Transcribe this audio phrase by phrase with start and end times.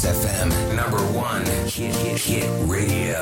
[0.00, 3.18] Kiss FM, number one hit, hit, hit radio.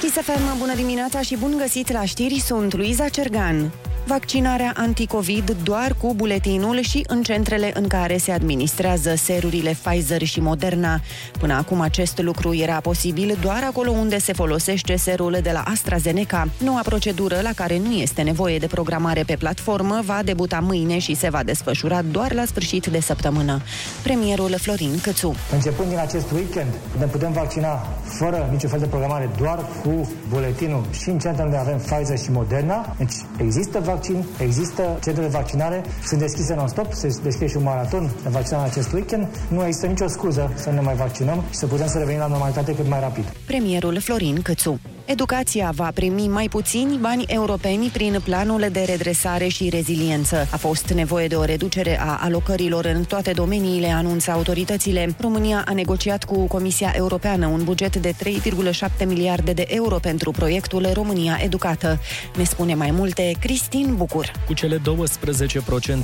[0.00, 3.72] Kiss FM, bună dimineața și bun găsit la știri, sunt Luiza Cergan
[4.06, 10.40] vaccinarea anticovid doar cu buletinul și în centrele în care se administrează serurile Pfizer și
[10.40, 11.00] Moderna.
[11.38, 16.48] Până acum acest lucru era posibil doar acolo unde se folosește serul de la AstraZeneca.
[16.64, 21.14] Noua procedură, la care nu este nevoie de programare pe platformă, va debuta mâine și
[21.14, 23.60] se va desfășura doar la sfârșit de săptămână.
[24.02, 25.34] Premierul Florin Cățu.
[25.52, 30.84] Începând din acest weekend, ne putem vaccina fără niciun fel de programare, doar cu buletinul
[30.90, 32.94] și în centrele unde avem Pfizer și Moderna.
[32.98, 37.62] Deci există vaccin vaccin, există centre de vaccinare, sunt deschise non-stop, se deschide și un
[37.62, 39.28] maraton de vaccinare acest weekend.
[39.48, 42.74] Nu există nicio scuză să ne mai vaccinăm și să putem să revenim la normalitate
[42.74, 43.24] cât mai rapid.
[43.46, 44.80] Premierul Florin Cățu.
[45.10, 50.46] Educația va primi mai puțini bani europeni prin planul de redresare și reziliență.
[50.52, 55.14] A fost nevoie de o reducere a alocărilor în toate domeniile, anunță autoritățile.
[55.20, 60.86] România a negociat cu Comisia Europeană un buget de 3,7 miliarde de euro pentru proiectul
[60.92, 61.98] România Educată.
[62.36, 63.32] Ne spune mai multe
[63.80, 64.30] Cristin Bucur.
[64.46, 64.82] Cu cele 12%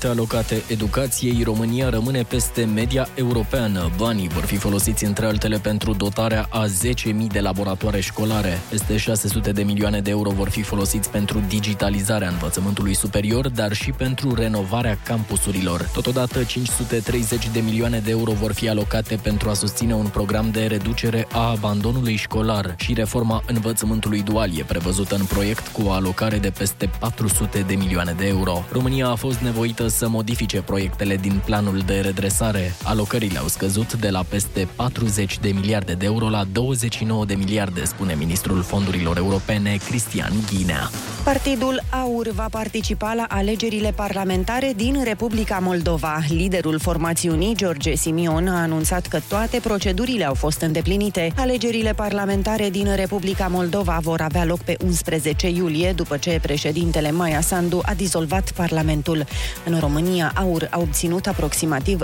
[0.03, 3.91] alocate educației, România rămâne peste media europeană.
[3.97, 8.59] Banii vor fi folosiți între altele pentru dotarea a 10.000 de laboratoare școlare.
[8.71, 13.91] Peste 600 de milioane de euro vor fi folosiți pentru digitalizarea învățământului superior, dar și
[13.91, 15.91] pentru renovarea campusurilor.
[15.93, 20.67] Totodată, 530 de milioane de euro vor fi alocate pentru a susține un program de
[20.67, 26.39] reducere a abandonului școlar și reforma învățământului dual e prevăzută în proiect cu o alocare
[26.39, 28.65] de peste 400 de milioane de euro.
[28.73, 32.75] România a fost nevoită să modifice proiectele din planul de redresare.
[32.83, 37.85] Alocările au scăzut de la peste 40 de miliarde de euro la 29 de miliarde,
[37.85, 40.91] spune ministrul Fondului fondurilor europene, Cristian Ghinea.
[41.25, 46.19] Partidul AUR va participa la alegerile parlamentare din Republica Moldova.
[46.29, 51.33] Liderul formațiunii, George Simion, a anunțat că toate procedurile au fost îndeplinite.
[51.37, 57.41] Alegerile parlamentare din Republica Moldova vor avea loc pe 11 iulie, după ce președintele Maia
[57.41, 59.25] Sandu a dizolvat Parlamentul.
[59.65, 62.01] În România, AUR a obținut aproximativ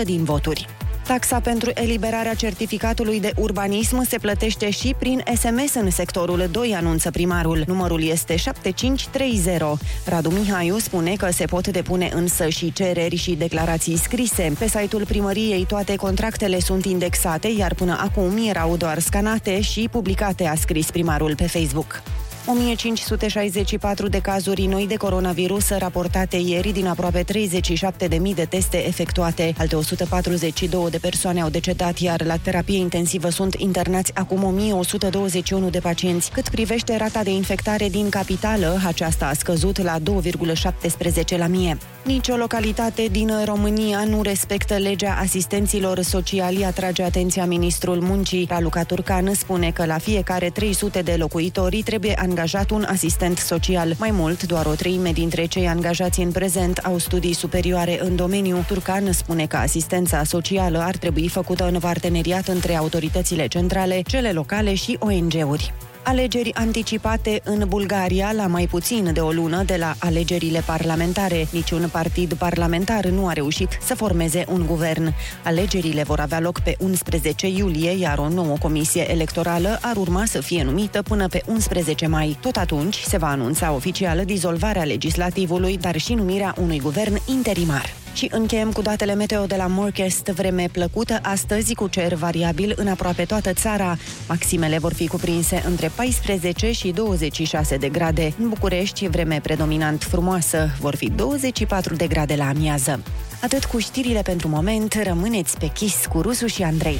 [0.00, 0.68] 10% din voturi.
[1.06, 7.10] Taxa pentru eliberarea certificatului de urbanism se plătește și prin SMS în sectorul 2, anunță
[7.10, 7.64] primarul.
[7.66, 9.78] Numărul este 7530.
[10.04, 14.52] Radu Mihaiu spune că se pot depune însă și cereri și declarații scrise.
[14.58, 20.46] Pe site-ul primăriei toate contractele sunt indexate, iar până acum erau doar scanate și publicate,
[20.46, 22.02] a scris primarul pe Facebook.
[22.46, 29.54] 1564 de cazuri noi de coronavirus raportate ieri din aproape 37.000 de teste efectuate.
[29.58, 35.78] Alte 142 de persoane au decedat, iar la terapie intensivă sunt internați acum 1121 de
[35.78, 36.30] pacienți.
[36.30, 41.78] Cât privește rata de infectare din capitală, aceasta a scăzut la 2,17 la mie.
[42.06, 48.46] Nici o localitate din România nu respectă legea asistenților sociali, atrage atenția ministrul muncii.
[48.48, 53.94] Raluca Turcan spune că la fiecare 300 de locuitori trebuie angajat un asistent social.
[53.98, 58.64] Mai mult, doar o treime dintre cei angajați în prezent au studii superioare în domeniu.
[58.66, 64.74] Turcan spune că asistența socială ar trebui făcută în parteneriat între autoritățile centrale, cele locale
[64.74, 65.72] și ONG-uri
[66.06, 71.46] alegeri anticipate în Bulgaria la mai puțin de o lună de la alegerile parlamentare.
[71.50, 75.14] Niciun partid parlamentar nu a reușit să formeze un guvern.
[75.44, 80.40] Alegerile vor avea loc pe 11 iulie, iar o nouă comisie electorală ar urma să
[80.40, 82.36] fie numită până pe 11 mai.
[82.40, 88.05] Tot atunci se va anunța oficial dizolvarea legislativului, dar și numirea unui guvern interimar.
[88.16, 90.24] Și încheiem cu datele meteo de la Morchest.
[90.24, 93.96] Vreme plăcută astăzi cu cer variabil în aproape toată țara.
[94.28, 98.34] Maximele vor fi cuprinse între 14 și 26 de grade.
[98.38, 100.68] În București, vreme predominant frumoasă.
[100.80, 103.02] Vor fi 24 de grade la amiază.
[103.42, 106.98] Atât cu știrile pentru moment, rămâneți pe chis cu Rusu și Andrei.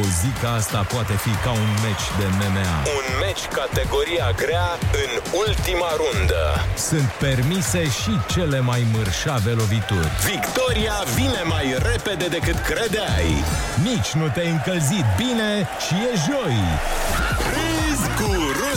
[0.00, 2.70] O zi ca asta poate fi ca un meci de MMA.
[2.98, 4.68] Un meci categoria grea
[5.04, 5.10] în
[5.44, 6.44] ultima rundă.
[6.88, 10.10] Sunt permise și cele mai mărșave lovituri.
[10.34, 13.30] Victoria vine mai repede decât credeai.
[13.82, 15.50] Nici nu te-ai încălzit bine
[15.84, 16.56] și e joi.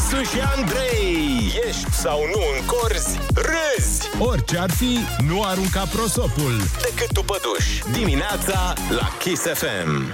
[0.03, 1.53] Râzi cu Rusu și Andrei.
[1.67, 4.01] Ești sau nu în corzi, râzi.
[4.19, 6.61] Orice ar fi, nu arunca prosopul.
[6.81, 7.97] Decât tu păduși.
[7.99, 10.13] Dimineața la Kiss FM.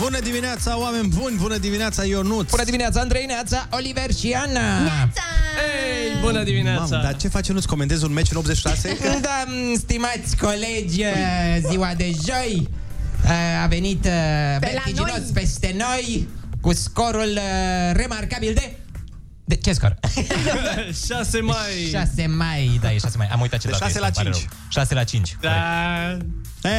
[0.00, 1.36] Bună dimineața, oameni buni!
[1.36, 2.50] Bună dimineața, Ionuț!
[2.50, 4.78] Bună dimineața, Andrei, Neața, Oliver și Ana!
[4.78, 5.22] Neața!
[5.76, 6.80] Ei, bună dimineața!
[6.90, 7.64] Mamă, dar ce face Ionuț?
[7.64, 8.96] Comandezi un meci în 86?
[9.20, 9.44] Da,
[9.76, 11.04] stimați colegi,
[11.70, 12.68] ziua de joi
[13.62, 15.30] a venit Pe la vertiginos noi.
[15.34, 16.28] peste noi
[16.60, 18.76] cu scorul uh, remarcabil de
[19.44, 19.98] De ce scor?
[21.08, 21.88] 6 mai.
[21.90, 23.26] 6 mai, da, e 6 mai.
[23.26, 24.48] Am uitat ce De dată 6 este, la îmi pare 5.
[24.50, 24.58] rău.
[24.68, 25.36] 6 la 5.
[25.40, 25.50] Da.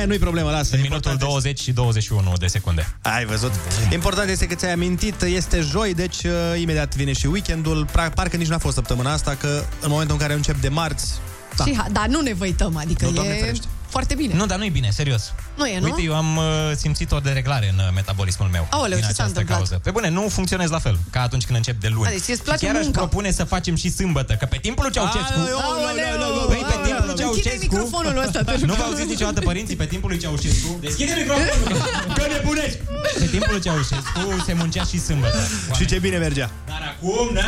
[0.01, 0.75] E, nu-i problemă, lasă.
[0.75, 2.95] În minutul 20 și 21 de secunde.
[3.01, 3.51] Ai văzut?
[3.91, 7.87] Important este că ți-ai amintit, este joi, deci uh, imediat vine și weekendul.
[7.91, 11.13] Pra- parcă nici n-a fost săptămâna asta, că în momentul în care încep de marți,
[11.63, 11.71] Da.
[11.71, 13.65] Și, ha- dar nu ne văităm, adică Nu, Doamne e ferește.
[13.89, 14.33] foarte bine.
[14.33, 15.33] Nu, dar nu e bine, serios.
[15.57, 15.85] Nu e, nu?
[15.85, 16.43] Uite, eu am uh,
[16.75, 18.67] simțit o dereglare în uh, metabolismul meu.
[18.69, 19.57] Aoleu, din ce s-a această întâmplat?
[19.57, 19.79] cauză.
[19.83, 22.07] Pe bune, nu funcționez la fel ca atunci când încep de luni.
[22.07, 22.99] A, deci ți-ți place și chiar aș munca.
[22.99, 25.39] propune să facem și sâmbătă, că pe timpul lui Ceaușescu...
[25.63, 26.45] Aoleu!
[26.47, 27.59] Păi, pe timpul lui Închide Ceaușescu...
[27.61, 28.75] microfonul ăsta, te Nu rugăm.
[28.75, 30.77] v-au auzit niciodată părinții pe timpul lui Ceaușescu?
[30.81, 31.81] Deschide microfonul!
[32.17, 32.77] că nebunești!
[33.19, 35.37] Pe timpul lui Ceaușescu se muncea și sâmbătă.
[35.77, 36.49] și ce bine mergea.
[36.67, 37.41] Dar acum, da?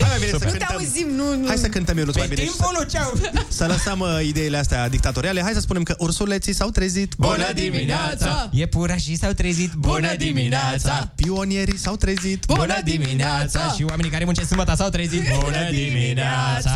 [0.00, 0.76] Hai mai bine să Nu te cântăm.
[0.76, 1.46] auzim, nu, nu.
[1.46, 2.40] Hai să cântăm eu mai Pe bine.
[2.46, 3.30] și timpul lui Ceaușescu...
[3.36, 5.40] Să, să lăsăm uh, ideile astea dictatoriale.
[5.42, 7.14] Hai să spunem că ursuleții s-au trezit.
[7.18, 8.48] Bună dimineața!
[8.52, 11.12] Iepurașii s-au trezit Bună dimineața!
[11.14, 12.44] Pionierii s-au trezit.
[12.46, 13.72] Bună dimineața!
[13.76, 16.70] Și oamenii care muncesc sâmbătă s-au trezit Bună dimineața!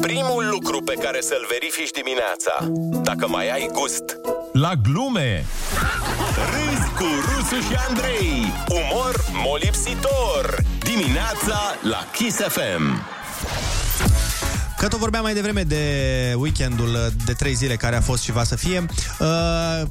[0.00, 2.54] Primul lucru pe care să-l verifici dimineața.
[3.02, 4.04] Dacă mai ai gust.
[4.52, 5.44] La glume.
[6.52, 8.52] Râzi cu Rusu și Andrei.
[8.68, 10.62] Umor molipsitor.
[10.84, 13.02] Dimineața la Kiss FM
[14.78, 15.84] Că tot vorbeam mai devreme de
[16.36, 18.84] weekendul uh, de trei zile care a fost și va să fie.
[19.18, 19.26] Uh,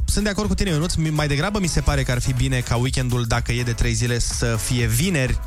[0.05, 0.93] sunt de acord cu tine, Ionuț.
[0.93, 3.71] Mi- Mai degrabă mi se pare că ar fi bine ca weekendul, dacă e de
[3.73, 5.39] trei zile, să fie vineri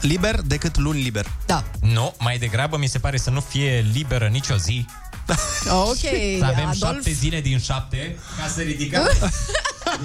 [0.00, 1.26] liber decât luni liber.
[1.46, 1.64] Da.
[1.80, 4.86] Nu, mai degrabă mi se pare să nu fie liberă nicio zi.
[5.88, 5.96] Ok,
[6.38, 6.76] Să avem Adolf.
[6.76, 9.02] șapte zile din șapte Ca să ridicăm.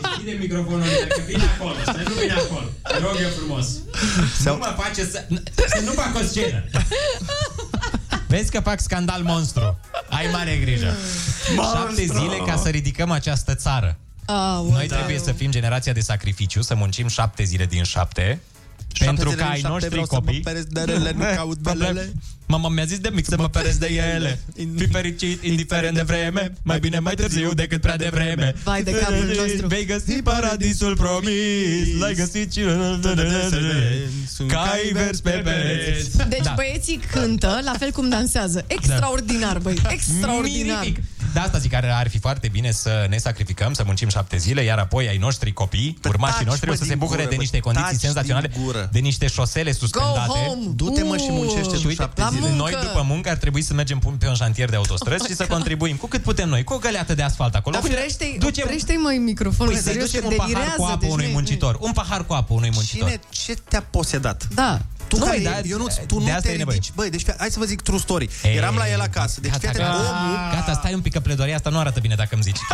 [0.02, 2.66] Deschide microfonul Că vine acolo, să nu vine acolo.
[2.82, 3.68] Te rog eu frumos.
[4.42, 5.28] Sau- Nu mă face să
[5.68, 6.64] Să nu fac o scenă.
[8.28, 9.80] Vezi că fac scandal monstru.
[10.10, 10.96] Ai mare grijă.
[11.74, 13.98] Șapte zile ca să ridicăm această țară.
[14.26, 14.72] Aoleu.
[14.72, 18.40] Noi trebuie să fim generația de sacrificiu Să muncim șapte zile din șapte
[18.98, 21.24] pentru zile ca din ai șapte noștri vreau să mă copii perez de rele, nu
[21.36, 22.12] caut belele.
[22.52, 24.40] Mama mi-a zis de mic să mă perez de ele
[24.78, 29.34] Fi fericit, indiferent de vreme Mai bine mai târziu decât prea devreme Vai de capul
[29.38, 29.68] nostru.
[29.68, 32.60] Vei găsi paradisul promis L-ai găsit și...
[34.48, 36.54] Cai vers pe pereți Deci Da.
[36.56, 38.64] băieții cântă la fel cum dansează.
[38.68, 39.78] Extraordinar, băi.
[39.90, 40.80] Extraordinar.
[40.80, 41.04] Mirific.
[41.34, 44.38] De asta zic că ar, ar fi foarte bine să ne sacrificăm, să muncim șapte
[44.38, 47.18] zile, iar apoi ai noștri copii, urmașii taci, noștri, mă, o să se din bucure
[47.18, 48.90] gură, de bă, niște condiții taci senzaționale, din gură.
[48.92, 50.28] de niște șosele Go suspendate.
[50.28, 50.62] home!
[50.76, 51.82] Du-te, mă, și muncește Uh.
[51.82, 52.56] tu uite, șapte la zile.
[52.56, 52.72] muncă.
[52.72, 55.96] Noi după muncă ar trebui să mergem pe un șantier de autostrăzi și să contribuim
[55.96, 57.76] cu cât putem noi, cu o găleată de asfalt acolo.
[57.76, 60.60] Dar Uite, oprește-i, ducem, oprește-i măi microfonul, păi, să serios, ducem că un pahar cu
[60.60, 60.92] delirează.
[60.92, 61.78] apă deci unui nu e- muncitor.
[61.80, 63.08] Un pahar cu apă unui muncitor.
[63.08, 64.48] Cine, ce te-a posedat?
[64.54, 64.82] Da.
[65.10, 66.76] Tu Nu, care, măi, da, da, Ionuț, tu de nu asta te e nevoie.
[66.78, 66.92] ridici.
[66.96, 68.30] Băi, deci fii- hai să vă zic true story.
[68.44, 69.40] Ei, Eram la el acasă.
[69.42, 69.98] Deci gata, fii atent, gata.
[70.24, 72.58] omul, Gata, stai un pic că pledoaria asta nu arată bine dacă îmi zici.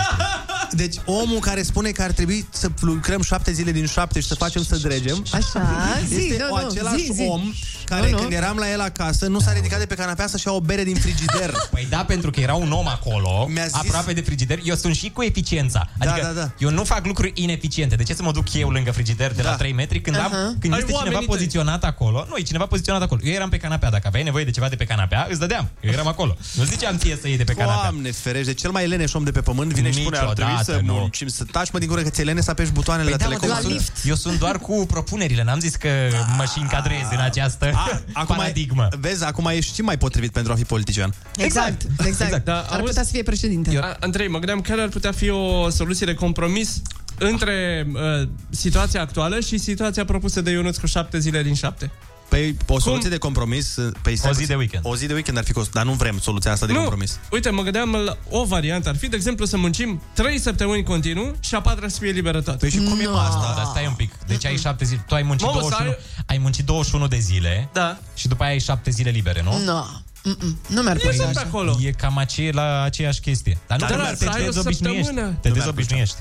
[0.72, 4.36] deci omul care spune că ar trebui să lucrăm șapte zile din șapte și să
[4.36, 5.62] facem să dregem, Așa,
[6.08, 7.26] zi, este nu, o nu, același zi, zi.
[7.30, 7.54] om
[7.86, 8.18] care Nu, nu.
[8.22, 10.84] când eram la el acasă nu s-a ridicat de pe canapea să-și ia o bere
[10.84, 11.52] din frigider.
[11.72, 14.60] Păi da, pentru că era un om acolo, Mi-a zis- aproape de frigider.
[14.64, 15.90] Eu sunt și cu eficiența.
[16.00, 16.52] Adică da, da.
[16.58, 17.96] eu nu fac lucruri ineficiente.
[17.96, 19.56] De ce să mă duc eu lângă frigider de la Da.
[19.56, 21.28] 3 metri când, am, când Ai este cineva oamenii tăi.
[21.28, 22.25] poziționat acolo?
[22.30, 23.22] Nu, e cineva poziționat acolo.
[23.24, 23.90] Eu eram pe canapea.
[23.90, 25.70] Dacă aveai nevoie de ceva de pe canapea, îți dădeam.
[25.82, 26.38] Eu eram acolo.
[26.54, 27.82] Nu ziceam ție să iei de pe canapea.
[27.90, 30.72] Doamne ferește, cel mai leneș om de pe pământ vine și spune ar trebui Niciodată
[30.72, 30.94] să nu.
[30.94, 33.32] muncim, să taci mă din gură că ți-e lene să apeși butoanele Păi la da,
[33.32, 33.72] mă, telecom.
[33.72, 35.44] eu, sunt, eu sunt doar cu propunerile.
[35.44, 35.90] N-am zis că
[36.38, 38.88] mă și încadrez în această A, acum, paradigmă.
[39.00, 41.14] vezi, acum ești și mai potrivit pentru a fi politician.
[41.38, 42.22] Exact, exact.
[42.22, 42.46] Exact.
[42.46, 42.84] Da, Ar auzi?
[42.86, 43.78] putea să fie președinte.
[43.82, 46.82] A, Andrei, mă gândeam care ar putea fi o soluție de compromis
[47.20, 51.92] între uh, situația actuală și situația propusă de Ionuț cu șapte zile din șapte.
[52.36, 53.76] Păi, o soluție de compromis...
[54.02, 54.46] Păi, stai O zi puțin.
[54.48, 54.84] de weekend.
[54.86, 57.20] O zi de weekend ar fi cost, dar nu vrem soluția asta de nu, compromis.
[57.32, 61.36] uite, mă gândeam la o variantă ar fi, de exemplu, să muncim trei săptămâni continuu
[61.40, 62.60] și a patra să fie liberă toată.
[62.60, 63.54] Păi și cum e mă asta?
[63.56, 64.14] Dar stai un pic.
[64.28, 65.04] Deci ai șapte zile.
[65.08, 67.98] Tu ai muncit, Mamă, 21, să ai muncit 21 de zile Da.
[68.16, 69.64] și după aia ai șapte zile libere, nu?
[69.66, 69.84] No.
[70.24, 70.58] Mm-mm.
[70.68, 71.48] Nu merg Eu pe sunt pe așa.
[71.48, 71.78] acolo.
[71.82, 73.58] E cam ace- la aceeași chestie.
[73.68, 75.06] Dar nu Dar te, nu te să ai o dezobișnuiești.
[75.06, 75.32] săptămână.
[75.42, 76.16] Te Nu mi-ar dezobișnuiești.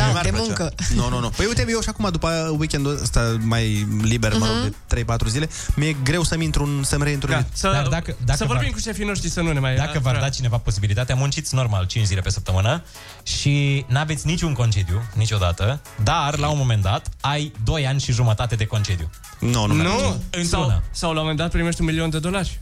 [0.00, 0.44] Da, Mi-ar de plăcea.
[0.46, 0.72] muncă.
[0.94, 1.28] Nu, nu, nu.
[1.30, 5.48] Păi uite, eu și acum, după weekendul ăsta mai liber, mă rog, de 3-4 zile,
[5.76, 7.50] mi-e greu să-mi intru în, să-mi reintru în Da, ritm.
[7.56, 9.74] să, Dar dacă- dacă să vorbim v-ar- cu șefii noștri să nu ne mai...
[9.76, 12.82] Dacă v-ar da cineva posibilitatea, munciți normal 5 zile pe săptămână
[13.22, 18.54] și n-aveți niciun concediu, niciodată, dar la un moment dat ai 2 ani și jumătate
[18.54, 19.10] de concediu.
[19.38, 19.92] Nu, nu, merge.
[19.92, 20.66] Nu, Într-una.
[20.66, 22.58] sau, sau la un moment dat primești un milion de dolari.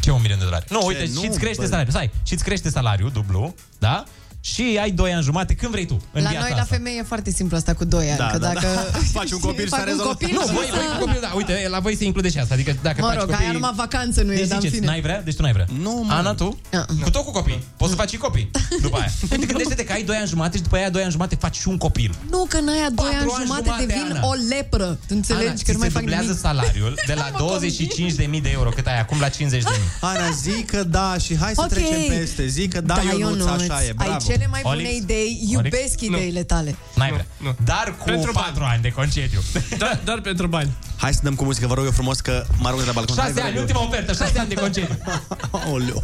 [0.00, 0.64] Ce un milion de dolari?
[0.68, 0.86] Nu, Ce?
[0.86, 1.66] uite, Nu, și-ți crește bă.
[1.68, 1.92] salariul.
[1.94, 4.04] Stai, și-ți crește salariul dublu, da?
[4.42, 6.74] Și ai 2 ani jumate când vrei tu în La viața noi, la asta.
[6.74, 8.16] femei, e foarte simplu asta cu 2 ani.
[8.18, 8.98] Da, că da, dacă da.
[9.20, 10.12] Faci un copil și fac s-a un rezolvat.
[10.18, 12.54] copil, Nu, să- voi, voi cu copilul, da, uite, la voi se include și asta.
[12.54, 13.44] Adică dacă Mă faci rog, copii...
[13.44, 14.86] aia numai vacanță nu e, Deci dar în ziceți, fine.
[14.90, 15.22] n-ai vrea?
[15.22, 15.66] Deci tu n-ai vrea.
[15.82, 16.12] Nu, mă.
[16.12, 16.58] Ana, tu?
[16.72, 16.86] Ah, ah.
[17.02, 17.62] Cu tot cu copii.
[17.76, 19.10] Poți să faci și copii după aia.
[19.32, 21.68] Uite, gândește-te că ai 2 ani jumate și după aia 2 ani jumate faci și
[21.68, 22.14] un copil.
[22.30, 24.26] Nu, că în aia 2 Patru ani ani jumate jumate, devin Ana.
[24.26, 24.84] o lepră.
[25.06, 26.40] Tu înțelegi Ana, că ți nu mai se fac dublează nimic.
[26.40, 27.58] salariul de la Mă
[28.36, 29.34] 25.000 de euro cât ai acum la 50.000.
[30.00, 31.68] Ana, zi că da și hai să Ok.
[31.68, 32.46] trecem peste.
[32.46, 34.29] Zi că da, da, Ionuț, așa e, bravo.
[34.30, 34.94] Ai cele mai bune Olix?
[34.96, 35.50] idei, Olix?
[35.52, 36.76] iubesc ideile tale.
[36.94, 37.26] N-ai vrea.
[37.36, 37.54] nu.
[37.64, 39.40] Dar cu Pentru 4 ani de concediu.
[39.78, 40.70] Da, doar pentru bani.
[40.96, 43.14] Hai să dăm cu muzică, vă rog eu frumos că mă arunc de la balcon.
[43.14, 44.96] 6 Hai, ani, vă rog ultima ofertă, 6 ani de concediu.
[45.06, 45.28] eu.
[45.64, 46.02] Aoleu.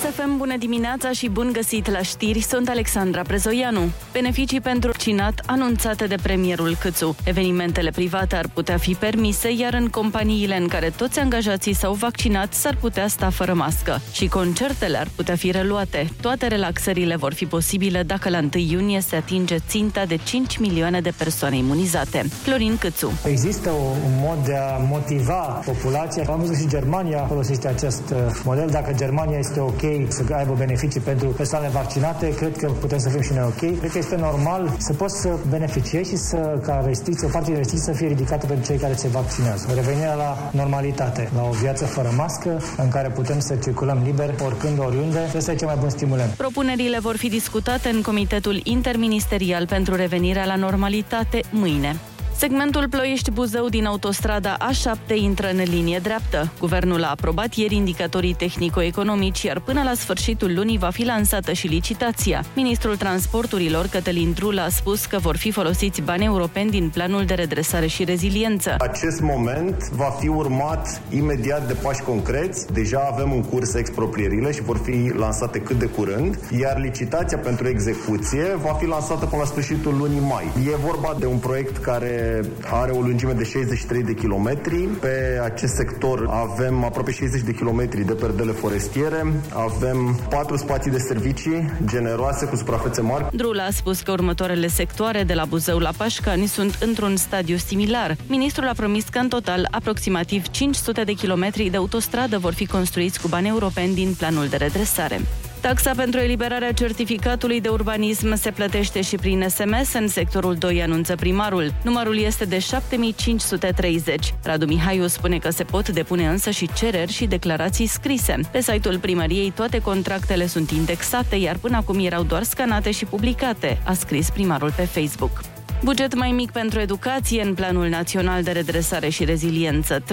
[0.00, 3.80] ISFM, bună dimineața și bun găsit la știri, sunt Alexandra Prezoianu.
[4.12, 7.16] Beneficii pentru cinat anunțate de premierul Câțu.
[7.24, 12.52] Evenimentele private ar putea fi permise, iar în companiile în care toți angajații s-au vaccinat
[12.52, 14.00] s-ar putea sta fără mască.
[14.12, 16.08] Și concertele ar putea fi reluate.
[16.20, 21.00] Toate relaxările vor fi posibile dacă la 1 iunie se atinge ținta de 5 milioane
[21.00, 22.18] de persoane imunizate.
[22.42, 23.12] Florin Câțu.
[23.24, 26.24] Există o, un mod de a motiva populația.
[26.28, 28.68] Am văzut și Germania folosește acest uh, model.
[28.70, 33.20] Dacă Germania este ok să aibă beneficii pentru persoanele vaccinate, cred că putem să fim
[33.20, 33.78] și noi ok.
[33.78, 37.56] Cred că este normal să poți să beneficiezi și să, ca restricție, o parte din
[37.56, 39.64] restricție să fie ridicată pentru cei care se vaccinează.
[39.74, 44.78] Revenirea la normalitate, la o viață fără mască, în care putem să circulăm liber, oricând,
[44.78, 46.30] oriunde, ăsta e cel mai bun stimulant.
[46.30, 51.96] Propunerile vor fi discutate în Comitetul Interministerial pentru revenirea la normalitate mâine.
[52.40, 56.52] Segmentul Ploiești-Buzău din autostrada A7 intră în linie dreaptă.
[56.58, 61.66] Guvernul a aprobat ieri indicatorii tehnico-economici, iar până la sfârșitul lunii va fi lansată și
[61.66, 62.44] licitația.
[62.54, 67.34] Ministrul Transporturilor, Cătălin Drula, a spus că vor fi folosiți bani europeni din planul de
[67.34, 68.74] redresare și reziliență.
[68.78, 72.72] Acest moment va fi urmat imediat de pași concreți.
[72.72, 77.68] Deja avem în curs exproprierile și vor fi lansate cât de curând, iar licitația pentru
[77.68, 80.44] execuție va fi lansată până la sfârșitul lunii mai.
[80.72, 82.28] E vorba de un proiect care
[82.70, 84.76] are o lungime de 63 de kilometri.
[85.00, 90.98] Pe acest sector avem aproape 60 de kilometri de perdele forestiere, avem patru spații de
[90.98, 93.26] servicii generoase cu suprafețe mari.
[93.32, 98.16] Drula a spus că următoarele sectoare de la Buzău la Pașcani sunt într-un stadiu similar.
[98.26, 103.20] Ministrul a promis că în total aproximativ 500 de kilometri de autostradă vor fi construiți
[103.20, 105.20] cu bani europeni din planul de redresare.
[105.60, 111.14] Taxa pentru eliberarea certificatului de urbanism se plătește și prin SMS în sectorul 2, anunță
[111.14, 111.74] primarul.
[111.84, 114.34] Numărul este de 7530.
[114.42, 118.40] Radu Mihaiu spune că se pot depune însă și cereri și declarații scrise.
[118.50, 123.78] Pe site-ul primăriei toate contractele sunt indexate, iar până acum erau doar scanate și publicate,
[123.84, 125.40] a scris primarul pe Facebook.
[125.84, 129.98] Buget mai mic pentru educație în Planul Național de Redresare și Reziliență.
[129.98, 130.04] 3,7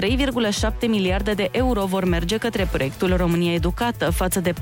[0.88, 4.56] miliarde de euro vor merge către proiectul România Educată, față de 4,4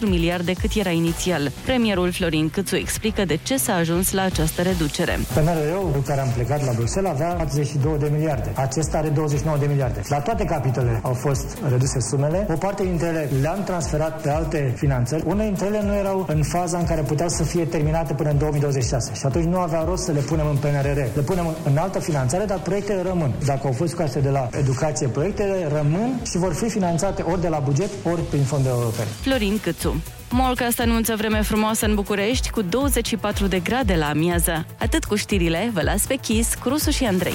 [0.00, 1.50] miliarde cât era inițial.
[1.64, 5.18] Premierul Florin Câțu explică de ce s-a ajuns la această reducere.
[5.34, 8.52] PNRR-ul cu care am plecat la Bruxelles avea 42 de miliarde.
[8.54, 10.00] Acesta are 29 de miliarde.
[10.08, 12.46] La toate capitolele au fost reduse sumele.
[12.50, 15.22] O parte dintre ele le-am transferat pe alte finanțări.
[15.26, 18.38] Unele dintre ele nu erau în faza în care puteau să fie terminate până în
[18.38, 19.12] 2026.
[19.14, 20.96] Și atunci nu avea rost să le punem în PNRR.
[20.96, 23.32] Le punem în altă finanțare, dar proiectele rămân.
[23.44, 27.48] Dacă au fost scoase de la educație, proiectele rămân și vor fi finanțate ori de
[27.48, 29.08] la buget, ori prin fonduri europene.
[29.20, 30.02] Florin Câțu.
[30.30, 34.66] Molcast anunță vreme frumoasă în București cu 24 de grade la amiază.
[34.78, 37.34] Atât cu știrile, vă las pe Chis, Crusu și Andrei.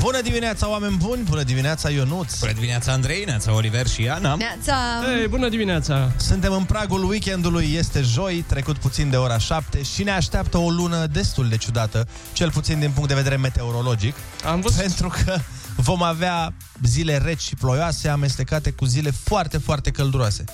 [0.00, 1.22] Bună dimineața, oameni buni!
[1.22, 2.38] Bună dimineața, Ionuț!
[2.38, 4.34] Bună dimineața, Andrei, Neața, Oliver și Ana.
[4.34, 4.76] Neața!
[5.20, 6.12] Ei, bună dimineața!
[6.16, 10.70] Suntem în pragul weekendului, este joi, trecut puțin de ora 7 și ne așteaptă o
[10.70, 14.14] lună destul de ciudată, cel puțin din punct de vedere meteorologic.
[14.44, 14.80] Am văzut.
[14.80, 15.38] Pentru că
[15.76, 16.52] vom avea
[16.84, 20.44] zile reci și ploioase amestecate cu zile foarte, foarte călduroase.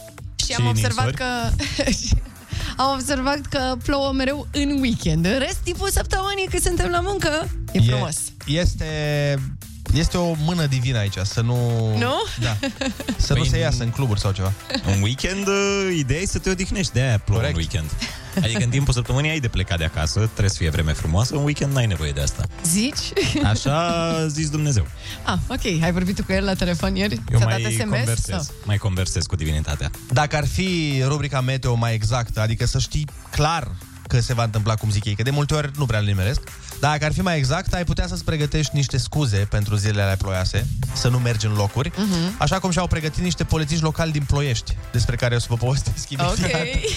[0.47, 1.17] Și am observat ninsori.
[1.17, 2.35] că...
[2.77, 5.25] am observat că plouă mereu în weekend.
[5.27, 8.17] În rest, timpul săptămânii, când suntem la muncă, e frumos.
[8.47, 8.85] Este,
[9.95, 11.57] este o mână divină aici, să nu...
[11.99, 12.15] Nu?
[12.41, 12.57] Da.
[13.17, 14.53] Să Păi nu se în- iasă în cluburi sau ceva.
[14.95, 17.57] În weekend, uh, ideea e să te odihnești, de-aia plouă în Corect.
[17.73, 17.91] weekend.
[18.43, 21.43] Adică în timpul săptămânii ai de plecat de acasă, trebuie să fie vreme frumoasă, în
[21.45, 22.45] weekend n-ai nevoie de asta.
[22.65, 23.13] Zici?
[23.53, 24.87] Așa a zis Dumnezeu.
[25.25, 25.65] Ah, ok.
[25.83, 27.15] Ai vorbit tu cu el la telefon ieri?
[27.33, 27.79] Eu Ți-a mai dat SMS?
[27.81, 28.55] conversez, Sau?
[28.65, 29.91] mai conversez cu divinitatea.
[30.13, 33.71] Dacă ar fi rubrica meteo mai exactă, adică să știi clar
[34.07, 36.41] că se va întâmpla cum zic ei, că de multe ori nu prea le nimeresc.
[36.81, 40.17] Dar dacă ar fi mai exact, ai putea să-ți pregătești niște scuze pentru zilele alea
[40.17, 42.35] ploioase, să nu mergi în locuri, Mhm.
[42.39, 46.11] așa cum și-au pregătit niște polițiști locali din Ploiești, despre care o să vă povestesc
[46.11, 46.39] imediat.
[46.39, 46.51] Ok.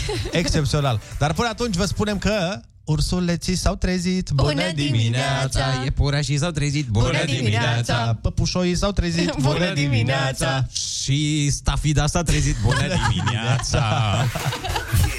[0.32, 1.02] Excepțional.
[1.18, 4.30] Dar până atunci vă spunem că ursuleții s-au trezit.
[4.30, 5.62] Bună dimineața!
[5.84, 6.88] Iepurașii s-au trezit.
[6.88, 8.18] Bună dimineața!
[8.22, 9.34] Păpușoii s-au trezit.
[9.42, 10.66] Bună dimineața!
[10.72, 12.56] Și stafida s-a trezit.
[12.64, 13.84] Bună dimineața!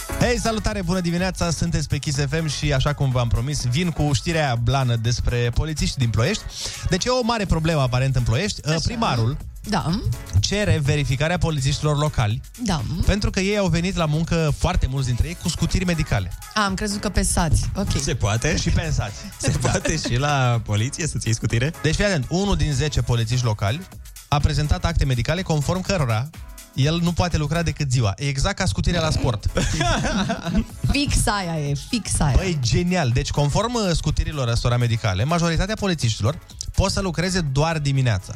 [0.21, 4.13] Hei, salutare, bună dimineața, sunteți pe Kiss FM și așa cum v-am promis, vin cu
[4.13, 6.43] știrea aia blană despre polițiști din Ploiești.
[6.89, 8.67] Deci e o mare problemă aparent în Ploiești.
[8.67, 8.79] Așa.
[8.83, 9.99] Primarul Da,
[10.39, 12.81] cere verificarea polițiștilor locali da.
[13.05, 16.31] pentru că ei au venit la muncă, foarte mulți dintre ei, cu scutiri medicale.
[16.53, 17.69] A, am crezut că pe sați.
[17.75, 17.91] Ok.
[18.01, 18.57] Se poate?
[18.57, 19.15] Și pensați.
[19.37, 21.73] Se poate și la poliție să-ți iei scutire?
[21.81, 23.81] Deci, fii atent, unul din 10 polițiști locali
[24.27, 26.29] a prezentat acte medicale conform cărora
[26.73, 28.13] el nu poate lucra decât ziua.
[28.17, 29.45] E exact ca scutirea la sport.
[30.91, 32.35] Fix aia e, fix aia.
[32.35, 33.09] Băi, genial.
[33.09, 36.39] Deci, conform uh, scutirilor ăstora medicale, majoritatea polițiștilor
[36.75, 38.33] pot să lucreze doar dimineața.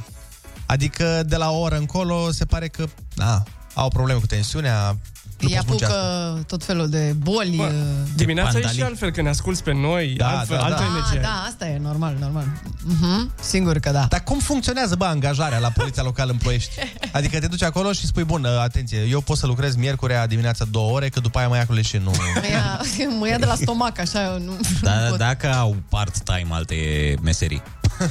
[0.65, 4.97] Adică de la o oră încolo se pare că na, au probleme cu tensiunea, nu
[5.39, 5.95] Îi pot muncească.
[5.97, 7.57] apucă tot felul de boli.
[7.59, 7.67] uh,
[8.15, 8.77] Dimineața e pandalii.
[8.77, 10.67] și altfel, când ne asculti pe noi, Da, altfel, da, da.
[10.67, 11.19] altă Ah, energie.
[11.19, 12.43] da, asta e normal, normal.
[12.43, 13.39] Uh-huh.
[13.41, 14.05] Singur că da.
[14.09, 16.71] Dar cum funcționează, bă, angajarea la poliția locală în Ploiești?
[17.11, 20.65] Adică te duci acolo și spui, bun, uh, atenție, eu pot să lucrez miercurea dimineața
[20.65, 22.11] două ore, că după aia mă ia cu leșin, nu...
[22.35, 22.81] Mă ia,
[23.19, 25.17] mă ia de la stomac, așa, eu nu, Da, nu pot.
[25.17, 26.75] dacă au part-time alte
[27.21, 27.61] meserii.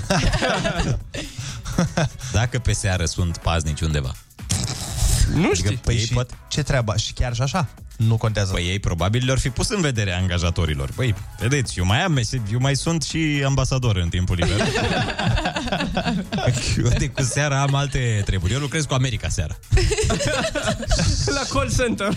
[2.33, 4.13] dacă pe seară sunt paznici undeva.
[5.35, 5.77] Nu Adică știi.
[5.77, 6.31] pe ei și pot...
[6.49, 6.97] ce treaba?
[6.97, 7.69] Și chiar și așa?
[7.97, 8.53] Nu contează.
[8.53, 10.91] Păi ei probabil le-ar fi pus în vedere angajatorilor.
[10.95, 14.61] Păi, vedeți, eu mai am mese- eu mai sunt și ambasador în timpul liber.
[16.85, 18.53] eu de cu seara am alte treburi.
[18.53, 19.57] Eu lucrez cu America seara.
[21.27, 22.17] La call center.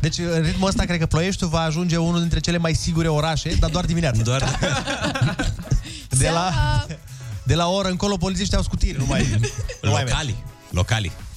[0.00, 3.54] Deci, în ritmul ăsta, cred că Ploieștiul va ajunge unul dintre cele mai sigure orașe,
[3.54, 4.22] dar doar dimineața.
[4.22, 4.58] Doar
[6.08, 6.52] De la,
[7.42, 8.98] de la o oră încolo, polițiștii au scutiri.
[8.98, 9.38] Nu mai,
[9.82, 10.16] nu mai merg.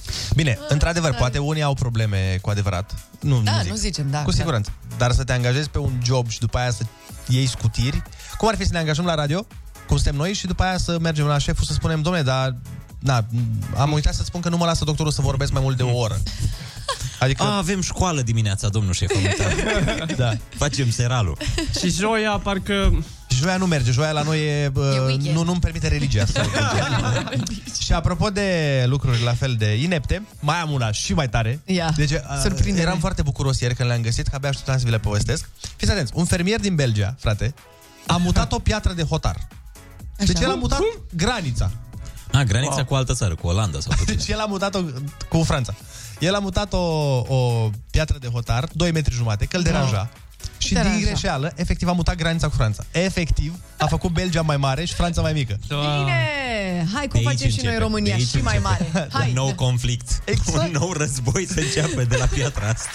[0.08, 0.26] Locali.
[0.26, 0.34] Locali.
[0.34, 2.94] Bine, într-adevăr, poate unii au probleme cu adevărat.
[3.20, 3.70] Nu, Da, nu, zic.
[3.70, 4.22] nu zicem, da.
[4.22, 4.72] Cu siguranță.
[4.98, 6.82] Dar să te angajezi pe un job și după aia să
[7.28, 8.02] iei scutiri,
[8.38, 9.46] cum ar fi să ne angajăm la radio,
[9.86, 12.56] cum suntem noi, și după aia să mergem la șeful să spunem, domnule, dar
[12.98, 13.26] na,
[13.76, 15.96] am uitat să spun că nu mă lasă doctorul să vorbesc mai mult de o
[15.98, 16.18] oră.
[17.20, 19.10] Adică, A, avem școală dimineața, domnul șef.
[19.16, 20.12] am uitat.
[20.16, 20.32] da.
[20.56, 21.36] Facem seralul.
[21.78, 23.04] Și joia, parcă...
[23.38, 25.36] Joia nu merge, joia la noi e, uh, weekend.
[25.36, 26.44] nu, nu-mi permite religia să
[27.84, 31.60] Și apropo de lucruri la fel de inepte, mai am una și mai tare.
[31.64, 32.80] Ia, deci, uh, surprinde-ne.
[32.80, 35.48] eram foarte bucuros ieri când le-am găsit, că abia așteptam să vi le povestesc.
[35.76, 37.54] Fiți atenți, un fermier din Belgia, frate,
[38.06, 39.48] a mutat o piatră de hotar.
[40.16, 40.80] Deci el a mutat
[41.14, 41.70] granița.
[42.32, 42.84] A, granița wow.
[42.84, 44.80] cu altă țară, cu Olanda sau cu Deci el a mutat-o
[45.28, 45.74] cu Franța.
[46.18, 46.78] El a mutat o,
[47.28, 50.10] o piatră de hotar, 2 metri jumate, că îl deranja.
[50.58, 50.96] Și Deranja.
[50.96, 52.84] din greșeală, efectiv, a mutat granița cu Franța.
[52.90, 55.58] Efectiv, a făcut Belgia mai mare și Franța mai mică.
[55.68, 56.86] Bine!
[56.94, 58.86] Hai, cum De aici facem și noi începe, România de aici și mai începe.
[58.92, 59.08] mare.
[59.12, 59.28] Hai!
[59.28, 60.20] Un nou conflict.
[60.24, 60.58] Exact.
[60.58, 62.90] Un nou război să înceapă de la piatra asta.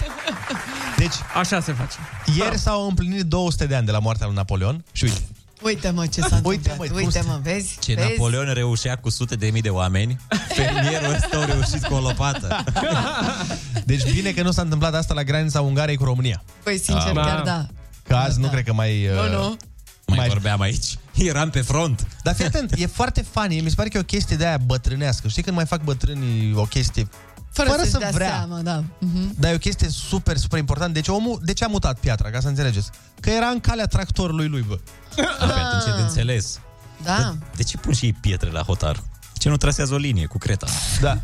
[0.97, 1.95] Deci, Așa se face.
[2.38, 5.21] ieri s-au împlinit 200 de ani de la moartea lui Napoleon și uite,
[5.63, 6.78] Uite mă ce s-a Uite, întâmplat.
[6.78, 7.78] măi, cum Uite se- mă, vezi?
[7.80, 8.08] Ce vezi?
[8.10, 10.17] Napoleon reușea cu sute de mii de oameni,
[10.56, 12.63] fermierul ăsta a reușit cu o lopată.
[13.86, 16.43] deci bine că nu s-a întâmplat asta la granița Ungariei cu România.
[16.63, 17.26] Păi sincer, Ah.
[17.26, 17.65] chiar da.
[18.08, 19.08] Că azi nu cred că mai...
[19.08, 19.58] uh, Nu, nu.
[20.08, 20.97] Mai, Mai- vorbeam aici.
[21.13, 22.08] Eram pe front.
[22.23, 24.58] Dar fii atent, e foarte funny, mi se pare că e o chestie de aia
[24.58, 25.28] bătrânească.
[25.28, 27.08] Știi când mai fac bătrânii o chestie
[27.53, 28.27] Fără, Fără să-și să dea vrea.
[28.27, 28.83] seama, da.
[28.99, 29.35] Mhm.
[29.39, 30.93] Dar e o chestie super, super importantă.
[30.93, 32.89] Deci omul, de ce a mutat piatra, ca să înțelegeți?
[33.19, 34.79] Că era în calea tractorului lui, bă.
[35.39, 36.59] A, pe atunci e de înțeles.
[37.03, 37.35] Da.
[37.55, 39.03] De ce pun și ei pietre la hotar?
[39.33, 40.65] Ce nu trasează o linie cu creta?
[41.01, 41.17] Da.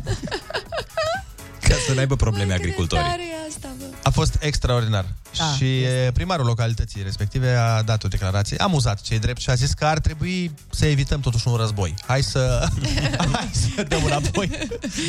[1.60, 3.04] Ca să n-aibă probleme agricultorii.
[3.04, 3.69] Tare e asta, bă.
[4.02, 5.04] A fost extraordinar.
[5.38, 9.54] Da, și e, primarul localității respective a dat o declarație amuzat, cei drept, și a
[9.54, 11.94] zis că ar trebui să evităm totuși un război.
[12.06, 12.68] Hai să,
[13.32, 14.50] hai să dăm înapoi,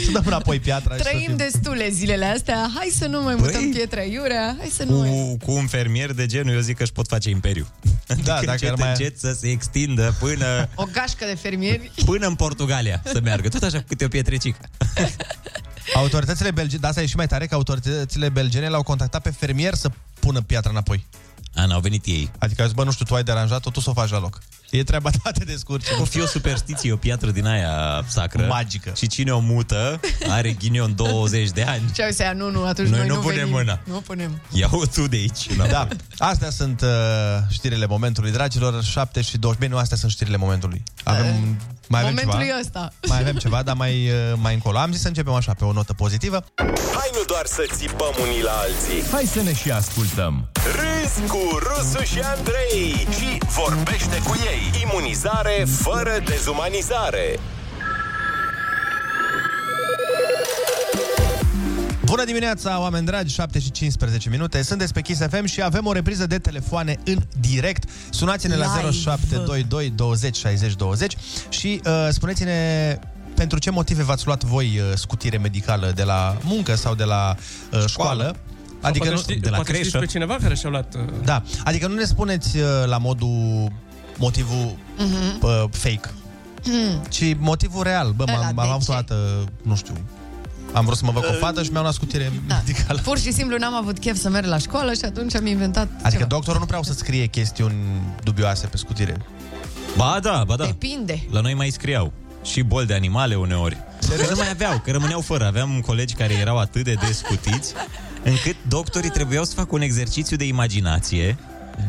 [0.06, 0.96] să dăm înapoi piatra.
[0.96, 2.72] și să Trăim fim- destule zilele astea.
[2.76, 4.56] Hai să nu mai mutăm pietra iurea.
[4.60, 5.10] Hai să nu mai...
[5.10, 7.68] Cu, cu un fermier de genul, eu zic că își pot face imperiu.
[8.08, 8.90] Da, Adică dacă încet, ar mai...
[8.90, 11.92] încet să se extindă până, O gașcă de fermieri.
[12.06, 13.48] până în Portugalia să meargă.
[13.50, 14.60] Tot așa, cu câte o pietrecică.
[15.94, 19.74] Autoritățile belgene, da, asta e și mai tare, că autoritățile belgene l-au contactat pe fermier
[19.74, 21.06] să pună piatra înapoi.
[21.56, 22.32] A, n-au venit ei.
[22.38, 24.40] Adică, zis, bă, nu știu, tu ai deranjat-o, tu să o faci la loc.
[24.72, 25.86] E treaba ta, te descurci.
[26.00, 28.46] O fi o superstiție, o piatră din aia sacră.
[28.50, 28.92] Magică.
[28.96, 31.82] Și cine o mută are ghinion 20 de ani.
[31.94, 33.52] Ce ai să ia, nu, nu, atunci Noi noi, nu nu punem venim.
[33.54, 33.80] mâna.
[33.84, 34.42] Nu punem.
[34.52, 35.48] Ia-o tu de aici.
[35.70, 36.88] Da, astea sunt uh,
[37.50, 39.60] știrile momentului, dragilor, 7 și 20.
[39.62, 40.84] Bine, nu, astea sunt știrile momentului.
[41.04, 41.26] Avem,
[41.88, 42.56] mai avem Momentul ceva.
[42.58, 42.94] e ăsta.
[43.08, 44.78] Mai avem ceva, dar mai, uh, mai încolo.
[44.78, 46.44] Am zis să începem așa, pe o notă pozitivă.
[46.98, 49.10] Hai nu doar să țipăm unii la alții.
[49.12, 50.50] Hai să ne și ascultăm.
[50.76, 54.61] Râzi cu Rusu și Andrei și vorbește cu ei.
[54.84, 57.40] Imunizare fără dezumanizare.
[62.06, 64.64] Bună dimineața, oameni dragi, 7 și 15 minute.
[64.64, 67.90] Sunteți pe Kiss FM și avem o repriză de telefoane în direct.
[68.10, 68.92] Sunați-ne la Live.
[68.92, 71.18] 0722 20 60 20
[71.50, 73.00] și uh, spuneți-ne
[73.36, 77.36] pentru ce motive v-ați luat voi uh, scutire medicală de la muncă sau de la
[77.72, 78.24] uh, școală.
[78.24, 78.38] Adică
[78.82, 80.96] Adică poate nu, știi, poate știți pe cineva care și-a luat...
[80.96, 81.02] Uh...
[81.24, 83.72] Da, adică nu ne spuneți uh, la modul
[84.22, 85.38] motivul Mhm.
[85.46, 86.10] uh, fake,
[86.64, 87.02] Hmm.
[87.10, 88.12] ci motivul real.
[88.16, 88.92] Bă, Ăla, m-am, de am avut ce?
[88.92, 89.16] o dată,
[89.64, 89.94] nu știu,
[90.74, 92.56] am vrut să mă văd cu o fată și mi-au luat scutire Da.
[92.66, 93.00] medicală.
[93.04, 96.10] Pur și simplu n-am avut chef să merg la școală și atunci am inventat Adică
[96.10, 96.26] ceva.
[96.26, 97.76] doctorul nu prea o să scrie chestiuni
[98.24, 99.16] dubioase pe scutire.
[99.98, 100.66] Ba da, ba da.
[100.66, 101.24] Depinde.
[101.32, 103.78] La noi mai scriau și boli de animale uneori.
[104.18, 105.46] Că nu mai aveau, că rămâneau fără.
[105.46, 107.74] Aveam colegi care erau atât de descutiți
[108.24, 111.38] încât doctorii trebuiau să facă un exercițiu de imaginație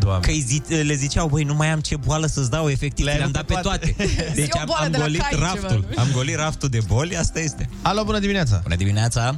[0.01, 0.25] Doamne.
[0.27, 3.17] Că îi zi, le ziceau, băi, nu mai am ce boală să-ți dau, efectiv, Le-ai
[3.19, 3.95] le-am luat dat pe pe toate.
[3.97, 4.33] toate.
[4.35, 5.85] Deci Zi o am, boală am de la golit cai, raftul.
[5.89, 6.03] ceva.
[6.03, 7.69] Am golit raftul de boli, asta este.
[7.83, 8.61] Alo, bună dimineața!
[8.63, 9.37] Bună dimineața!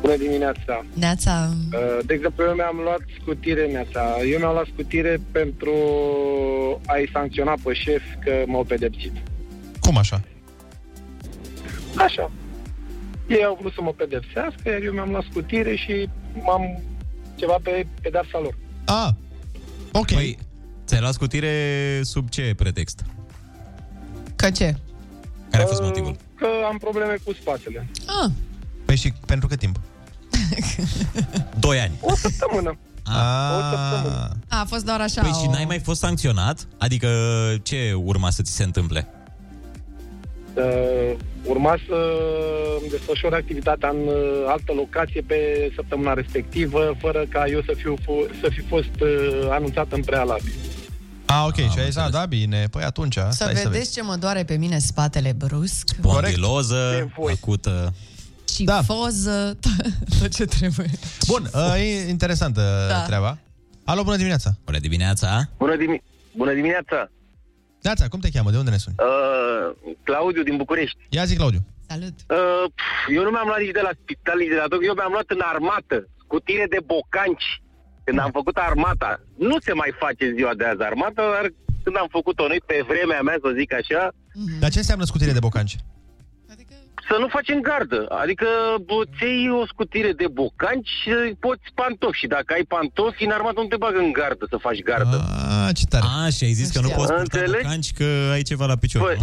[0.00, 0.84] Bună dimineața!
[0.94, 1.50] Neața.
[1.72, 4.16] Uh, De exemplu, eu mi-am luat scutire, neața.
[4.32, 5.74] Eu mi-am luat scutire pentru
[6.86, 9.12] a-i sancționa pe șef că m-au pedepsit.
[9.80, 10.20] Cum așa?
[11.96, 12.30] Așa.
[13.28, 16.08] Ei au vrut să mă pedepsească, iar eu mi-am luat scutire și
[16.46, 16.82] m-am
[17.36, 18.54] ceva pe pedepsa lor.
[18.84, 19.08] Ah,
[19.92, 20.12] ok.
[20.12, 20.38] Păi,
[20.86, 23.04] ți-ai luat scutire sub ce pretext?
[24.36, 24.76] Că ce?
[25.50, 26.16] Care a fost motivul?
[26.34, 27.88] Că am probleme cu spatele.
[28.22, 28.30] Ah,
[28.84, 29.80] Păi și pentru cât timp?
[31.58, 31.92] Doi ani.
[32.00, 32.78] O săptămână.
[33.04, 33.56] Ah.
[33.56, 34.36] O săptămână.
[34.48, 35.20] a fost doar așa.
[35.22, 36.66] Păi și o- n-ai mai fost sancționat?
[36.78, 37.08] Adică
[37.62, 39.08] ce urma să ți se întâmple?
[40.54, 41.12] Uh,
[41.44, 41.94] urma să
[42.80, 44.14] îmi desfășor activitatea în uh,
[44.46, 49.48] altă locație pe săptămâna respectivă, fără ca eu să, fiu, fo- să fi fost uh,
[49.50, 50.52] anunțat în prealabil.
[51.24, 51.54] Ah, ok.
[51.54, 52.64] și ai zis, ah, da, bine.
[52.70, 53.92] Păi atunci, Să stai vedeți să vezi.
[53.92, 55.88] ce mă doare pe mine spatele brusc.
[55.98, 57.92] Spondiloză, acută...
[58.54, 58.82] Și Da.
[58.82, 59.58] foză,
[60.20, 60.90] tot ce trebuie.
[61.26, 63.00] Bun, uh, e interesantă Da.
[63.02, 63.38] treaba.
[63.84, 64.50] Alo, bună dimineața!
[64.64, 65.48] Bună dimineața!
[65.58, 66.02] Bună, dimi-
[66.36, 67.10] Bună dimineața!
[67.82, 68.50] Neața, cum te cheamă?
[68.50, 68.96] De unde ne suni?
[68.98, 70.98] Uh, Claudiu din București.
[71.08, 71.58] Ia zi, Claudiu.
[71.88, 72.16] Salut!
[72.28, 74.88] Uh, pf, eu nu mi-am luat nici de la spital, nici de la doctor.
[74.88, 77.48] Eu mi-am luat în armată scutire de bocanci.
[78.04, 79.20] Când am făcut armata.
[79.38, 81.46] Nu se mai face ziua de azi armata, dar
[81.84, 84.02] când am făcut-o noi pe vremea mea, să zic așa,
[84.60, 85.76] Dar ce înseamnă scutire de bocanci?
[87.08, 88.00] Să nu facem gardă.
[88.22, 88.46] Adică
[88.88, 91.10] bă, ți iei o scutire de bocanci și
[91.46, 92.18] poți pantofi.
[92.22, 95.16] Și dacă ai pantofi, în armată nu te bagă în gardă să faci gardă.
[95.66, 96.04] Ah, ce tare.
[96.22, 96.98] A, și ai zis că nu știam.
[97.00, 97.62] poți purta Înțelegi?
[97.64, 99.00] bocanci că ai ceva la picior.
[99.06, 99.16] Păi,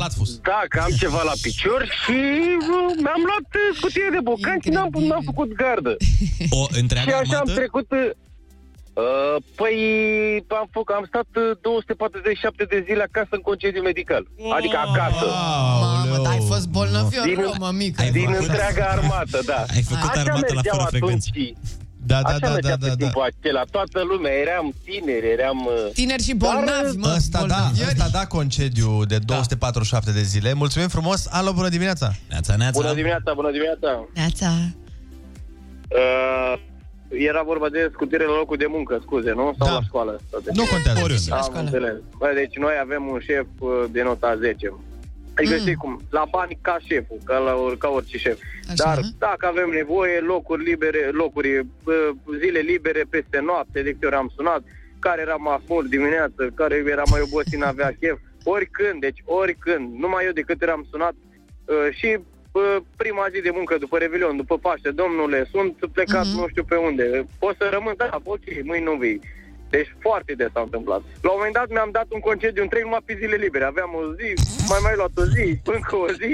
[0.52, 2.18] Da, că am ceva la picior și
[2.68, 5.94] bă, mi-am luat uh, scutire de bocanci și n-am, n-am făcut gardă.
[6.50, 7.54] O întreagă și așa am armată?
[7.60, 7.88] trecut...
[9.00, 9.76] Uh, păi
[10.62, 14.24] am, făcut, am stat uh, 247 de zile acasă în concediu medical.
[14.58, 15.26] Adică acasă.
[15.86, 18.04] Mamă, dar ai fost bolnăvior, Din- rău, mămică.
[18.20, 19.60] Din întreaga armată, da.
[19.76, 21.28] Ai făcut Așa armată la mergeau fără atunci frecvență.
[21.34, 21.56] și-
[22.12, 23.04] Da, da, Așa da, mergea da, pe da, da.
[23.04, 23.64] timpul acela.
[23.76, 25.60] Toată lumea, eram tineri, eram...
[25.66, 27.14] uh, Tineri și bolnavi, mă.
[27.18, 27.92] Ăsta da, bolnaviori.
[27.92, 30.54] ăsta da concediu de 247 de zile.
[30.54, 31.20] Mulțumim frumos.
[31.38, 32.08] Alo, bună dimineața.
[32.30, 32.80] Neața, neața.
[32.82, 33.90] Bună dimineața, bună dimineața.
[34.14, 34.50] Neața.
[36.00, 36.54] Uh,
[37.10, 39.56] era vorba de scutire la locul de muncă, scuze, nu?
[39.58, 39.74] Sau Da.
[39.74, 40.20] la școală?
[40.54, 41.00] Nu contează.
[41.04, 41.32] Oriunde.
[41.32, 41.96] Am înțeles.
[42.18, 44.74] Bă, deci noi avem un șef uh, de nota 10.
[45.36, 45.60] Adică Mm.
[45.60, 48.40] știi cum, la bani ca șeful, ca, la, ca orice șef.
[48.64, 48.74] Așa.
[48.76, 51.66] Dar dacă avem nevoie, locuri libere, locuri, uh,
[52.40, 54.62] zile libere peste noapte, de câte ori am sunat,
[55.00, 60.26] care era mai mult dimineață, care era mai obosit, n-avea chef, oricând, deci oricând, numai
[60.26, 61.14] eu de câte ori am sunat
[61.66, 62.20] uh, și
[62.60, 66.36] uh, prima zi de muncă după Revelion, după Paște, domnule, sunt plecat Mhm.
[66.38, 67.06] nu știu pe unde,
[67.44, 69.20] pot să rămân, da, ok, mâine nu vii.
[69.76, 71.02] Deci foarte des s-a întâmplat.
[71.26, 73.66] La un moment dat mi-am dat un concediu întreg numai pe zile libere.
[73.66, 74.30] Aveam o zi,
[74.72, 75.46] mai mai luat o zi,
[75.78, 76.30] încă o zi.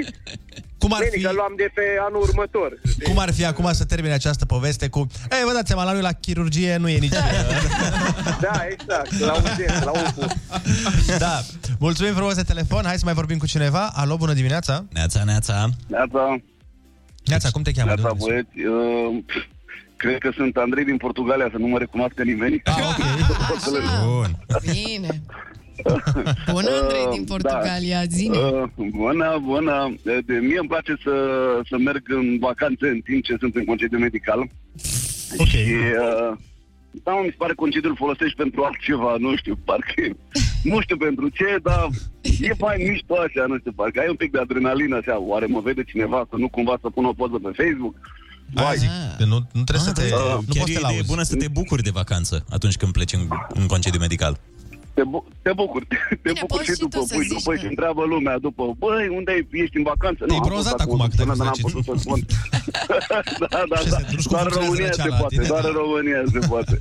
[0.82, 2.70] Cum ar Bine, fi- că luam de pe anul următor.
[3.08, 4.98] Cum ar fi acum să termine această poveste cu
[5.30, 7.12] Ei, vă dați seama, la noi la chirurgie nu e nici
[8.46, 10.26] Da, exact, la urgență, la UPU.
[11.18, 11.40] Da,
[11.78, 15.68] mulțumim frumos de telefon Hai să mai vorbim cu cineva Alo, bună dimineața Neața, neața.
[15.86, 16.36] Neața,
[17.24, 17.94] Neața, cum te cheamă?
[17.94, 18.48] De neața unde suni?
[18.54, 18.68] băieți.
[18.68, 19.24] Uh,
[19.96, 22.60] cred că sunt Andrei din Portugalia, să nu mă recunoască nimeni.
[22.64, 23.04] Ah, ok.
[24.06, 24.30] Bun.
[24.60, 25.22] Bine.
[26.52, 28.36] Bună, Andrei, din Portugalia, zine.
[28.38, 29.94] Uh, bună, bună.
[30.02, 31.14] De, mie îmi place să,
[31.68, 34.38] să merg în vacanțe în timp ce sunt în concediu medical.
[35.38, 35.46] Ok.
[35.46, 36.36] Și, uh,
[37.04, 40.02] da, mă, mi se pare concediul folosești pentru altceva, nu știu, parcă,
[40.62, 41.88] nu știu pentru ce, dar
[42.20, 45.60] e mai mișto așa, nu știu, parcă ai un pic de adrenalină așa, oare mă
[45.60, 47.94] vede cineva să nu cumva să pună o poză pe Facebook?
[48.52, 50.08] Vai, zic, că nu, nu trebuie să te...
[50.08, 50.16] da.
[50.16, 51.06] nu Chiar poți e să te o idee lauzi.
[51.06, 54.40] bună să te bucuri de vacanță atunci când pleci în, în concediu medical.
[54.96, 57.36] Te, bu- te bucur, te, te bucur poți și și tu după, să pui, zici,
[57.38, 57.56] după mă.
[57.60, 60.20] și întreabă lumea după, băi, unde ai, ești în vacanță?
[60.24, 62.02] Te-ai am fost bronzat acum acum o cât ai săptămână, dar n-am fost putut să
[62.04, 62.20] spun.
[63.54, 63.96] da, da, Ce da.
[63.98, 65.46] se- nu-și Doar în controlează România se răceala la poate, tine.
[65.52, 66.74] doar în România se poate.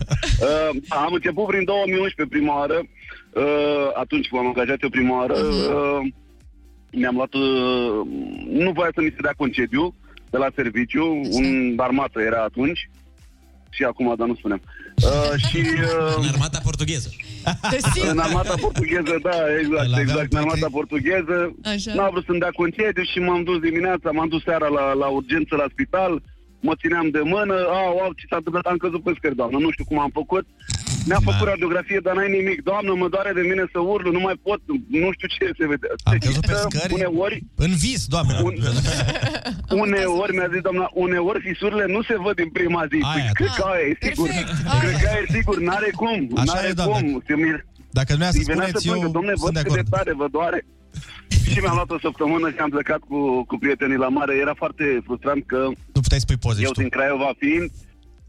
[0.48, 0.70] Uh,
[1.04, 6.00] am început prin 2011 prima oară, uh, atunci m-am angajat eu prima oară, uh,
[7.02, 7.98] mi-am luat, uh,
[8.64, 9.84] nu voia să mi se dea concediu
[10.34, 11.06] de la serviciu,
[11.40, 11.48] un
[11.88, 12.82] armată era atunci,
[13.76, 14.62] și acum, dar nu spunem.
[15.10, 17.10] Uh, și uh, În armata portugheză.
[17.72, 18.10] Desigur.
[18.12, 21.38] în armata portugheză, da, Îl exact, aveau exact, pe în armata cre- portugheză.
[21.74, 21.92] Așa.
[21.98, 25.54] N-a vrut să-mi dea concediu și m-am dus dimineața, m-am dus seara la, la urgență
[25.56, 26.14] la spital,
[26.68, 29.72] mă țineam de mână, au, au, ce s-a întâmplat, am căzut pe scări, doamnă, nu
[29.72, 30.46] știu cum am făcut.
[31.10, 32.58] Mi-a făcut radiografie, dar n-ai nimic.
[32.70, 34.60] Doamnă, mă doare de mine să urlu, nu mai pot,
[35.04, 35.88] nu știu ce se vede.
[36.04, 38.34] Am Deci, căzut pe că scări Uneori, în vis, doamne.
[38.48, 38.54] un,
[39.84, 43.00] uneori, mi-a zis doamna, uneori fisurile nu se văd din prima zi.
[43.02, 43.32] Aia, Păi, da.
[43.40, 44.28] cred că aia e sigur.
[44.28, 44.50] Perfect,
[44.82, 46.96] Cred că aia e sigur, n-are cum, Așa n-are e, doamnă.
[47.12, 47.24] cum.
[47.28, 47.58] Se mir...
[48.00, 49.80] Dacă nu să Îi venea să spuneți, eu plângă, domne, văd sunt de cât de
[49.84, 49.94] acord.
[49.96, 50.60] tare vă doare.
[51.52, 54.34] și mi-am luat o săptămână și am plecat cu, cu prietenii la mare.
[54.46, 55.60] Era foarte frustrant că
[55.96, 56.82] Nu puteai să pui poze eu și tu.
[56.84, 57.68] din Craiova fiind,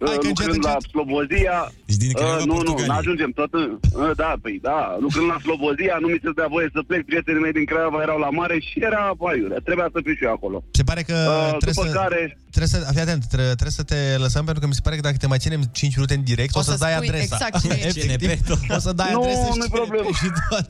[0.05, 0.91] Hai uh, că încet, lucrând la încet.
[0.95, 1.57] Slobozia,
[1.91, 2.93] Ești din Craiova, uh, nu, nu, Portugalia.
[2.93, 6.49] nu ajungem tot, în- uh, da, păi da, lucrând la Slobozia, nu mi se dea
[6.57, 9.99] voie să plec, prietenii mei din Craiova erau la mare și era aiurea, trebuia să
[10.05, 10.57] fiu și eu acolo.
[10.79, 11.99] Se pare că Uh, trebuie după să...
[12.03, 12.21] care,
[12.57, 15.05] Trebuie să, fii atent, trebuie, trebuie să te lăsăm pentru că mi se pare că
[15.09, 17.35] dacă te mai ținem 5 minute în direct, o, O să, să dai spui adresa.
[17.37, 17.87] exact cine e.
[17.87, 20.09] Efectiv, o să dai Nu, adresa și nu-i cine problemă.
[20.21, 20.69] și tot.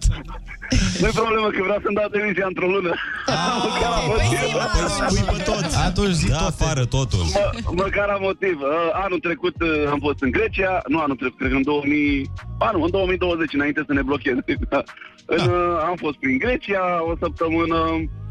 [1.03, 2.93] nu-i problemă că vreau să-mi dau demisia într-o lună.
[3.67, 4.39] Măcar am păi motiv.
[4.43, 5.75] zi, mă, Păi spui pe toți.
[5.89, 6.49] Atunci zic Da, tot.
[6.53, 7.23] afară totul.
[7.37, 7.45] Mă,
[7.83, 8.57] măcar am motiv.
[8.73, 12.31] Uh, anul trecut uh, am fost în Grecia, nu anul trecut, cred că în 2000,
[12.59, 14.37] anul, în 2020, înainte să ne blochez.
[15.37, 17.79] în, uh, am fost prin Grecia o săptămână,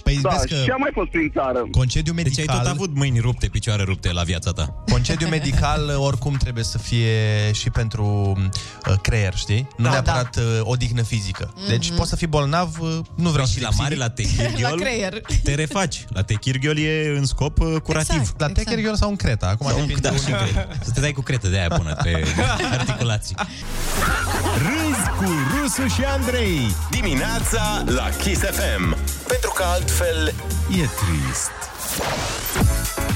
[0.03, 1.67] Păi da, vezi că și am mai fost prin țară.
[1.71, 4.83] concediu Deci ai medical, tot avut mâini rupte, picioare rupte la viața ta.
[4.91, 7.15] concediu medical oricum trebuie să fie
[7.51, 8.05] și pentru
[8.89, 9.67] uh, creier, știi?
[9.77, 11.53] Nu Da, neapărat uh, odihnă fizică.
[11.67, 14.03] Deci poți să fii bolnav, uh, nu vreau Păi să și la fii mare, la
[14.07, 15.21] La techirghiol, creier.
[15.43, 16.05] te refaci.
[16.09, 18.19] La techirghiol e în scop uh, curativ.
[18.19, 18.39] Exact.
[18.39, 20.51] La Techerghiol sau în Creta, acum Sau, depinde da, de și unde.
[20.51, 20.74] cred.
[20.81, 22.23] Să te dai cu cretă de aia bună pe
[22.71, 23.35] articulații.
[24.57, 26.75] Râzi cu Rusu și Andrei.
[26.89, 28.97] Dimineața la Kiss FM.
[29.27, 30.33] Pentru că altfel
[30.69, 31.51] E trist.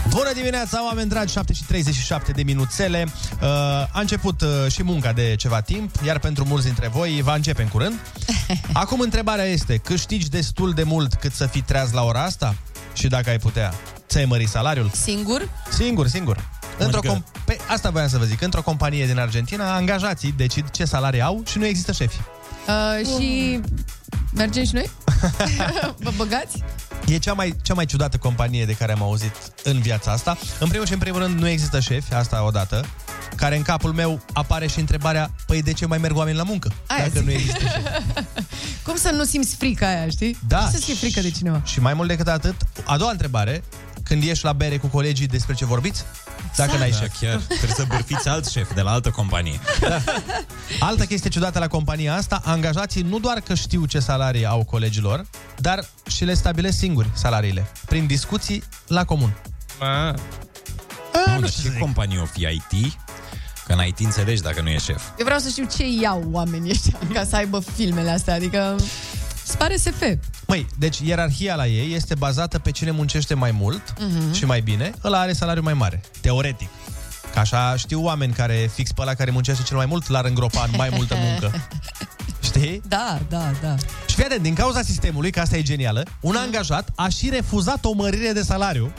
[0.10, 3.06] Bună dimineața, oameni dragi, 7 și 37 de minuțele.
[3.08, 3.48] Uh,
[3.92, 7.62] a început uh, și munca de ceva timp, iar pentru mulți dintre voi va începe
[7.62, 8.00] în curând.
[8.74, 12.56] Acum întrebarea este, câștigi destul de mult cât să fii treaz la ora asta?
[12.94, 13.74] Și dacă ai putea,
[14.08, 14.92] ți-ai mări salariul?
[14.94, 15.50] Singur?
[15.70, 16.59] Singur, singur.
[16.80, 18.42] Într-o Adică- com- pe, asta voiam să vă zic.
[18.42, 22.18] Într-o companie din Argentina, angajații decid ce salarii au și nu există șefi.
[22.68, 23.60] Uh, și
[24.34, 24.90] mergem și noi?
[26.04, 26.64] Vă băgați?
[27.06, 30.38] E cea mai, cea mai ciudată companie de care am auzit în viața asta.
[30.60, 32.86] În primul și în primul rând nu există șefi, asta odată,
[33.36, 36.72] care în capul meu apare și întrebarea, păi de ce mai merg oameni la muncă?
[36.88, 37.26] Aia dacă zic.
[37.26, 37.82] nu există șefi.
[38.86, 40.38] Cum să nu simți frica aia, știi?
[40.48, 40.70] Da.
[40.72, 41.62] Să fie frică de cineva.
[41.66, 43.64] Și mai mult decât atât, a doua întrebare,
[44.10, 46.04] când ieși la bere cu colegii, despre ce vorbiți?
[46.56, 47.20] Dacă n-ai Da, șef.
[47.20, 47.38] chiar.
[47.38, 49.60] Trebuie să bârfiți alt șef de la altă companie.
[50.80, 55.26] Altă chestie ciudată la compania asta, angajații nu doar că știu ce salarii au colegilor,
[55.58, 59.38] dar și le stabilesc singuri salariile, prin discuții la comun.
[59.80, 60.14] Ah,
[61.26, 62.94] Nu, dar ce companie o fi IT?
[63.66, 65.02] Că în IT înțelegi dacă nu e șef.
[65.20, 68.76] Eu vreau să știu ce iau oamenii ăștia ca să aibă filmele astea, adică
[69.50, 70.02] îți pare SF.
[70.48, 74.34] Măi, deci ierarhia la ei este bazată pe cine muncește mai mult Mhm.
[74.34, 76.70] și mai bine, ăla are salariu mai mare, teoretic.
[77.34, 80.64] Ca așa știu oameni care, fix pe ăla care muncește cel mai mult, l-ar îngropa
[80.64, 81.52] în mai multă muncă.
[82.44, 82.82] Știi?
[82.88, 83.76] Da, da, da.
[84.08, 86.42] Și fii atent, din cauza sistemului, că asta e genială, un Mhm.
[86.44, 88.92] angajat a și refuzat o mărire de salariu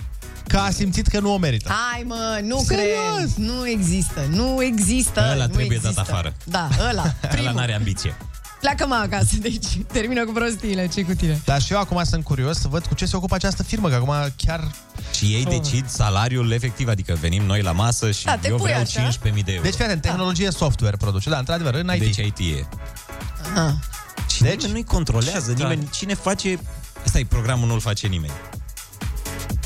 [0.46, 1.72] că a simțit că nu o merită.
[1.92, 2.88] Hai mă, nu Serios?
[3.18, 3.46] cred.
[3.46, 5.20] Nu există, nu există.
[5.32, 5.92] Ăla nu trebuie există.
[5.96, 6.34] dat afară.
[6.44, 7.52] Da, ăla, Ăla primul.
[7.54, 8.16] n-are ambiție.
[8.60, 11.40] Pleacă mă acasă, deci termină cu prostiile, ce cu tine?
[11.44, 13.94] Dar și eu acum sunt curios să văd cu ce se ocupă această firmă, că
[13.94, 14.70] acum chiar...
[15.14, 18.64] Și ei decid salariul efectiv, adică venim noi la masă și Da, te eu pui
[18.64, 19.08] vreau așa.
[19.08, 19.62] 15.000 de euro.
[19.62, 22.00] Deci, fii atent, tehnologie software produce, da, într-adevăr, în IT.
[22.00, 22.66] Deci IT e.
[23.60, 23.72] Ah.
[24.28, 26.58] Și deci, nimeni nu-i controlează, nimeni, cine face...
[27.04, 28.32] Asta e programul, nu-l face nimeni.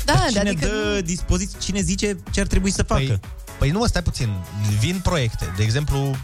[0.05, 3.03] Da, Dar cine adică dă dispoziții, cine zice ce ar trebui să facă?
[3.03, 3.19] Păi,
[3.57, 4.29] Păi nu mă, stai puțin.
[4.79, 5.53] Vin proiecte.
[5.57, 6.15] De exemplu,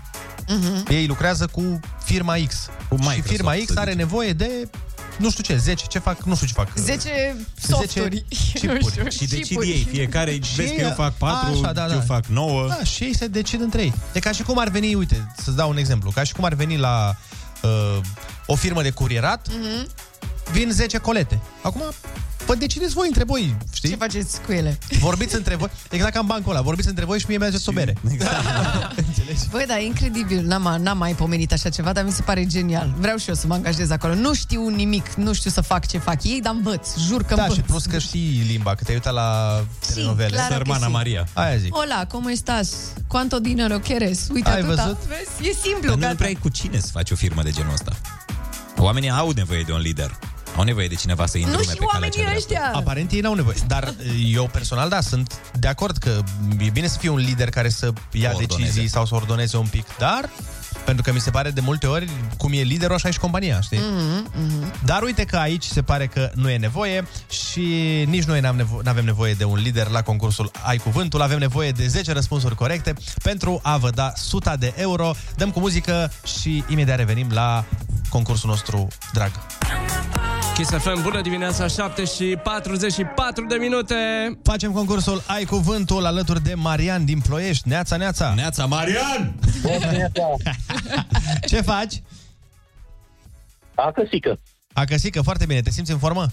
[0.59, 0.85] Mhm.
[0.91, 2.55] ei lucrează cu firma X.
[2.89, 3.97] Cu și Microsoft, firma să X are zicem.
[4.07, 4.69] nevoie de
[5.17, 6.67] nu știu ce, 10, ce fac, nu știu ce fac.
[6.75, 7.35] 10
[7.67, 8.25] softuri.
[8.53, 8.79] chipuri.
[8.83, 9.69] Nu știu, Și decid chipuri.
[9.69, 11.93] ei, fiecare vezi că eu fac 4, Așa, da, da.
[11.93, 12.67] eu fac 9.
[12.67, 13.93] Da, și ei se decid între ei.
[14.13, 16.53] E ca și cum ar veni, uite, să-ți dau un exemplu, ca și cum ar
[16.53, 17.15] veni la
[17.61, 17.97] uh,
[18.45, 19.87] o firmă de curierat, Mhm.
[20.51, 21.39] vin 10 colete.
[21.61, 21.81] Acum,
[22.51, 23.89] vă decideți voi între voi, știi?
[23.89, 24.77] Ce faceți cu ele?
[24.99, 27.71] Vorbiți între voi, exact ca în bancul ăla, vorbiți între voi și mie mi-a o
[27.71, 27.93] bere.
[29.51, 30.41] Băi, da, e incredibil.
[30.45, 32.93] N-am, n-am mai pomenit așa ceva, dar mi se pare genial.
[32.97, 34.13] Vreau și eu să mă angajez acolo.
[34.13, 36.97] Nu știu nimic, nu știu să fac ce fac ei, dar învăț.
[37.07, 37.57] Jur că Da, învăț.
[37.57, 40.29] și plus că știi limba, că te-ai uitat la telenovele.
[40.35, 40.91] claro que Sărmana sí.
[40.91, 41.27] Maria.
[41.33, 41.75] Aia zic.
[41.75, 42.67] Hola, ¿cómo estás?
[43.07, 44.27] ¿Cuánto dinero quieres?
[44.33, 44.83] Uite, Ai atâta.
[44.83, 44.97] văzut?
[45.07, 45.49] Vezi?
[45.49, 46.15] E simplu, Dar nu gata.
[46.15, 47.91] prea ai cu cine să faci o firmă de genul ăsta.
[48.77, 50.19] Oamenii au nevoie de un lider.
[50.61, 52.65] Au nevoie de cineva să-i Nu îndrume și pe calea cea oamenii dreaptă.
[52.65, 52.79] ăștia.
[52.79, 53.55] Aparent ei n-au nevoie.
[53.67, 53.93] Dar
[54.33, 56.19] eu personal, da, sunt de acord că
[56.59, 58.57] e bine să fie un lider care să ia Ordoneze.
[58.57, 60.29] decizii sau să ordoneze un pic, dar
[60.85, 63.61] pentru că mi se pare de multe ori, cum e liderul, așa e și compania,
[63.61, 63.77] știi?
[63.77, 64.73] Mhm, mhm.
[64.85, 67.61] Dar uite că aici se pare că nu e nevoie și
[68.07, 71.71] nici noi n-am nevo- n-avem nevoie de un lider la concursul Ai Cuvântul, avem nevoie
[71.71, 72.93] de 10 răspunsuri corecte
[73.23, 75.11] pentru a vă da 100 de euro.
[75.35, 77.65] Dăm cu muzică și imediat revenim la
[78.09, 79.31] concursul nostru drag.
[80.55, 83.95] Kiss FM, bună dimineața, 7 și 44 de minute.
[84.43, 87.67] Facem concursul Ai Cuvântul alături de Marian din Ploiești.
[87.67, 88.33] Neața, neața!
[88.33, 89.35] Neața, Marian!
[91.49, 92.01] Ce faci?
[93.75, 94.39] Acăsică.
[94.73, 95.61] Acăsică, foarte bine.
[95.61, 96.25] Te simți în formă?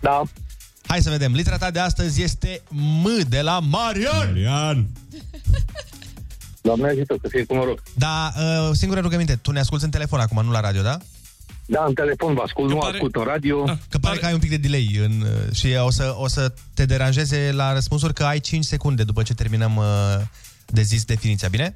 [0.00, 0.22] Da.
[0.86, 1.32] Hai să vedem.
[1.32, 4.26] Litera ta de astăzi este M de la Marian.
[4.26, 4.86] Marian!
[6.60, 7.82] Doamne ajută să fie cum mă rog.
[7.94, 9.36] Da, uh, singura rugăminte.
[9.36, 10.98] Tu ne asculti în telefon acum, nu la radio, da?
[11.70, 13.64] Da, în telefon vă ascult, nu pare- ascult în radio.
[13.66, 13.76] Ah.
[13.88, 16.52] Că pare că ai un pic de delay în, uh, și o să, o să
[16.74, 19.84] te deranjeze la răspunsuri că ai 5 secunde după ce terminăm uh,
[20.66, 21.74] de zis definiția, bine?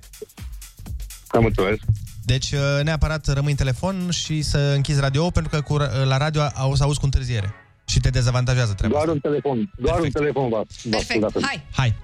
[1.26, 1.78] Am înțeles.
[2.24, 6.42] Deci uh, neapărat rămâi în telefon și să închizi radio pentru că cu, la radio
[6.68, 9.12] o să auzi cu întârziere și te dezavantajează treaba Doar asta.
[9.14, 9.72] în telefon.
[9.78, 10.14] Doar Perfect.
[10.16, 11.44] în telefon vă vă ascult Perfect, atunci.
[11.44, 11.66] hai.
[11.72, 11.94] Hai!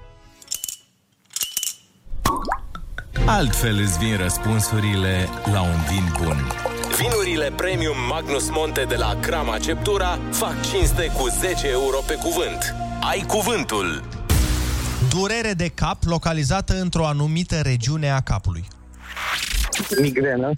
[3.26, 6.36] Altfel îți vin răspunsurile la un vin bun.
[6.98, 12.74] Vinurile Premium Magnus Monte de la Crama Ceptura fac cinste cu 10 euro pe cuvânt.
[13.00, 14.02] Ai cuvântul!
[15.08, 18.64] Durere de cap localizată într-o anumită regiune a capului.
[20.00, 20.52] Migrenă.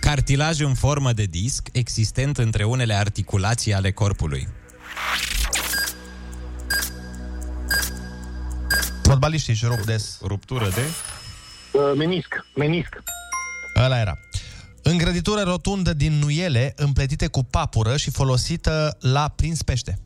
[0.00, 4.48] Cartilaj în formă de disc existent între unele articulații ale corpului.
[9.02, 10.18] Fotbaliștii își rup des.
[10.22, 10.82] Ruptură de...
[11.72, 12.46] Uh, menisc.
[12.54, 13.02] Menisc.
[13.76, 14.18] Ăla era.
[14.92, 19.98] Îngrăditură rotundă din nuiele împletite cu papură și folosită la prins pește.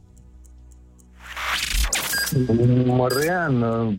[2.85, 3.63] Mărean.
[3.63, 3.95] uh,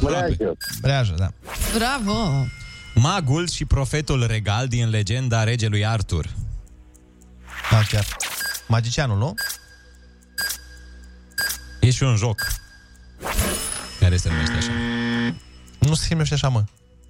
[0.00, 0.56] Măreajă.
[0.80, 1.30] Breajă, da.
[1.74, 2.46] Bravo!
[2.94, 6.34] Magul și profetul regal din legenda regelui Artur.
[7.70, 8.16] Da, chiar.
[8.68, 9.34] Magicianul, nu?
[11.80, 12.42] E și un joc
[14.00, 14.70] care se numește așa.
[15.78, 16.64] Nu se numește așa, mă.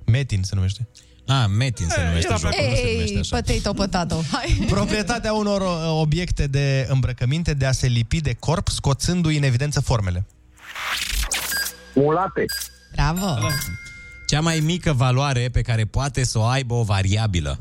[0.04, 0.88] Metin se numește.
[1.26, 3.36] Ah, Metin se numește era jocul, nu se numește Ei, așa.
[3.36, 4.22] potato, potato.
[4.32, 4.66] Hai.
[4.70, 9.80] Proprietatea unor uh, obiecte de îmbrăcăminte de a se lipi de corp, scoțându-i în evidență
[9.80, 10.26] formele.
[11.94, 12.44] Mulate.
[12.94, 13.48] Bravo!
[14.26, 17.58] Cea mai mică valoare pe care poate să o aibă o variabilă.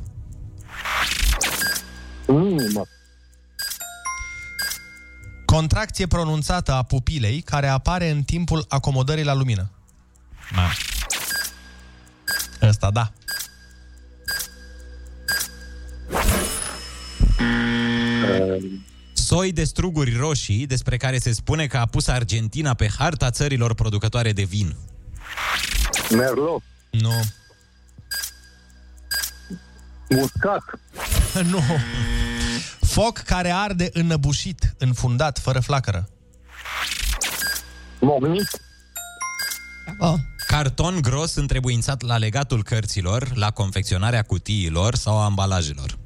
[2.28, 2.84] Mm, mă.
[5.46, 9.72] Contracție pronunțată a pupilei care apare în timpul acomodării la lumină.
[10.52, 10.70] Ma.
[12.62, 13.12] Ăsta, da.
[19.14, 23.74] Soi de struguri roșii despre care se spune că a pus Argentina pe harta țărilor
[23.74, 24.76] producătoare de vin.
[26.10, 26.62] Merlot.
[26.90, 27.22] Nu.
[30.10, 30.64] Muscat.
[31.52, 31.62] nu.
[32.82, 36.10] Foc care arde înăbușit, înfundat, fără flacără.
[38.00, 38.48] Mognit.
[39.98, 40.18] Bravo!
[40.48, 45.98] Carton gros întrebuințat la legatul cărților, la confecționarea cutiilor sau a ambalajelor.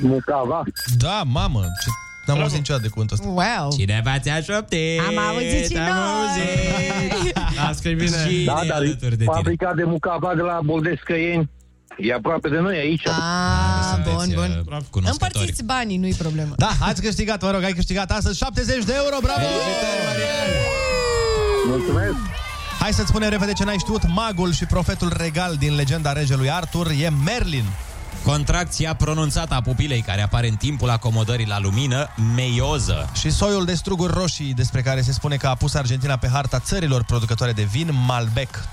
[0.00, 0.62] Mucava.
[0.98, 1.88] Da, mamă, ce...
[2.26, 3.28] N-am auzit niciodată de cuvântul ăsta.
[3.28, 3.72] Wow!
[3.78, 5.00] Cineva ți-a șoptit!
[5.08, 6.02] Am auzit și am noi!
[6.08, 7.36] auzit!
[7.56, 8.16] Las că e bine.
[8.28, 9.30] Cine Da, e dar alături de tine?
[9.34, 11.50] fabrica de mucava de la Boldescăieni
[11.98, 13.06] e aproape de noi aici.
[13.06, 13.12] Ah,
[14.04, 14.64] bun, Sunteți, bun.
[14.68, 15.06] uh, cunoscători.
[15.10, 16.54] Împărțiți banii, nu-i problemă.
[16.56, 19.40] Da, ați câștigat, mă rog, ai câștigat astăzi 70 de euro, bravo!
[21.66, 22.14] Mulțumesc.
[22.78, 24.02] Hai să-ți spunem repede ce n-ai știut.
[24.08, 27.64] Magul și profetul regal din legenda regelui Arthur e Merlin.
[28.24, 33.10] Contracția pronunțată a pupilei care apare în timpul acomodării la lumină, meioză.
[33.20, 36.58] Și soiul de struguri roșii despre care se spune că a pus Argentina pe harta
[36.58, 38.68] țărilor producătoare de vin, Malbec.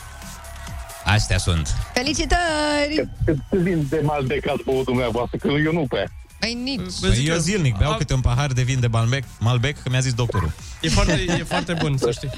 [1.04, 1.76] Astea sunt.
[1.94, 3.10] Felicitări!
[3.26, 6.12] Cât vin de Malbec ați băut dumneavoastră, că eu nu prea.
[6.40, 6.92] Păi nici.
[7.02, 10.14] Păi eu zilnic beau câte un pahar de vin de Malbec, Malbec că mi-a zis
[10.14, 10.52] doctorul.
[10.82, 12.30] E foarte, e foarte bun, să știi.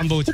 [0.00, 0.26] Am băut.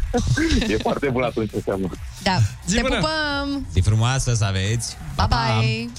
[0.68, 1.90] E foarte bun atunci înseamnă.
[2.22, 2.36] Da.
[2.66, 2.94] Zi Te bună!
[2.94, 3.66] pupăm!
[3.72, 4.96] Zi frumoasă să aveți!
[5.16, 5.90] Bye bye!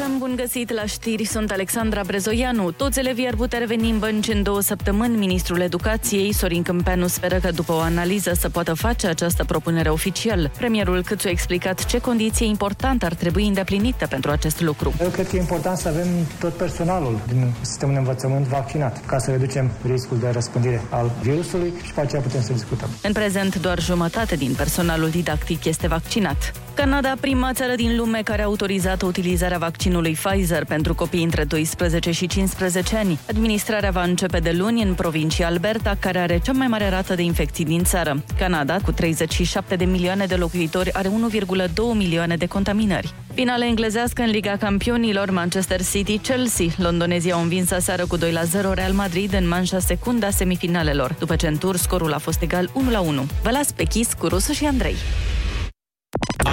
[0.00, 2.70] Isafem, bun găsit la știri, sunt Alexandra Brezoianu.
[2.70, 5.16] Toți elevii ar putea reveni în bănci în două săptămâni.
[5.16, 10.50] Ministrul Educației, Sorin Câmpeanu, speră că după o analiză să poată face această propunere oficial.
[10.56, 14.92] Premierul Câțu a explicat ce condiție importantă ar trebui îndeplinită pentru acest lucru.
[15.00, 16.06] Eu cred că e important să avem
[16.38, 21.72] tot personalul din sistemul de învățământ vaccinat, ca să reducem riscul de răspândire al virusului
[21.82, 22.88] și pe aceea putem să discutăm.
[23.02, 26.52] În prezent, doar jumătate din personalul didactic este vaccinat.
[26.74, 32.10] Canada, prima țară din lume care a autorizat utilizarea vaccinului Pfizer pentru copii între 12
[32.10, 33.18] și 15 ani.
[33.28, 37.22] Administrarea va începe de luni în provincia Alberta, care are cea mai mare rată de
[37.22, 38.22] infecții din țară.
[38.38, 43.14] Canada, cu 37 de milioane de locuitori, are 1,2 milioane de contaminări.
[43.34, 46.66] Finale englezească în Liga Campionilor, Manchester City-Chelsea.
[46.76, 51.14] Londonezii au învins aseară cu 2 la 0 Real Madrid în manșa secundă a semifinalelor.
[51.18, 53.26] După ce în tur scorul a fost egal 1 la 1.
[53.42, 54.94] Vă las pe chis cu Rusu și Andrei.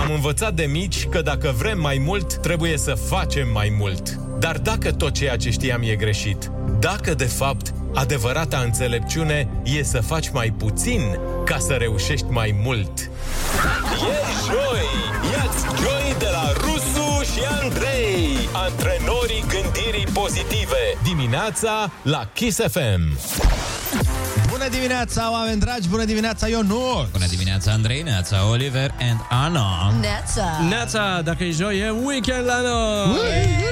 [0.08, 4.10] Am învățat de mici că dacă vrem mai mult, trebuie să facem mai mult.
[4.40, 10.02] Dar dacă tot ceea ce știam e greșit, dacă de fapt adevărata înțelepciune e să
[10.02, 11.02] faci mai puțin
[11.46, 13.00] ca să reușești mai mult.
[13.00, 13.10] E
[14.46, 14.48] joi!
[14.48, 15.17] Iați joi
[20.38, 20.98] pozitive.
[21.04, 23.18] Dimineața la Kiss FM.
[24.50, 25.88] Bună dimineața, oameni dragi!
[25.88, 27.12] Bună dimineața, Ionut!
[27.12, 29.94] Bună dimineața, Andrei, Neața, Oliver and Ana.
[30.02, 30.66] Neața!
[30.70, 33.30] Neața, dacă e joi, e weekend la noi!
[33.30, 33.64] Ei,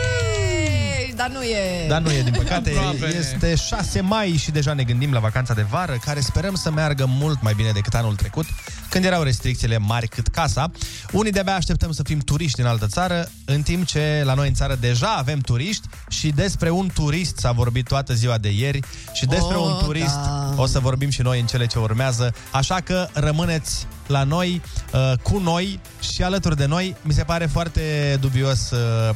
[1.16, 1.88] Dar nu e...
[1.88, 3.16] Dar nu e, din păcate, Aproape.
[3.18, 7.06] este 6 mai și deja ne gândim la vacanța de vară, care sperăm să meargă
[7.08, 8.46] mult mai bine decât anul trecut,
[8.90, 10.72] când erau restricțiile mari cât casa.
[11.12, 14.54] Unii de-abia așteptăm să fim turiști în altă țară, în timp ce la noi în
[14.54, 18.80] țară deja avem turiști și despre un turist s-a vorbit toată ziua de ieri
[19.14, 20.54] și despre Oh, un turist da.
[20.58, 24.62] o să vorbim și noi în cele ce urmează, așa că rămâneți la noi,
[24.94, 25.80] uh, cu noi
[26.14, 26.96] și alături de noi.
[27.02, 29.16] Mi se pare foarte dubios uh,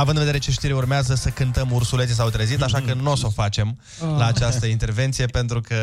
[0.00, 3.14] având în vedere ce știri urmează, să cântăm Ursuleții s-au trezit, așa că nu o
[3.16, 3.78] să o facem
[4.18, 5.74] la această intervenție, pentru că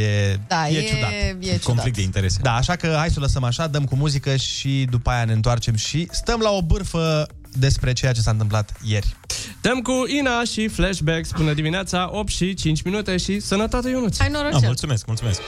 [0.00, 1.10] e, Da, e, e- ciudat.
[1.10, 1.62] e ciudat.
[1.62, 2.38] Conflict de interese.
[2.42, 5.32] Da, așa că hai să o lăsăm așa, dăm cu muzică și după aia ne
[5.32, 9.16] întoarcem și stăm la o bârfă despre ceea ce s-a întâmplat ieri.
[9.60, 11.30] Dăm cu Ina și Flashbacks.
[11.36, 14.18] Bună dimineața, 8 și 5 minute și sănătate, Ionuț.
[14.18, 14.60] Hai Ah, norocel!
[14.62, 15.40] mulțumesc, mulțumesc.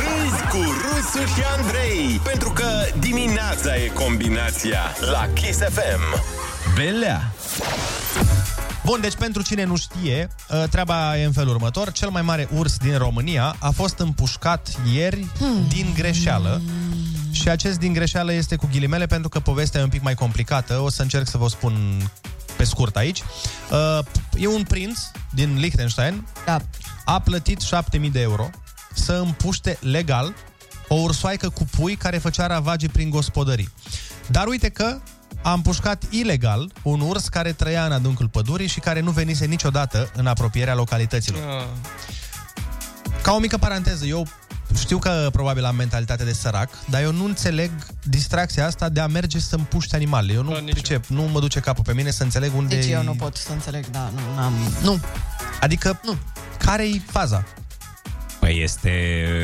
[0.00, 2.66] Râzi cu Rusu și Andrei, pentru că
[3.00, 4.80] dimineața e combinația
[5.10, 6.02] la Kiss FM.
[6.74, 7.32] Belea!
[8.84, 11.92] Bun, deci pentru cine nu știe, ă, treaba e în felul următor.
[11.92, 15.68] Cel mai mare urs din România a fost împușcat ieri Hmm.
[15.68, 16.62] din greșeală.
[17.30, 20.80] Și acest din greșeală este cu ghilimele pentru că povestea e un pic mai complicată.
[20.80, 21.74] O să încerc să vă spun
[22.56, 23.22] pe scurt aici.
[23.70, 23.98] Uh,
[24.36, 24.98] E un prinț
[25.30, 26.26] din Liechtenstein.
[26.44, 26.60] Da.
[27.04, 28.50] A plătit 7000 de euro
[28.94, 30.34] să împuște legal
[30.88, 33.68] o ursoaică cu pui care făcea ravagii prin gospodării.
[34.26, 34.98] Dar uite că
[35.42, 40.10] a împușcat ilegal un urs care trăia în adâncul pădurii și care nu venise niciodată
[40.14, 41.42] în apropierea localităților.
[41.42, 41.64] Ah.
[43.22, 44.26] Ca o mică paranteză, eu
[44.78, 47.70] știu că probabil am mentalitate de sărac, dar eu nu înțeleg
[48.02, 50.32] distracția asta de a merge să împuști animale.
[50.32, 52.90] Eu nu Bă, nici pricep, nu mă duce capul pe mine să înțeleg unde Deci
[52.90, 54.52] eu nu pot să înțeleg, da, nu, n-am...
[54.82, 55.00] Nu.
[55.60, 56.16] Adică, Nu.
[56.58, 57.44] care-i faza?
[58.40, 58.90] Păi este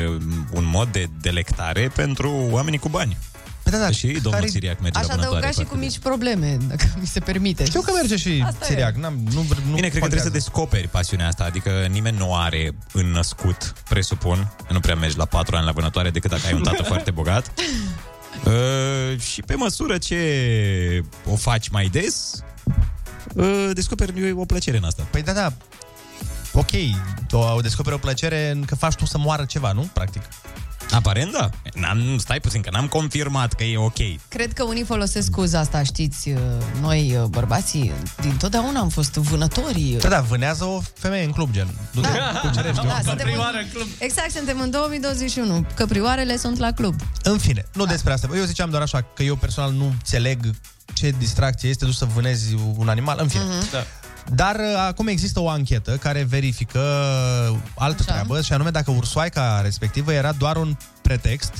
[0.07, 3.17] um, un mod de delectare pentru oamenii cu bani.
[3.63, 5.37] Păi da, da, și domnul care-i- Siriac merge Aș la vânătoare.
[5.45, 7.65] adăuga și cu foarte mici probleme, dacă mi se permite.
[7.65, 8.67] Știu că merge și Asta e.
[8.67, 12.35] Siriac, n-am, nu, nu Bine, cred că trebuie să descoperi pasiunea asta, adică nimeni nu
[12.35, 16.63] are înnăscut, presupun, nu prea mergi la patru ani la vânătoare decât dacă ai un
[16.63, 17.51] tată foarte bogat.
[18.45, 20.17] Uh, și pe măsură ce
[21.25, 22.43] o faci mai des,
[23.35, 25.07] uh, descoperi o plăcere în asta.
[25.11, 25.53] Păi da, da,
[26.53, 26.71] ok,
[27.31, 29.89] o, o descoperi o plăcere în că faci tu să moară ceva, nu?
[29.93, 30.21] Practic.
[30.91, 31.49] Aparent, da.
[31.73, 33.97] N-am, stai puțin, că n-am confirmat că e ok.
[34.27, 36.39] Cred că unii folosesc scuza asta, știți, uh,
[36.81, 39.97] noi uh, bărbații, din totdeauna am fost vânătorii.
[40.01, 41.67] Da, da, vânează o femeie în club, gen.
[41.91, 42.07] Du-te,
[42.41, 42.89] cucerești, nu?
[42.89, 43.87] Da, suntem în...
[43.97, 45.65] Exact, suntem în 2021.
[45.75, 46.95] Căprioarele sunt la club.
[47.23, 47.91] În fine, nu da.
[47.91, 48.27] despre asta.
[48.35, 50.39] Eu ziceam doar așa, că eu personal nu înțeleg
[50.93, 53.17] ce distracție este dus să vânezi un animal.
[53.21, 53.43] În fine.
[53.43, 53.71] Mhm.
[53.71, 53.85] Da.
[54.29, 56.79] Dar uh, acum există o anchetă care verifică
[57.75, 58.11] altă Așa.
[58.11, 61.53] treabă și anume dacă ursoaica respectivă era doar un pretext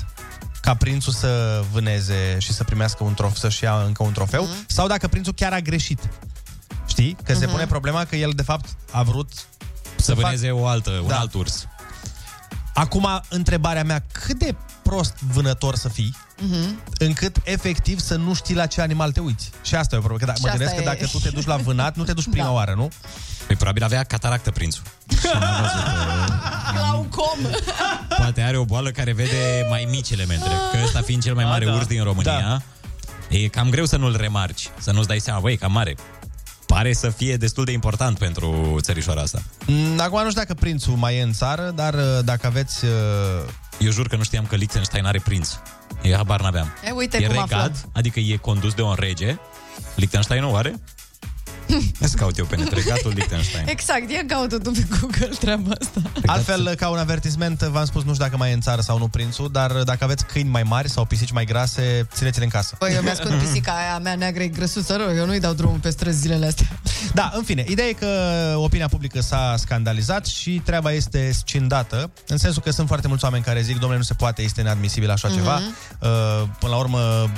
[0.61, 4.43] ca ca prințul să vâneze și să primească un trofeu, să-și ia încă un trofeu,
[4.43, 4.53] Mhm.
[4.67, 5.99] sau dacă prințul chiar a greșit.
[6.87, 7.17] Știi?
[7.23, 7.51] Că se Mhm.
[7.53, 9.31] pune problema că el, de fapt, a vrut
[9.95, 11.19] Să fac- vâneze o altă, un Da.
[11.19, 11.67] alt urs.
[12.73, 16.15] Acum, întrebarea mea, cât de prost vânător să fii
[16.49, 16.81] Mhm.
[16.97, 19.49] încât efectiv să nu știi la ce animal te uiți.
[19.63, 20.25] Și asta e o problemă.
[20.25, 22.03] Că da, Și mă asta gândesc că e- dacă tu te duci la vânat, nu
[22.03, 22.51] te duci prima Da.
[22.51, 22.89] oară, nu?
[23.47, 24.83] Păi probabil avea cataractă prințul.
[26.81, 27.39] La un com.
[28.17, 30.53] Poate are o boală care vede mai mici elementele.
[30.71, 31.73] Că ăsta fiind cel mai mare da.
[31.73, 32.63] urs din România,
[33.29, 35.95] e cam greu să nu-l remarci, să nu-ți dai seama, băi, e cam mare.
[36.65, 39.41] Pare să fie destul de important pentru țărișoara asta.
[39.65, 42.85] Mm, Acum nu știu dacă prințul mai e în țară, dar uh, dacă aveți...
[43.81, 45.49] uh, Eu jur că nu știam că Liechtenstein are prinț.
[46.01, 46.67] E habar n-aveam.
[46.87, 47.89] E, uite e cum regat, aflăm.
[47.93, 49.39] adică e condus de un rege.
[49.95, 50.79] Liechtenstein nu are?
[51.99, 53.65] Îți caut eu pe net, regatul Liechtenstein.
[53.67, 56.01] Exact, ia caută tu pe Google treaba asta.
[56.25, 59.07] Altfel, ca un avertisment, v-am spus, nu știu dacă mai e în țară sau nu
[59.07, 62.75] prințul, dar dacă aveți câini mai mari sau pisici mai grase, țineți-le în casă.
[62.79, 65.89] Păi eu mi-ascult pisica aia mea neagră, e grăsuță rău, eu nu-i dau drumul pe
[65.89, 66.67] străzi zilele astea.
[67.13, 68.07] Da, în fine, ideea e că
[68.55, 73.43] opinia publică s-a scandalizat și treaba este scindată, în sensul că sunt foarte mulți oameni
[73.43, 75.37] care zic, domnule, nu se poate, este inadmisibil așa Mhm.
[75.37, 75.55] ceva.
[75.99, 76.09] Uh,
[76.59, 77.31] Până la urmă,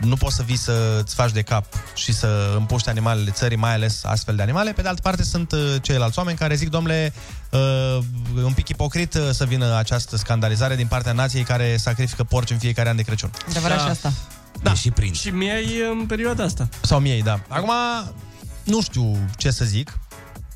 [0.00, 4.04] nu poți să vii să-ți faci de cap și să împuști animalele țării, mai ales
[4.04, 4.72] astfel de animale.
[4.72, 7.12] Pe de altă parte, sunt uh, ceilalți oameni care zic, domnule,
[7.50, 7.98] uh,
[8.44, 12.58] un pic ipocrit uh, să vină această scandalizare din partea nației care sacrifică porci în
[12.58, 13.30] fiecare an de Crăciun.
[13.48, 13.84] Adevărat Da.
[13.84, 14.12] și asta.
[14.62, 14.70] Da.
[14.70, 15.18] E și prinț.
[15.18, 16.68] Și miei în perioada asta.
[16.80, 17.40] Sau miei, da.
[17.48, 17.70] Acum,
[18.64, 19.98] nu știu ce să zic.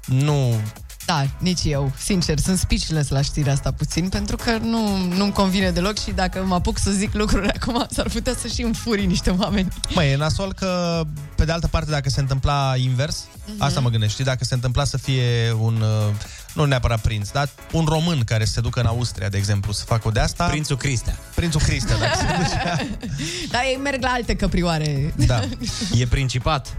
[0.04, 0.60] Nu
[1.06, 5.70] Da, nici eu, sincer, sunt speechless la știrea asta puțin, pentru că nu, nu-mi convine
[5.70, 9.30] deloc și dacă mă apuc să zic lucruri acum, s-ar putea să și înfuri niște
[9.30, 9.68] oameni.
[9.94, 11.02] Măi, e nasol că,
[11.36, 13.62] pe de altă parte, dacă se întâmpla invers, Mhm.
[13.62, 16.14] asta mă gândesc, știi, dacă se întâmpla să fie un, uh,
[16.54, 20.08] nu neapărat prinț, dar un român care se ducă în Austria, de exemplu, să facă
[20.08, 20.44] o de asta...
[20.46, 21.18] Prințul Cristea.
[21.34, 22.76] Prințul Cristea, dacă se ducea.
[23.52, 25.14] Dar ei merg la alte căprioare.
[25.26, 25.40] Da.
[26.00, 26.76] E principat.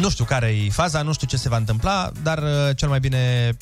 [0.00, 3.00] Nu știu care e faza, nu știu ce se va întâmpla, dar uh, cel mai
[3.00, 3.52] bine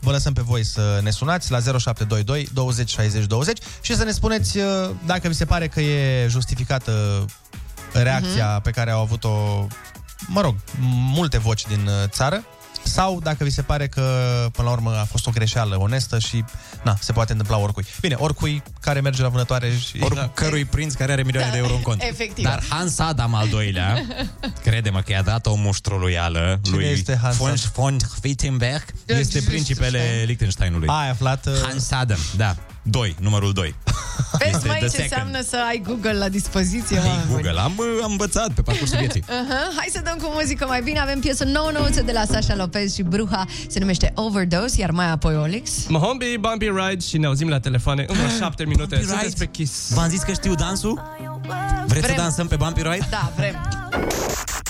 [0.00, 4.10] vă lăsăm pe voi să ne sunați la 0722 20 60 20 și să ne
[4.10, 4.64] spuneți uh,
[5.06, 7.24] dacă vi se pare că e justificată
[7.92, 8.62] reacția Mhm.
[8.62, 9.66] pe care au avut-o,
[10.26, 10.54] mă rog,
[11.14, 12.44] multe voci din uh, țară
[12.82, 14.02] sau dacă vi se pare că,
[14.52, 16.44] până la urmă, a fost o greșeală onestă și,
[16.82, 17.84] na, se poate întâmpla oricui.
[18.00, 19.96] Bine, oricui care merge la vânătoare și...
[20.00, 22.02] Oricărui prinț care are milioane Da, de euro în cont.
[22.02, 22.44] efectiv.
[22.44, 24.06] Dar Hans Adam al doilea,
[24.64, 27.70] crede-mă că i-a dat o muștroluială Cine lui este Hans von, Adam?
[27.74, 30.88] von Wittenberg, este principele Liechtensteinului.
[30.88, 31.46] Ai aflat...
[31.46, 31.52] Uh...
[31.62, 32.56] Hans Adam, da.
[32.82, 33.74] 2, numărul 2.
[34.38, 35.10] Vezi, Este mai the ce second.
[35.10, 37.32] înseamnă să ai Google la dispoziție, Hey, mă.
[37.34, 37.72] Google, am,
[38.02, 39.22] am învățat pe parcursul vieții.
[39.22, 39.76] Uh-huh.
[39.76, 40.98] Hai să dăm cu muzică mai bine.
[40.98, 43.44] Avem piesă nouă nouță de la Sasha Lopez și Bruja.
[43.68, 45.70] Se numește Overdose, iar mai apoi Olix.
[45.88, 48.94] Mohombi, Bumpy Ride și ne auzim la telefoane în vreo șapte minute.
[48.94, 49.44] Bumpy Sunteți Ride?
[49.44, 49.92] pe Kiss.
[49.94, 51.02] V-am zis că știu dansul?
[51.86, 52.16] Vreți Vrem.
[52.16, 53.06] să dansăm pe Bumpy Ride?
[53.10, 53.54] Da, vrem.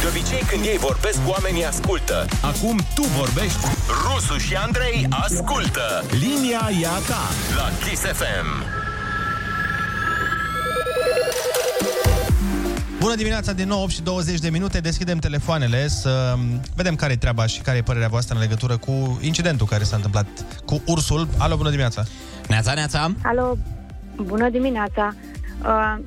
[0.00, 2.26] De obicei când ei vorbesc, oamenii ascultă.
[2.42, 3.66] Acum tu vorbești
[4.04, 6.04] Rusu și Andrei ascultă.
[6.10, 7.24] Linia e a ta
[7.56, 8.48] La Kiss FM.
[13.00, 16.34] Bună dimineața din nou, 8 și 20 de minute, deschidem telefoanele să
[16.76, 19.96] vedem care e treaba și care e părerea voastră în legătură cu incidentul care s-a
[19.96, 20.26] întâmplat
[20.64, 21.28] cu ursul.
[21.38, 22.04] Alo, bună dimineața!
[22.48, 23.12] Neața, neața!
[23.22, 23.56] Alo,
[24.16, 25.14] bună dimineața.
[25.62, 25.98] Uh,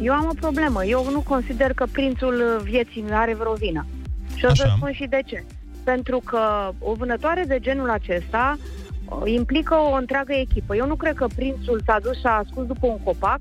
[0.00, 0.84] Eu am o problemă.
[0.84, 3.86] Eu nu consider că prințul vieții are vreo vină.
[4.34, 4.74] Și o să Așa.
[4.76, 5.44] spun și de ce.
[5.84, 8.58] Pentru că o vânătoare de genul acesta
[9.04, 10.76] uh, implică o întreagă echipă.
[10.76, 13.40] Eu nu cred că prințul s-a dus și a ascuns după un copac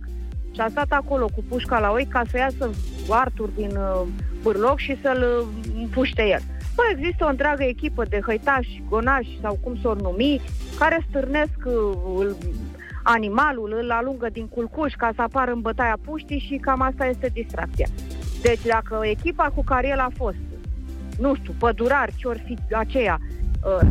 [0.54, 2.70] și a stat acolo cu pușca la oi ca să iasă
[3.10, 4.02] Artur din uh,
[4.41, 6.41] bârloc și să-l uh, împuște el.
[6.76, 10.41] Bă, există o întreagă echipă de hăitași, gonași sau cum s-or numi,
[10.80, 11.74] care stârnesc uh,
[12.18, 12.38] îl-
[13.16, 17.30] animalul, îl alungă din culcuș ca să apară în bătaia puștii și cam asta este
[17.34, 17.88] distracția.
[18.41, 20.38] Deci dacă echipa cu care el a fost,
[21.20, 23.20] nu știu, pădurari, ce ori fi aceea,
[23.82, 23.88] uh,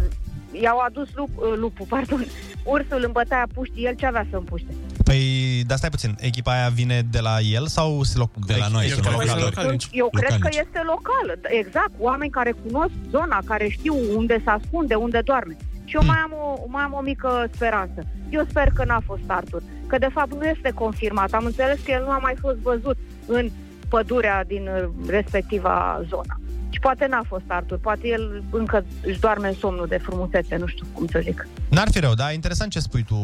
[0.62, 2.24] i-au adus lup, uh, lupul, pardon,
[2.64, 4.74] ursul în bătaia puștii, el ce avea să împuște?
[5.04, 8.30] Păi, dar stai puțin, echipa aia vine de la el sau se loc...
[8.46, 9.66] De la noi, sunt locatori.
[9.68, 14.40] Sunt- Eu cred că este locală, d- exact, oameni care cunosc zona, care știu unde
[14.44, 15.56] se ascunde, unde doarme.
[15.88, 18.06] Și eu mai am, o, mai am o mică speranță.
[18.30, 21.32] Eu sper că n-a fost Artur, că de fapt nu este confirmat.
[21.32, 23.50] Am înțeles că el nu a mai fost văzut în
[23.88, 26.40] pădurea din uh, respectiva zona.
[26.70, 30.66] Și poate n-a fost Artur, poate el încă își doarme în somnul de frumusețe, nu
[30.66, 31.46] știu cum să zic.
[31.70, 33.16] N-ar fi rău, dar interesant ce spui tu,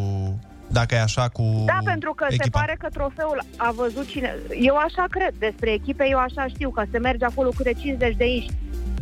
[0.72, 2.58] dacă e așa cu Da, pentru că se echipa.
[2.58, 4.34] pare că trofeul a văzut cine...
[4.60, 8.16] Eu așa cred, despre echipe eu așa știu, că se merge acolo cu de 50
[8.16, 8.48] de inși.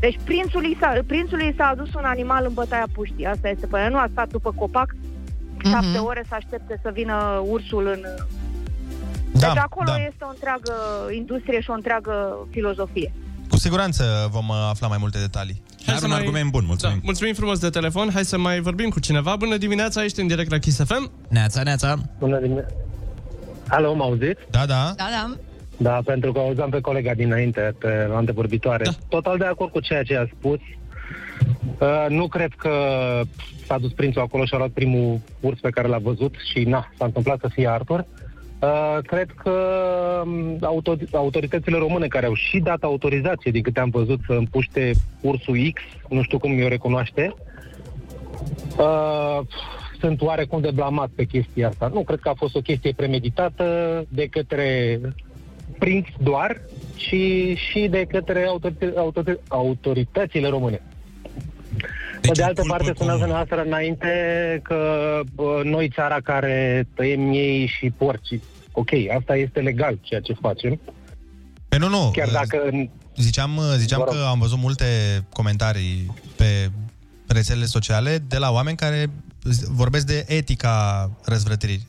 [0.01, 3.91] Deci prințului s-a, prințului s-a adus un animal în bătaia puștii, asta este părerea.
[3.91, 4.95] Nu a stat după copac
[5.65, 8.01] șapte ore să aștepte să vină ursul în,
[9.41, 10.05] Da, deci acolo da.
[10.09, 10.73] este o întreagă
[11.17, 13.13] industrie și o întreagă filozofie.
[13.51, 15.63] Cu siguranță vom uh, afla mai multe detalii.
[15.87, 16.19] Hai Dar un mai...
[16.19, 16.97] argument bun, mulțumim.
[16.97, 18.11] Da, mulțumim frumos de telefon.
[18.13, 19.37] Hai să mai vorbim cu cineva.
[19.37, 21.11] Bună dimineața, ești în direct la Kiss FM.
[21.29, 21.97] Neața, neața.
[22.19, 22.75] Bună dimineața.
[23.69, 24.41] Alo, mă auziți?
[24.51, 24.93] Da, da.
[24.97, 25.37] Da, da.
[25.83, 28.85] Da, pentru că auzeam pe colega dinainte, pe antevorbitoare.
[28.85, 28.91] Da.
[29.09, 30.59] Total de acord cu ceea ce a spus.
[31.79, 32.71] Uh, nu cred că
[33.67, 36.89] s-a dus prințul acolo și a luat primul urs pe care l-a văzut și na,
[36.97, 38.05] s-a întâmplat să fie Arthur.
[38.61, 39.53] Uh, cred că
[40.25, 44.93] um, autor- autoritățile române care au și dat autorizație, din câte am văzut, să împuște
[45.21, 47.35] ursul X, nu știu cum mi-o recunoaște,
[48.79, 49.41] uh,
[50.01, 51.91] sunt oarecum de blamat pe chestia asta.
[51.93, 53.65] Nu cred că a fost o chestie premeditată
[54.09, 55.01] de către
[55.81, 56.61] prinț doar,
[56.95, 57.15] ci
[57.71, 60.83] și de către autori- autori- autoritățile române.
[62.21, 64.09] Deci de altă parte, spuneați dumneavoastră înainte
[64.63, 64.81] că
[65.35, 68.41] bă, noi țara care tăiem miei și porci.
[68.73, 70.81] Ok, asta este legal, ceea ce facem.
[71.69, 72.11] Pe nu, nu.
[72.13, 72.71] Chiar dacă...
[73.17, 74.85] Ziceam, ziceam că am văzut multe
[75.33, 76.71] comentarii pe
[77.27, 79.07] rețelele sociale de la oameni care
[79.69, 81.87] vorbesc de etica răzvrătirii.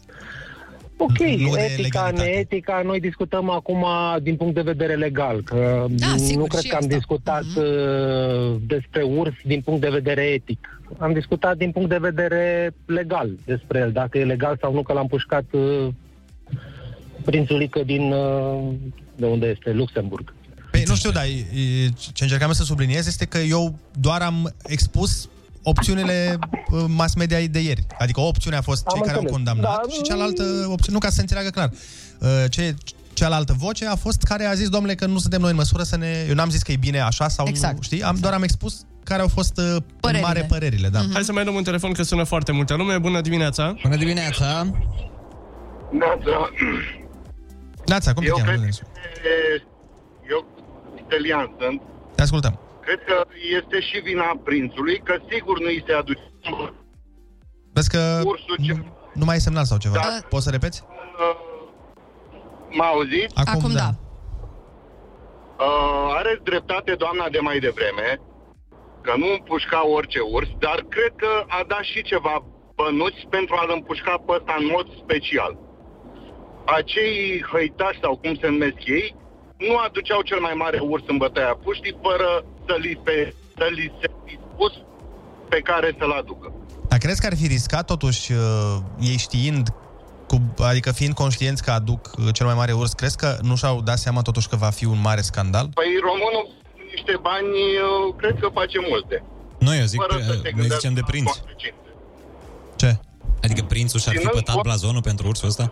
[1.03, 2.23] Ok, Nu de etica, legalitate.
[2.29, 3.85] neetica, noi discutăm acum
[4.21, 6.95] din punct de vedere legal, că Da, sigur, nu cred și că am asta.
[6.95, 10.79] discutat uh, despre urs din punct de vedere etic.
[10.97, 14.93] Am discutat din punct de vedere legal despre el, dacă e legal sau nu că
[14.93, 15.87] l-am pușcat uh,
[17.25, 18.73] prințulică din, uh,
[19.15, 20.33] de unde este, Luxemburg.
[20.71, 24.21] Păi, nu știu, dar e- e- ce încercam eu să subliniez este că eu doar
[24.21, 25.29] am expus
[25.63, 26.37] opțiunile
[26.71, 27.85] uh, mass media de ieri.
[27.99, 29.43] Adică o opțiune a fost Am cei care au înțeles.
[29.45, 31.69] condamnat Da, și cealaltă opțiune, nu ca să se înțeleagă clar.
[32.19, 32.75] Uh, Ce,
[33.13, 35.97] cealaltă voce a fost care a zis, domnule, că nu suntem noi în măsură să
[35.97, 36.25] ne...
[36.27, 37.75] Eu n-am zis că e bine așa sau Exact.
[37.75, 38.03] nu, știi?
[38.03, 40.27] Am, doar am expus care au fost uh, în Părerile.
[40.27, 40.99] mare părerile, da.
[41.13, 42.97] Hai să mai luăm un telefon, că sună foarte multă lume.
[42.97, 43.75] Bună dimineața.
[43.83, 44.67] Bună dimineața.
[47.85, 48.47] Neața, cum te Eu cheamă?
[48.49, 48.81] cred Dănesu?
[48.83, 48.91] că
[50.29, 50.45] eu
[51.05, 51.81] italian sunt.
[52.15, 52.59] Te ascultăm.
[52.91, 53.25] Cred că
[53.57, 56.21] este și vina prințului, că sigur nu îi se aduce
[57.73, 58.73] Vezi că ursul ce...
[59.13, 59.93] nu mai e semnal sau ceva.
[59.93, 60.27] Da.
[60.29, 60.83] Poți să repeți?
[60.83, 61.35] Uh,
[62.69, 63.29] m-a auzit?
[63.33, 63.79] Acum, Acum da.
[63.79, 63.89] da.
[65.65, 68.21] Uh, are dreptate doamna de mai devreme,
[69.01, 72.43] că nu împușca orice urs, dar cred că a dat și ceva
[72.75, 75.57] bănuți pentru a-l împușca pe ăsta în mod special.
[76.65, 79.15] Acei hăitași sau cum se numesc ei,
[79.57, 83.91] nu aduceau cel mai mare urs în bătaia puștii fără să li, pe, să li
[84.01, 84.71] se fi spus
[85.49, 86.53] pe care să-l aducă.
[86.87, 89.69] Dar crezi că ar fi riscat totuși, uh, ei știind,
[90.27, 90.41] cu,
[90.71, 93.97] adică fiind conștienți că aduc uh, cel mai mare urs, crezi că nu și-au dat
[93.97, 95.69] seama totuși că va fi un mare scandal?
[95.73, 96.43] Păi românul
[96.73, 97.47] cu niște bani,
[97.83, 99.23] eu cred că face multe.
[99.59, 101.29] Nu, eu zic, Fără să se noi gândească zicem de la prinț.
[101.31, 101.89] consecințe.
[102.75, 102.91] Ce?
[103.43, 105.65] Adică prințul și-ar fi Ținând pătat cont- blazonul pentru ursul ăsta?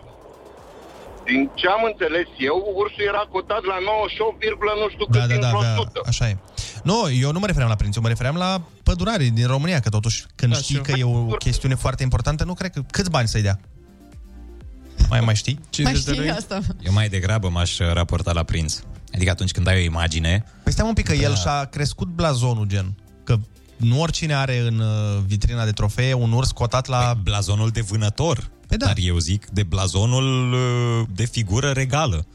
[1.24, 4.44] Din ce am înțeles eu, ursul era cotat la 98,
[4.82, 6.00] nu știu cât Da, da, din da, avea, 100.
[6.12, 6.34] așa e.
[6.84, 9.88] Nu, eu nu mă refeream la prinț, eu mă refeream la pădurarii din România, că
[9.88, 12.82] totuși când Da, știi și că e o chestiune foarte importantă, nu cred că...
[12.90, 13.60] Câți bani să-i dea?
[15.08, 15.60] Mai mai știi?
[15.82, 16.60] Mai știi asta?
[16.82, 18.78] Eu mai degrabă m-aș uh, raporta la prinț.
[19.14, 20.44] Adică atunci când ai o imagine...
[20.62, 21.20] Păi stai un pic că Da.
[21.20, 22.94] el și-a crescut blazonul, gen.
[23.24, 23.36] Că
[23.76, 26.98] nu oricine are în uh, vitrina de trofee un urs cotat la...
[26.98, 28.50] Păi, blazonul de vânător.
[28.66, 28.86] Păi da.
[28.86, 32.26] Dar eu zic de blazonul uh, de figură regală.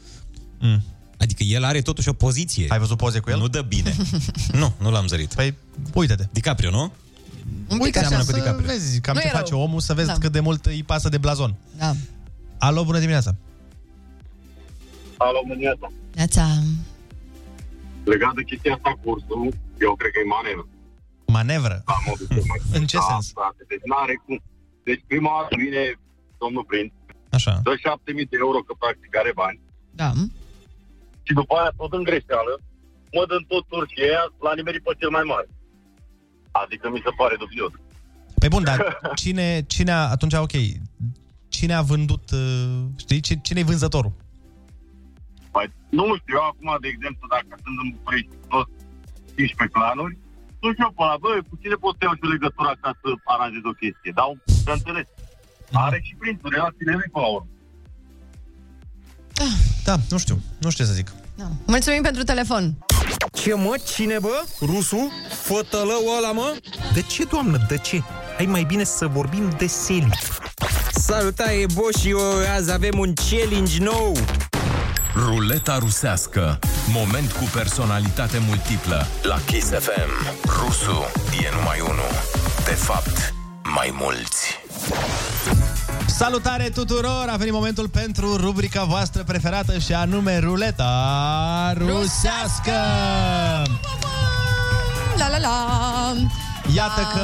[0.60, 0.84] Mm.
[1.18, 2.66] Adică el are totuși o poziție.
[2.68, 3.38] Ai văzut poze cu el?
[3.38, 3.96] Nu dă bine.
[4.60, 5.34] nu, nu l-am zărit.
[5.34, 5.54] Păi,
[5.94, 6.24] uite-te.
[6.32, 6.82] DiCaprio, nu?
[6.82, 8.08] Un pic Uite, așa.
[8.08, 8.66] seamănă cu să- DiCaprio.
[8.66, 9.40] Vezi cam Nu ce e rău.
[9.40, 10.12] face omul, să vezi Da.
[10.18, 11.54] cât de mult îi pasă de blazon.
[11.78, 11.92] Da.
[12.58, 13.34] Alo, bună dimineața!
[15.16, 15.88] Alo, Mâniata.
[16.14, 16.44] Neața.
[18.12, 19.42] Legat de chestia asta cu ursul,
[19.86, 20.66] eu cred că e manevră.
[21.38, 21.76] Manevră?
[21.92, 23.26] La modul de mai- În ce da, sens?
[23.38, 24.36] Frate, deci n-are cum.
[24.88, 25.82] Deci prima oară vine
[26.42, 26.90] domnul prinț,
[27.36, 27.52] Așa.
[27.66, 29.58] dă 7000 de euro că practic are bani
[30.00, 30.08] Da.
[31.26, 32.54] Și după aia tot în greșeală,
[33.16, 35.48] mă dă tot urșii aia la nimerit pe cel mai mare.
[36.62, 37.72] Adică mi se pare dubios.
[38.40, 38.78] Păi bun, dar
[39.22, 40.56] cine, cine a, atunci, ok,
[41.56, 44.12] cine a vândut, uh, știi, Ci- cine e vânzătorul?
[45.54, 45.66] Păi,
[45.98, 48.72] nu știu, eu acum, de exemplu, dacă sunt în București toți
[49.36, 50.14] 15 planuri,
[50.62, 53.64] nu știu pe ăla, bă, cu cine pot să iau și legătura ca să aranjez
[53.72, 54.12] o chestie?
[54.20, 54.32] Dau,
[54.64, 55.08] să înțeles.
[55.86, 57.50] Are și prințul, relațiile lui pe la urmă.
[59.84, 61.12] Da, nu știu, nu știu ce să zic.
[61.34, 61.44] Da.
[61.66, 62.74] Mulțumim pentru telefon.
[63.32, 63.74] Ce mă?
[63.94, 64.44] Cine bă?
[64.60, 65.10] Rusul?
[65.42, 66.56] Fătălău ăla mă?
[66.94, 68.02] De ce, doamnă, de ce?
[68.36, 70.08] Hai mai bine să vorbim de seli.
[70.92, 72.20] Salutare, Boș și eu,
[72.56, 74.16] azi avem un challenge nou.
[75.14, 76.58] Ruleta rusească.
[76.92, 79.06] Moment cu personalitate multiplă.
[79.22, 81.04] La Kiss FM, Rusu
[81.42, 82.10] e numai unul.
[82.64, 83.34] De fapt,
[83.74, 84.54] mai mulți.
[86.18, 87.26] Salutare tuturor!
[87.30, 92.72] A venit momentul pentru rubrica voastră preferată și anume Ruleta Rusească!
[95.16, 95.66] La la la!
[96.74, 97.22] Iată că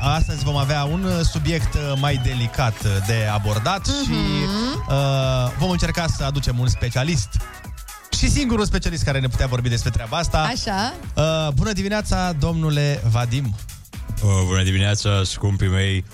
[0.00, 4.04] astăzi vom avea un subiect mai delicat de abordat Mhm.
[4.04, 4.18] și
[4.88, 4.94] uh,
[5.58, 7.28] vom încerca să aducem un specialist
[8.18, 10.38] și singurul specialist care ne putea vorbi despre treaba asta.
[10.52, 10.94] Așa?
[11.14, 13.54] Uh, bună dimineața, domnule Vadim!
[14.24, 16.04] Uh, bună dimineața, scumpii mei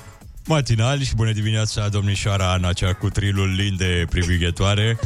[0.46, 4.98] matinali și bună dimineața, domnișoara Ana, cea cu trilul lin de privighetoare.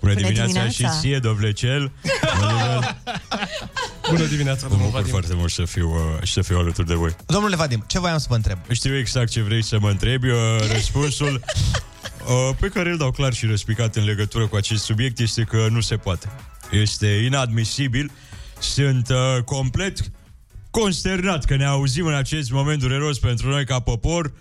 [0.00, 0.94] Bună, Bună dimineața, dimineața.
[0.94, 1.92] și ție, domnule Cel.
[4.10, 7.16] Bună dimineața, Mă bucur foarte mult să fiu, uh, și să fiu alături de voi.
[7.26, 8.58] Domnule Vadim, ce voiam să vă întreb?
[8.70, 10.28] Știu exact ce vrei să mă întrebi.
[10.28, 10.36] Uh,
[10.72, 11.40] Răspunsul
[12.26, 15.66] uh, pe care îl dau clar și răspicat în legătură cu acest subiect este că
[15.70, 16.28] nu se poate.
[16.70, 18.10] Este inadmisibil.
[18.58, 19.98] Sunt uh, complet
[20.70, 24.32] consternat că ne auzim în acest moment dureros pentru noi ca popor.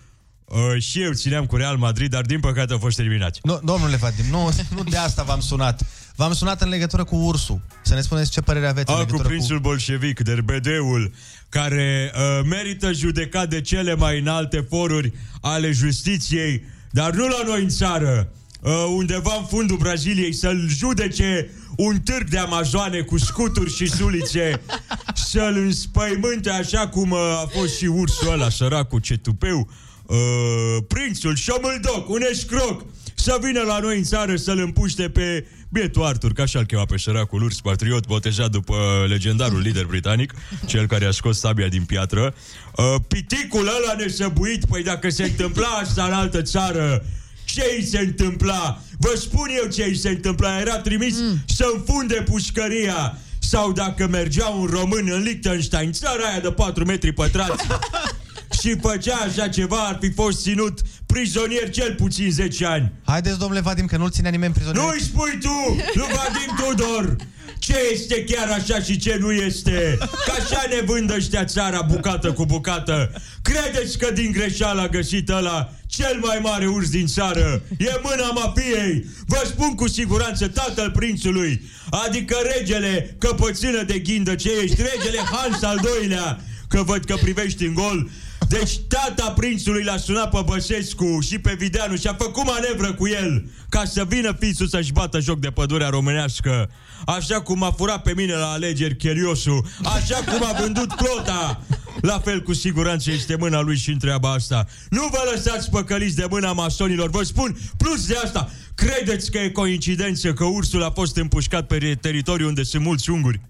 [0.51, 3.39] Uh, și eu țineam cu Real Madrid, dar din păcate au fost eliminați.
[3.43, 5.85] Nu, domnule Vadim, nu, nu de asta v-am sunat.
[6.15, 7.61] V-am sunat în legătură cu ursul.
[7.83, 11.11] Să ne spuneți ce părere aveți în A, cu legătură prințul bolșevic, derbedeul,
[11.49, 17.61] care uh, merită judecat de cele mai înalte foruri ale justiției, dar nu la noi
[17.61, 18.31] în țară,
[18.61, 24.61] uh, undeva în fundul Braziliei, să-l judece un târg de amazoane cu scuturi și sulițe,
[25.31, 29.69] să-l înspăimânte așa cum uh, a fost și ursul ăla, săracul cetupeu,
[30.15, 32.85] uh, prințul șomâldoc, un escroc,
[33.15, 36.97] să vină la noi în țară să-l împuște pe bietul Arthur, că așa-l chema pe
[36.97, 40.33] săracul urs patriot, botejat după legendarul lider britanic,
[40.65, 42.33] cel care a scos sabia din piatră.
[42.75, 47.05] Uh, piticul ăla nesăbuit, păi dacă se întâmpla asta în altă țară,
[47.45, 48.81] ce îi se întâmpla?
[48.97, 50.59] Vă spun eu ce îi se întâmpla.
[50.59, 51.37] Era trimis mm.
[51.45, 53.17] să înfunde pușcăria.
[53.39, 57.65] Sau dacă mergea un român în Liechtenstein, țara aia de 4 metri pătrați,
[58.61, 62.91] și făcea așa ceva, ar fi fost ținut prizonier cel puțin 10 ani.
[63.03, 64.83] Haideți, domnule Vadim, că nu-l ținea nimeni prizonier.
[64.83, 67.15] Nu-i spui tu, nu Vadim Tudor!
[67.59, 69.97] Ce este chiar așa și ce nu este?
[69.99, 73.11] Că așa ne vând ăștia țara bucată cu bucată.
[73.41, 77.61] Credeți că din greșeală a găsit ăla cel mai mare urs din țară?
[77.77, 79.05] E mâna mafiei!
[79.25, 85.63] Vă spun cu siguranță tatăl prințului, adică regele căpățână de ghindă ce ești, regele Hans
[85.63, 88.09] al doilea, că văd că privești în gol.
[88.51, 93.07] Deci tata prințului l-a sunat pe Băsescu și pe Videanu și a făcut manevră cu
[93.07, 96.69] el ca să vină fițul să-și bată joc de pădurea românească.
[97.05, 101.61] Așa cum a furat pe mine la alegeri Cheriosu, așa cum a vândut Clota.
[102.01, 104.65] La fel cu siguranță este mâna lui și în treaba asta.
[104.89, 109.49] Nu vă lăsați păcăliți de mâna masonilor, vă spun, plus de asta, credeți că e
[109.49, 113.41] coincidență că ursul a fost împușcat pe teritoriu unde sunt mulți unguri?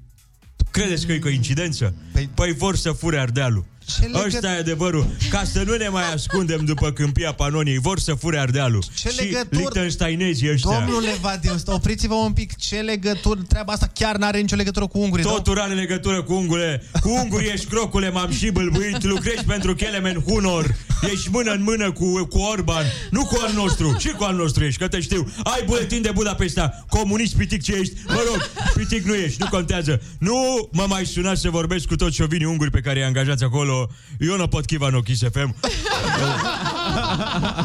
[0.72, 1.94] Credeți că e coincidență?
[2.14, 3.66] Păi, păi vor să fure Ardealul.
[4.02, 5.08] Legă- Ăsta e adevărul.
[5.30, 8.84] Ca să nu ne mai ascundem după câmpia Panoniei, vor să fure Ardealul.
[8.96, 10.80] Ce și legătură- Liechtensteinezii ăștia.
[10.80, 12.56] Domnule Vadim, stă- opriți-vă un pic.
[12.56, 13.40] Ce legătură?
[13.48, 15.26] Treaba asta chiar n-are nicio legătură cu ungurii.
[15.26, 16.84] Totul are legătură cu ungure.
[17.02, 20.76] Cu ungurii ești crocule, m-am și bâlbuit, lucrezi pentru Kelemen Hunor,
[21.14, 23.96] ești mână în mână cu, cu Orban, nu cu al nostru.
[24.00, 25.32] Și cu al nostru ești, că te știu.
[25.44, 27.94] Ai buletin de Budapesta, comunist pitic ce ești.
[28.08, 30.02] Mă rog, pitic nu ești, nu contează.
[30.20, 33.71] Nu mă mai sunați să vorbesc cu toți șovinii unguri pe care i angajați acolo.
[34.20, 35.56] Eu nu pot chiva în ochii FM.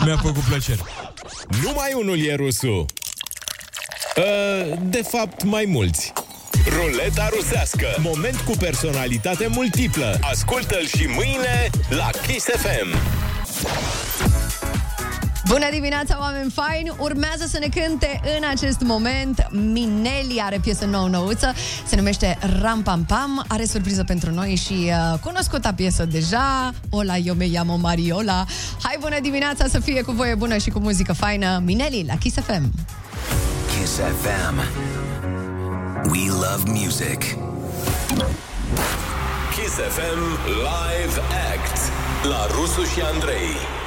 [0.04, 0.80] Mi-a făcut plăcere.
[1.62, 2.86] Numai unul e rusul.
[4.16, 6.12] Uh, De fapt, mai mulți.
[6.68, 7.86] Ruleta rusească.
[7.98, 10.18] Moment cu personalitate multiplă.
[10.20, 12.96] Ascultă-l și mâine la Kiss FM.
[15.48, 16.92] Bună dimineața, oameni faini!
[16.98, 21.54] Urmează să ne cânte în acest moment Mineli are piesă nouă nouță,
[21.86, 27.16] se numește Ram Pam Pam, are surpriză pentru noi și uh, cunoscuta piesă deja, Ola,
[27.16, 28.44] eu me llamo Mariola.
[28.82, 32.36] Hai, bună dimineața, să fie cu voie bună și cu muzică faină, Mineli la Kiss
[32.36, 32.70] FM.
[33.78, 34.56] Kiss FM.
[36.10, 37.20] We love music.
[39.54, 41.20] Kiss FM Live
[41.52, 41.78] Act
[42.22, 43.85] la Rusu și Andrei.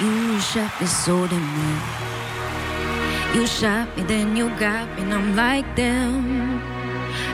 [0.00, 3.34] You shot me so damn well.
[3.34, 6.62] You shot me, then you got me, and I'm like them.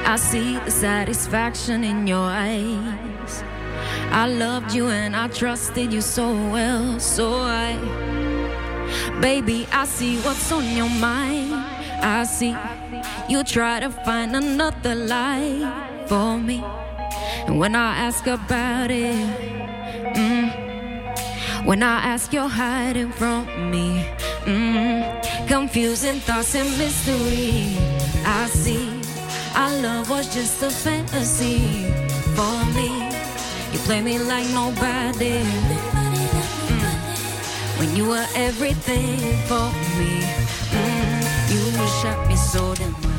[0.04, 3.44] I see the satisfaction in your eyes.
[4.10, 7.76] I loved you and I trusted you so well, so I,
[9.20, 11.54] baby, I see what's on your mind.
[12.02, 12.56] I see
[13.28, 16.64] you try to find another lie for me,
[17.46, 19.55] and when I ask about it.
[21.66, 24.06] When I ask, you're hiding from me.
[24.44, 27.76] Mm, confusing thoughts and mystery.
[28.24, 28.88] I see
[29.56, 31.90] our love was just a fantasy
[32.36, 33.10] for me.
[33.72, 35.42] You play me like nobody.
[37.80, 37.96] Mm.
[37.96, 39.66] You were everything for
[39.98, 40.22] me.
[40.70, 43.16] Mm, you shot me so damn well.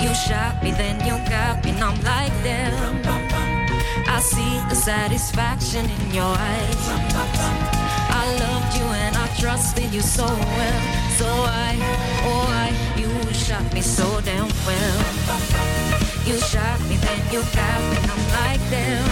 [0.00, 3.25] You shot me, then you got me, and I'm like them.
[4.16, 6.84] I see the satisfaction in your eyes.
[8.08, 10.80] I loved you and I trusted you so well.
[11.20, 11.76] So I,
[12.24, 14.98] oh I, you shot me so damn well.
[16.24, 19.04] You shot me, then you got me, I'm like them.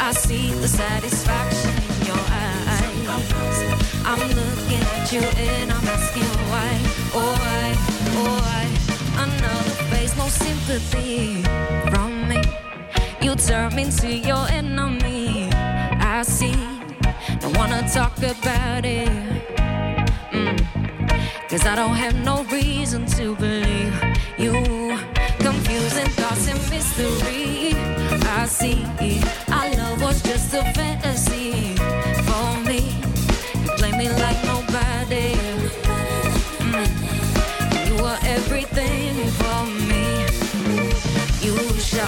[0.00, 3.58] I see the satisfaction in your eyes.
[4.06, 6.70] I'm looking at you and I'm asking why.
[7.18, 7.74] Oh I,
[8.22, 8.64] oh I,
[9.24, 12.01] another face, no sympathy.
[13.32, 15.48] You turn into your enemy.
[15.54, 16.52] I see.
[17.40, 19.08] Don't wanna talk about it.
[20.32, 20.58] Mm.
[21.48, 23.94] Cause I don't have no reason to believe
[24.36, 24.52] you.
[25.38, 27.72] Confusing thoughts and mystery.
[28.38, 28.84] I see.
[29.50, 31.21] Our love was just a fantasy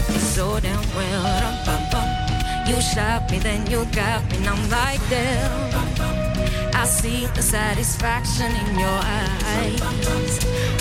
[0.08, 1.22] me so damn well.
[1.42, 2.08] Rum-pum-pum.
[2.66, 5.50] You shot me, then you got me, and I'm like them.
[6.74, 9.80] I see the satisfaction in your eyes.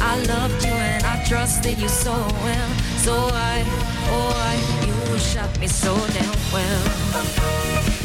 [0.01, 2.69] I loved you and I trusted you so well.
[2.97, 3.63] So I,
[4.11, 4.55] oh I,
[4.88, 6.84] you shot me so damn well.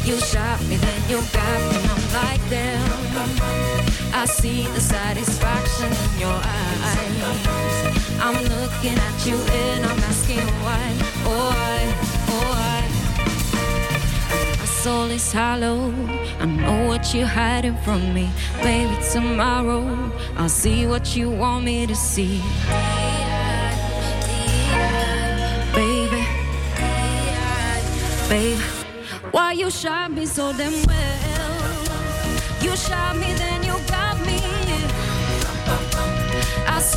[0.05, 2.81] You shot me, then you got me, and I'm like them.
[4.15, 7.78] I see the satisfaction in your eyes.
[8.21, 10.85] I'm looking at you and I'm asking why.
[11.25, 11.81] Oh I,
[12.35, 12.83] oh I.
[14.59, 15.93] My soul is hollow.
[16.41, 18.29] I know what you're hiding from me.
[18.63, 22.43] Baby, tomorrow I'll see what you want me to see.
[25.75, 26.27] Baby,
[28.29, 28.63] baby,
[29.31, 31.19] why you shot me so damn well?
[32.63, 33.63] You shot me, then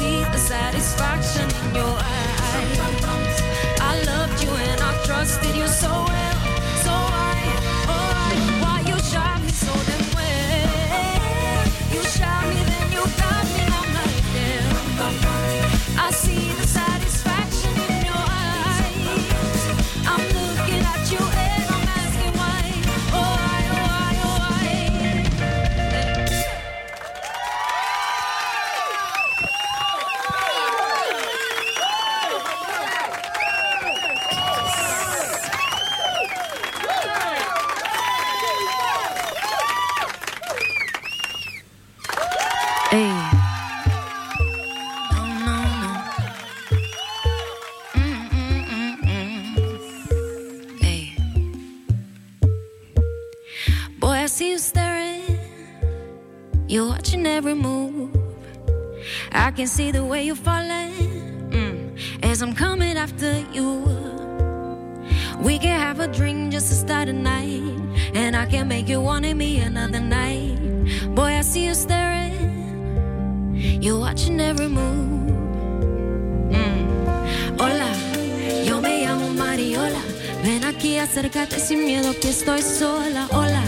[0.01, 3.37] see the satisfaction in your eyes.
[3.91, 6.10] I loved you and I trusted you so
[59.61, 60.91] can see the way you're falling.
[61.51, 62.23] Mm.
[62.23, 63.67] As I'm coming after you.
[65.39, 67.61] We can have a drink just to start a night.
[68.15, 70.57] And I can make you wanting me another night.
[71.13, 72.33] Boy, I see you staring.
[73.83, 75.29] You're watching every move.
[76.57, 77.59] Mm.
[77.61, 77.91] Hola,
[78.65, 80.01] yo me llamo Mariola.
[80.43, 83.27] Ven aquí, acércate sin miedo que estoy sola.
[83.29, 83.63] Hola,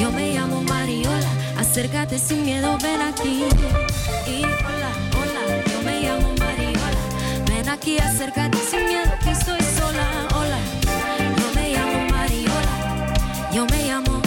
[0.00, 1.30] yo me llamo Mariola.
[1.58, 3.44] Acércate sin miedo, ven aquí.
[7.70, 9.10] Aquí, acércate sin miedo
[9.78, 10.28] sola.
[10.34, 10.58] Hola,
[11.38, 13.52] yo me llamo Mariola.
[13.52, 14.20] Yo me llamo.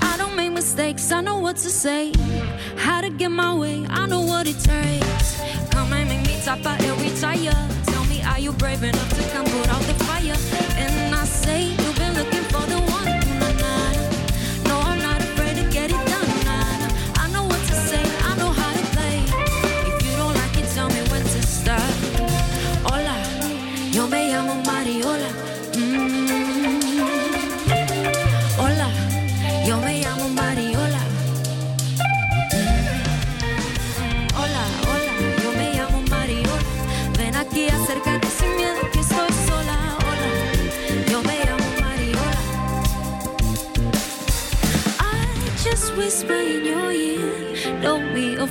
[0.00, 2.12] I don't make mistakes, I know what to say.
[2.76, 5.40] How to get my way, I know what it takes.
[5.70, 6.87] Come and make me top out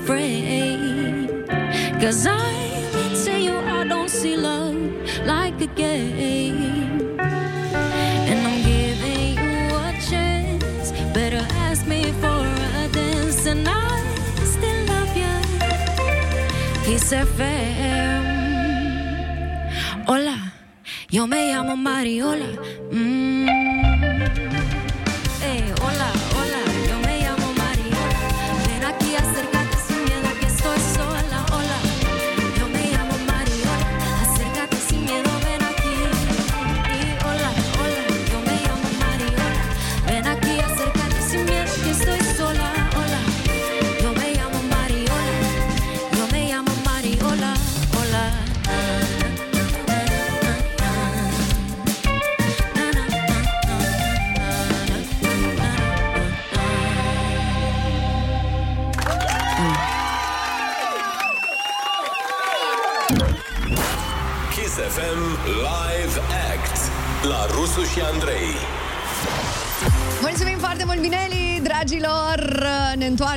[0.08, 1.46] afraid.
[2.00, 2.56] Cause I'm
[3.04, 4.78] into you, I don't see love
[5.26, 7.20] like a game.
[8.30, 10.92] And I'm giving you a chance.
[11.14, 12.44] Better ask me for
[12.84, 14.00] a dance, and I
[14.54, 15.36] still love you.
[16.86, 18.24] Kiss FM.
[20.08, 20.54] Hola,
[21.10, 22.67] yo me llamo Mariola.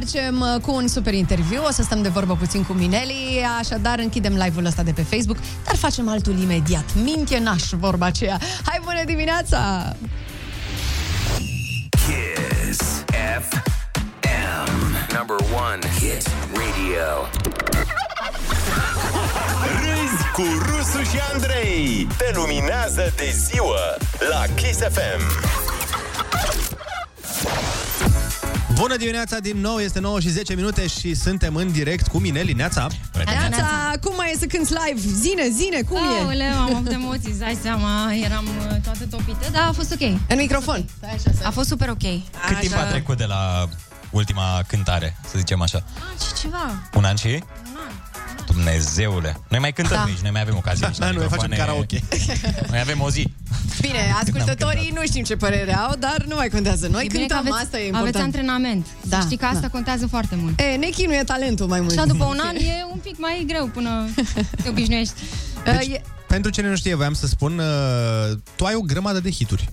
[0.01, 1.63] Întoarcem uh, cu un super interviu.
[1.67, 5.37] O să stăm de vorbă puțin cu Mineli, așadar închidem live-ul ăsta de pe Facebook,
[5.65, 6.85] dar facem altul imediat.
[7.03, 8.39] Minte naș, vorba aceea.
[8.65, 9.93] Hai, bună dimineața!
[11.91, 13.05] Kiss
[13.41, 13.61] FM.
[15.17, 15.37] Number
[15.71, 17.29] one hit radio.
[19.83, 22.07] Râzi cu Rusu și Andrei.
[22.19, 23.97] Te luminează de ziua
[24.31, 25.60] la Kiss FM.
[28.81, 32.53] Bună dimineața din nou, este 9 și 10 minute și suntem în direct cu Mineli
[32.53, 32.87] Neața.
[33.25, 35.01] Neața, cum mai e să cânti live?
[35.01, 36.23] Zine, zine, cum e?
[36.23, 40.01] Aoleu, am avut emoții, îți dai seama, eram uh, toată topită, dar a fost ok.
[40.29, 40.85] În microfon.
[41.43, 42.23] A fost super ok.
[42.47, 43.69] Cât timp a trecut de la
[44.11, 45.83] ultima cântare, să zicem așa?
[45.95, 46.89] Ah, ce ceva.
[46.95, 47.43] Un an și?
[48.53, 49.41] Dumnezeule.
[49.49, 50.03] Noi mai cântăm Da.
[50.03, 50.99] aici, noi mai avem ocazii aici.
[50.99, 51.57] la Da, noi facem microfoane.
[51.57, 52.03] karaoke.
[52.71, 53.33] Noi avem o zi.
[53.81, 56.87] Bine, ascultătorii nu știm ce părere au, dar nu mai contează.
[56.87, 58.25] Noi E bine că cântăm, aveți, asta e Aveți important.
[58.25, 58.87] antrenament.
[59.03, 59.69] Da, Da, Știi că asta da.
[59.69, 60.61] contează foarte mult.
[60.61, 61.93] E, ne chinuie talentul mai mult.
[61.93, 64.09] Și după un an e un pic mai greu până
[64.63, 65.15] te obișnuiești.
[65.65, 69.69] Deci, pentru cine nu știe, voiam să spun, uh, tu ai o grămadă de hituri.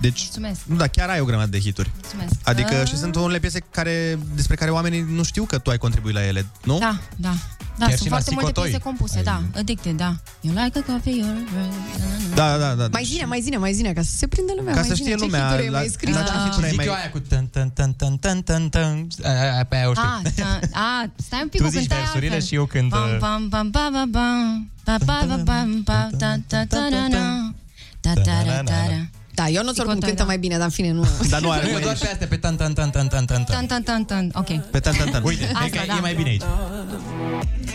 [0.00, 0.60] Deci, Mulțumesc.
[0.66, 1.90] nu, da, chiar ai o grămadă de hituri.
[2.00, 2.32] Mulțumesc.
[2.44, 5.78] Adică Uh, și sunt unele piese care, despre care oamenii nu știu că tu ai
[5.78, 6.78] contribuit la ele, nu?
[6.78, 7.32] Da, da.
[7.80, 8.68] Da, Chiar sunt și la foarte multe Sicotoi.
[8.70, 9.42] piese compuse, da.
[9.60, 10.10] Addicted, da.
[10.40, 12.86] You like a coffee, you're a Da, da, da.
[12.92, 14.72] Mai zine, mai zine, mai zine, ca să se prindă lumea.
[14.74, 16.14] Ca mai să zine, știe ce lumea, hituri ai la- mai scris.
[16.14, 16.42] la ce Da.
[16.44, 19.06] hituri ai Zic mai- eu aia cu tân, tân, tân, tân, tân, tân, tân.
[19.24, 20.08] Aia pe aia o știu.
[20.08, 22.48] Ah, da, a, stai un pic Tu o zici cântai versurile altfel.
[22.48, 26.08] și eu cânt, Pam, uh, pam, pam, pam, pam, pam, pa, pa, pa, pam, pa,
[26.18, 27.54] ta, ta, ta, na, na.
[28.00, 29.00] Ta, ta, ra, ta, ra.
[29.40, 31.06] Da, eu nu oricum cântă mai bine, dar în fine nu.
[31.28, 33.44] Dar nu are Nu, doar pe astea, pe tan, tan, tan, tan, tan, tan, tan.
[33.44, 34.30] Tan, tan, tan, tan.
[34.34, 34.58] Ok.
[34.70, 35.22] Pe tan, tan, tan.
[35.24, 35.96] Uite, Asta, e, că da.
[35.96, 36.42] e mai bine aici.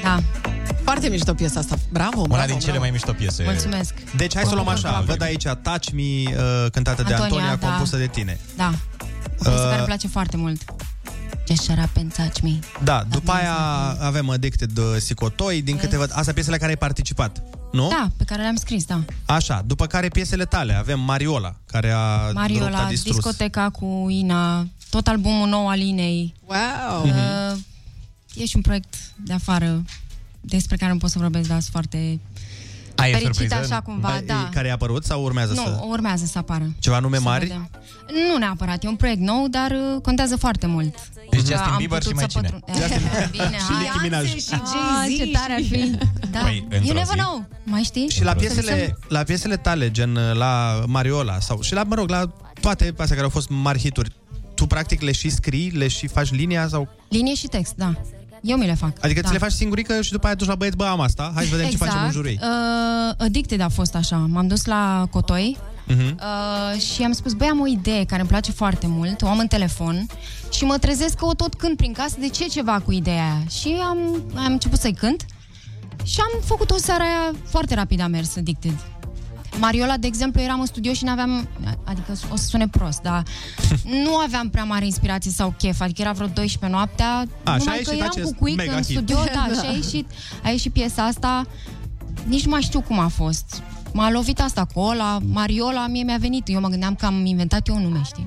[0.04, 0.20] Da.
[0.84, 1.76] Foarte mișto piesa asta.
[1.92, 2.34] Bravo, bravo.
[2.34, 2.80] Una din cele bravo.
[2.80, 3.44] mai mișto piese.
[3.44, 3.94] Mulțumesc.
[4.16, 5.04] Deci hai să o luăm așa.
[5.06, 7.68] Văd aici Touch Me, uh, cântată de Antonia, Antonia, da.
[7.68, 8.40] compusă de tine.
[8.56, 8.74] Da.
[9.40, 10.62] O piesă Uh, care îmi place foarte mult.
[11.48, 12.60] Just shut up and touch me.
[12.84, 13.56] Da, după aia
[14.00, 17.88] avem Addicted uh, Sicotoi, din câte văd, astea piesele la care ai participat, nu?
[17.90, 19.02] Da, pe care le-am scris, da.
[19.26, 23.16] Așa, după care piesele tale, avem Mariola, care a rupt, a Mariola, distrus.
[23.16, 26.34] discoteca cu Ina, tot albumul nou al Inei.
[26.46, 27.04] Wow!
[27.04, 27.58] Uh,
[28.36, 29.84] e și un proiect de afară
[30.42, 32.20] despre care nu pot să vorbesc, dar sunt foarte
[32.96, 33.74] Ai e fericită surpriză?
[33.74, 34.50] așa cumva, Ai- da.
[34.54, 35.80] Care a apărut sau urmează Nu, să...
[35.88, 36.70] urmează să apară.
[36.80, 37.46] Ceva nume Să mari?
[37.46, 37.70] vedem.
[38.32, 40.94] Nu neapărat, e un proiect nou, dar uh, contează foarte mult.
[41.30, 42.50] Deci Că Justin am Bieber putut și mai să cine?
[42.50, 44.26] pătrund- Bine, Și Nicki Minaj.
[44.36, 45.18] Și Jay-Z.
[45.18, 45.92] ce tare ar fi.
[46.32, 46.40] Da.
[46.40, 47.16] Păi, într-o you never zi.
[47.18, 47.46] know.
[47.64, 48.10] Mai știi?
[48.10, 48.98] Și la Să piesele, visăm.
[49.08, 52.32] la piesele tale, gen uh, la Mariola sau și la, mă rog, la
[52.62, 54.12] toate astea care au fost mari hituri,
[54.56, 56.88] tu practic le și scrii, le și faci linia sau...
[57.10, 57.94] Linie și text, da.
[58.46, 58.92] Eu mi le fac.
[59.02, 59.28] Adică da.
[59.28, 61.56] ți le faci singurică și după aia duci la băieți, bă, am asta, hai să
[61.56, 62.40] vedem ce facem în jurul ei.
[62.42, 64.16] Uh, Addicted a fost așa.
[64.16, 66.20] M-am dus la Cotoi Mhm.
[66.20, 69.38] uh, și am spus, băi, am o idee care îmi place foarte mult, o am
[69.40, 70.06] în telefon
[70.52, 73.44] și mă trezesc că o tot cânt prin casă, de ce ceva cu ideea aia?
[73.60, 73.98] Și am,
[74.36, 75.26] am început să-i cânt
[76.04, 78.74] și am făcut o seară aia foarte rapid a mers Addicted.
[79.60, 81.48] Mariola, de exemplu, eram în studio și n-aveam,
[81.84, 83.24] adică o să sune prost, dar
[84.04, 87.56] nu aveam prea mare inspirație sau chef, adică era vreo 12 noaptea, A, și a
[87.58, 88.92] numai ieșit că eram acest cu cuic mega în hit.
[88.92, 89.54] studio, da, Da.
[89.62, 90.10] și a ieșit,
[90.44, 91.46] a ieșit piesa asta,
[92.28, 93.62] nici nu mai știu cum a fost.
[93.94, 96.44] M-a lovit asta cu ăla, Mariola, mie mi-a venit.
[96.50, 98.24] Eu mă gândeam că am inventat eu un nume, știi?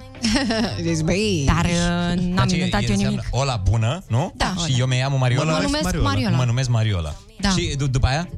[0.87, 1.43] Deci, băi...
[1.47, 3.09] Dar uh, n-am Dar ce inventat eu înseamnă?
[3.09, 3.27] nimic.
[3.31, 4.33] Ola bună, nu?
[4.37, 4.55] Da.
[4.67, 5.53] Și eu mi iau Mariola.
[5.53, 6.37] Mă numesc Mariola.
[6.37, 7.15] Mă numesc Mariola.
[7.41, 7.49] Da.
[7.49, 8.29] Și d- după aia?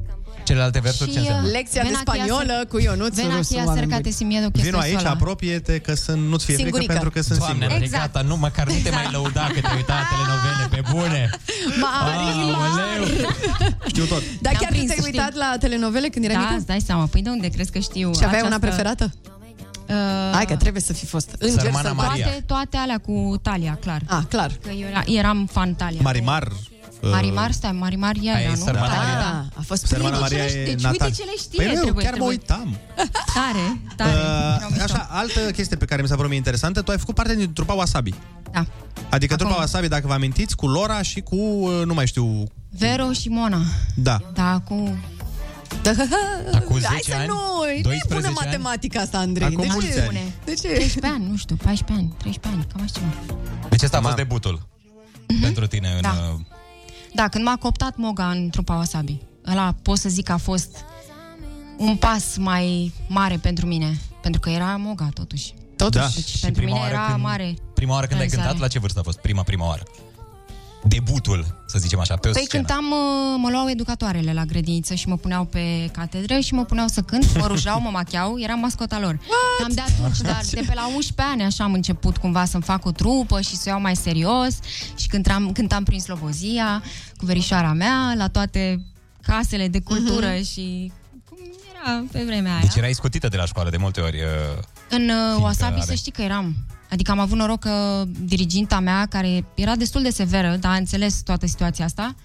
[0.43, 1.47] Celelalte versuri Și, ce înseamnă?
[1.47, 4.13] uh, Lecția de ven aquí a spaniolă cu Ionuț Ven Rusu, aquí oameni acércate buni.
[4.13, 5.09] sin miedo que Vino estoy aici, sola.
[5.17, 6.91] apropie-te, că sunt, nu-ți fie frică Singurică.
[6.93, 7.83] pentru că sunt Doamne, singur.
[7.83, 8.01] Exact.
[8.13, 11.29] gata, nu, măcar nu te mai lăuda că te-ai uitat la telenovele pe bune.
[11.81, 13.07] Marimar!
[13.87, 14.21] Știu tot.
[14.41, 15.11] Dar Ne-am chiar nu prins, te-ai știi?
[15.11, 16.55] uitat la telenovele când erai Da, mică?
[16.57, 17.05] îți dai seama.
[17.05, 18.11] Păi de unde crezi că știu?
[18.13, 19.11] Și aveai una această- preferată?
[19.89, 19.97] Uh,
[20.33, 21.35] Hai că trebuie să fi fost.
[21.39, 22.09] Înger Sărmana sălbatic.
[22.09, 22.25] Maria.
[22.25, 24.01] toate, toate alea cu Talia, clar.
[24.07, 24.51] Ah, clar.
[24.63, 25.99] Că eu era, eram fan Talia.
[26.01, 26.43] Marimar.
[26.47, 26.57] uh,
[27.01, 28.55] Marimar, stai, Marimar e Aia aia, e nu?
[28.63, 29.13] Sărmana Da, Maria.
[29.13, 29.45] da, da.
[29.55, 30.29] A fost Sărmana primul.
[30.29, 31.07] Maria ce le- e deci Natal.
[31.09, 32.37] uite ce le știe, Păi nu, eu trebuie, chiar mă trebuie.
[32.37, 32.77] uitam.
[33.35, 34.09] Tare, tare.
[34.11, 34.83] Erau Uh, mișto.
[34.93, 37.53] așa, altă chestie pe care mi s-a părut mie interesantă, tu ai făcut parte din
[37.53, 38.13] trupa Wasabi.
[38.51, 38.65] Da.
[39.09, 42.43] Adică Acum- trupa Wasabi, dacă vă amintiți, cu Lora și cu, uh, nu mai știu,
[42.77, 43.61] Vero și Mona.
[43.95, 44.17] da.
[44.33, 44.97] Da, cu...
[46.53, 47.27] Acum 10 Hai să ani?
[47.27, 48.33] nu, nu 12 bună ani?
[48.41, 49.47] matematica asta, Andrei.
[49.47, 50.01] Acum de mulți ce?
[50.01, 50.33] ani.
[50.45, 50.67] De ce?
[50.67, 53.35] 13 ani, nu știu, 14 ani, 13 ani, cam așa ceva.
[53.69, 54.67] Deci asta a fost debutul
[55.41, 56.01] pentru tine în...
[56.01, 56.09] Da.
[56.33, 56.39] uh,
[57.13, 59.17] Da, când m-a cooptat Moga în trupa Wasabi,
[59.51, 60.77] ăla pot să zic că a fost
[61.77, 65.53] un pas mai mare pentru mine, pentru că era Moga totuși.
[65.75, 66.03] Totuși.
[66.03, 66.09] Da.
[66.15, 67.53] Deci Și pentru prima mine oară era când- mare.
[67.73, 68.47] Prima oară când ai realizare.
[68.47, 69.19] cântat, la ce vârstă a fost?
[69.19, 69.83] Prima, prima oară.
[70.87, 72.63] Debutul, să zicem așa, pe o Păi scenă?
[72.63, 76.87] cântam, uh, mă luau educatoarele la grădiniță și mă puneau pe catedră și mă puneau
[76.87, 79.19] să cânt, mă rujau, mă machiau, eram mascota lor.
[79.59, 82.85] Cam de atunci, dar de pe la 11 ani așa am început cumva să-mi fac
[82.85, 84.59] o trupă și să o iau mai serios
[84.95, 86.83] și cântam, cântam prin Slobozia
[87.17, 88.85] cu verișoara mea la toate
[89.21, 90.43] casele de cultură Mhm.
[90.43, 90.91] și
[91.29, 91.37] cum
[91.75, 92.61] era pe vremea aia.
[92.61, 94.17] Deci erai scutită de la școală de multe ori.
[94.17, 94.23] uh,
[94.89, 96.55] În uh, Fiindcă Wasabi are- să știi că eram.
[96.91, 101.21] Adică am avut noroc că diriginta mea, care era destul de severă, dar a înțeles
[101.21, 102.15] toată situația asta,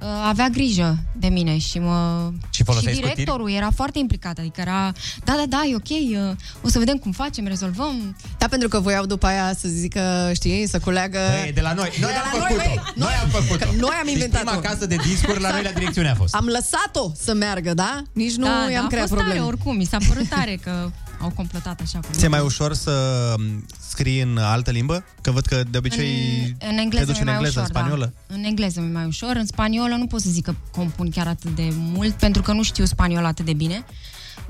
[0.00, 2.30] uh, avea grijă de mine și mă...
[2.50, 4.92] Și foloseai și directorul era foarte implicat, adică era,
[5.24, 5.88] da, da, da, e ok,
[6.30, 8.16] uh, o să vedem cum facem, rezolvăm.
[8.38, 11.18] Da, pentru că voiau după aia să zică, știi, să culeagă...
[11.44, 11.90] Ei, de la noi.
[12.00, 12.54] Noi De am la făcut-o.
[12.56, 12.80] băi.
[12.94, 13.64] Noi am făcut-o.
[13.64, 14.44] Că noi am Deci inventat-o.
[14.46, 16.34] prima casă de discuri la noi la direcțiune a fost.
[16.34, 18.02] Am lăsat-o să meargă, da?
[18.12, 19.38] Nici nu da, i-am da, creat a fost probleme.
[19.38, 20.90] tare, oricum, mi s-a părut tare că
[21.20, 22.10] au complotat așa cum.
[22.12, 25.04] Ți-e mai ușor să m, scrii în altă limbă?
[25.20, 27.62] Că văd că de obicei în, în engleză te duci mi-e în mai engleză, ușor,
[27.62, 28.12] în spaniolă.
[28.26, 28.34] Da.
[28.34, 31.54] În engleză mi-e mai ușor, în spaniolă nu pot să zic că compun chiar atât
[31.54, 33.84] de mult, pentru că nu știu spaniolă atât de bine.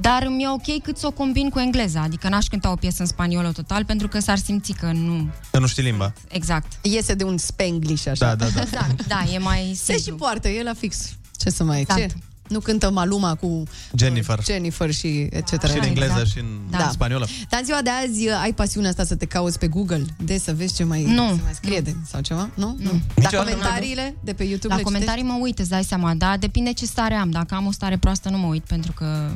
[0.01, 3.07] Dar mi-e ok cât să o combin cu engleza, adică n-aș cânta o piesă în
[3.07, 5.31] spaniolă total, pentru că s-ar simți că nu...
[5.51, 6.12] Că nu știi limba.
[6.29, 6.73] Exact.
[6.83, 8.27] Iese de un spanglish așa.
[8.27, 8.61] Da, da, da.
[8.61, 10.97] Exact, da, e mai Se și poartă, e la fix.
[11.37, 11.81] Ce să mai...
[11.81, 12.01] Exact.
[12.01, 12.16] Ce?
[12.49, 13.62] Nu cântă Maluma cu
[13.96, 14.44] Jennifer.
[14.44, 15.66] Jennifer și etc.
[15.66, 16.88] Și în engleză și în Da.
[16.92, 17.26] spaniolă.
[17.49, 20.38] Dar în ziua de azi uh, ai pasiunea asta să te cauți pe Google de
[20.38, 21.26] să vezi ce mai, Nu.
[21.28, 22.49] se mai scrie de, sau ceva?
[22.55, 22.76] Nu?
[22.78, 22.90] Nu.
[22.90, 23.51] La Niciodată.
[23.51, 26.86] comentariile de pe YouTube La le comentarii mă uit, îți dai seama, da, depinde ce
[26.86, 27.30] stare am.
[27.30, 29.30] Dacă am o stare proastă, nu mă uit, pentru că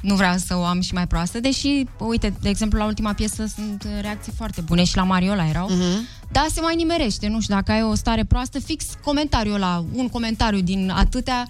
[0.00, 3.46] nu vreau să o am și mai proastă, deși, uite, de exemplu, la ultima piesă
[3.54, 5.68] sunt reacții foarte bune și la Mariola erau.
[5.68, 6.06] Mhm.
[6.32, 10.08] Da, se mai nimerește, nu știu, dacă ai o stare proastă, fix comentariul ăla, un
[10.08, 11.46] comentariu din atâtea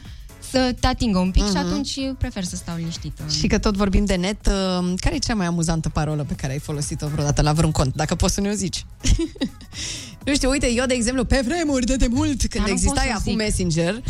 [0.54, 1.58] să te atingă un pic și Mhm.
[1.66, 3.22] atunci prefer să stau liniștită.
[3.38, 6.52] Și că tot vorbim de net, uh, care e cea mai amuzantă parolă pe care
[6.52, 7.94] ai folosit-o vreodată la vreun cont?
[7.94, 8.86] Dacă poți să ne o zici.
[10.24, 13.08] nu știu, uite, eu, de exemplu, pe vremuri de demult, când nu exista pot să
[13.08, 13.36] Yahoo zic.
[13.36, 13.94] Messenger,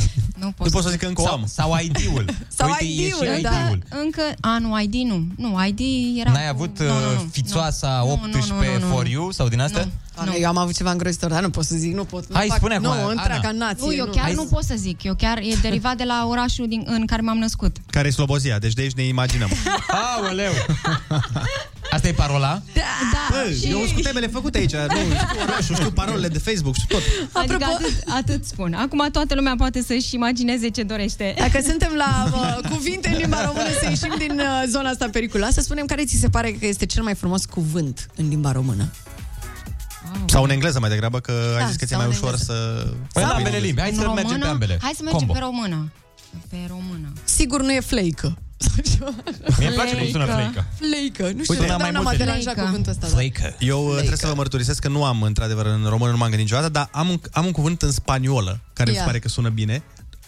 [0.45, 1.45] Nu pot, Nu pot să zic că încă o am.
[1.47, 2.25] Sau ID-ul.
[2.57, 3.51] Sau Uite, e și ID-ul, da.
[3.51, 3.83] ID-ul.
[4.03, 5.27] Încă, a, nu, ID nu.
[5.37, 5.81] Nu, ID
[6.21, 6.49] era N-ai cu...
[6.49, 8.95] avut nu, nu, uh, nu, fițoasa nu, nu, 18 nu, nu, nu.
[8.95, 9.89] for you sau din astea?
[10.25, 10.37] nu.
[10.41, 12.25] eu am avut ceva îngrozitor, dar nu pot să zic, nu pot.
[12.33, 13.11] Hai, nu fac, spune acum, Nu, Ana.
[13.11, 13.87] întreaga nație.
[13.87, 15.03] Nu, eu chiar nu pot să zic.
[15.03, 17.77] Eu chiar e derivat de la orașul din, în care m-am născut.
[17.91, 19.49] Care e Slobozia, deci de aici ne imaginăm.
[20.17, 20.53] Aoleu!
[21.91, 22.62] Asta e parola?
[22.75, 22.83] Da,
[23.31, 24.73] Bă, eu sunt cu temele făcute aici.
[24.73, 27.01] Nu, știu orașul, știu parolele de Facebook și tot.
[27.43, 28.73] Adică atât, atât spun.
[28.75, 31.35] Acum toată lumea poate să-și imagineze ce dorește.
[31.39, 35.53] Dacă suntem la uh, cuvinte în limba română, să ieșim din uh, zona asta periculoasă,
[35.53, 38.85] să spunem care ți se pare că este cel mai frumos cuvânt în limba română.
[40.27, 42.37] Sau în engleză mai degrabă, că Da, ai zis că ți-e sau mai în ușor
[42.37, 42.53] să...
[43.13, 43.67] Păi în să ambele vii.
[43.67, 43.81] limbi.
[43.81, 44.49] Hai În să mergem pe română?
[44.51, 44.79] ambele.
[44.83, 45.33] Hai să mergem Combo.
[45.33, 45.93] pe română.
[46.49, 47.13] Pe română.
[47.25, 48.39] Sigur nu e fleică.
[49.59, 50.65] Mie îmi place cum sună fleică.
[50.79, 51.23] Fleică.
[51.23, 52.61] Nu știu, Uite, Uite, mai n-am multe- deranjat Fleică.
[52.65, 53.07] cuvântul ăsta.
[53.07, 53.13] Da.
[53.15, 53.55] Fleică.
[53.59, 56.47] Eu uh, trebuie să vă mărturisesc că nu am, într-adevăr, în română nu m-am gândit
[56.47, 59.03] niciodată, dar am un, am un cuvânt în spaniolă, care mi Ia.
[59.03, 59.83] se pare că sună bine.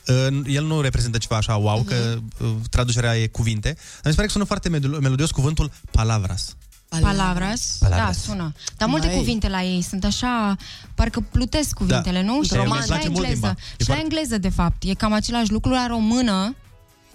[0.08, 2.46] Uh, El nu reprezintă ceva așa wow, că Mhm.
[2.46, 6.56] uh, traducerea e cuvinte, dar mi se pare că sună foarte melo- melodios cuvântul palavras.
[6.88, 7.76] Palavras.
[7.80, 8.06] Palavras.
[8.06, 8.52] Da, sună.
[8.76, 9.16] Dar multe Mai.
[9.16, 10.56] cuvinte la ei sunt așa,
[10.94, 12.24] parcă plutesc cuvintele, Da.
[12.32, 12.42] nu?
[12.42, 13.32] Și, Da, și îmi la place mult engleză.
[13.32, 13.48] limba.
[13.48, 14.82] E Și la foarte- engleză, de fapt.
[14.82, 15.70] E cam același lucru.
[15.70, 16.54] La română,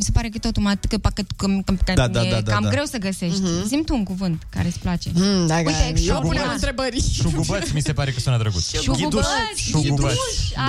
[0.01, 2.41] mi se pare că totul mai că, că, că, că, că Da, da, e da,
[2.41, 2.69] da, cam da.
[2.69, 3.39] greu să găsești.
[3.41, 3.67] Mhm.
[3.67, 5.09] Zim tu un cuvânt care îți place.
[5.13, 6.21] Mm, da, Uite, eu extraordinar.
[6.21, 7.03] puneam întrebări.
[7.13, 8.71] Șugubăți mi se pare că sună drăguț.
[8.81, 9.27] Șugubăți,
[9.69, 10.17] Șugubăți.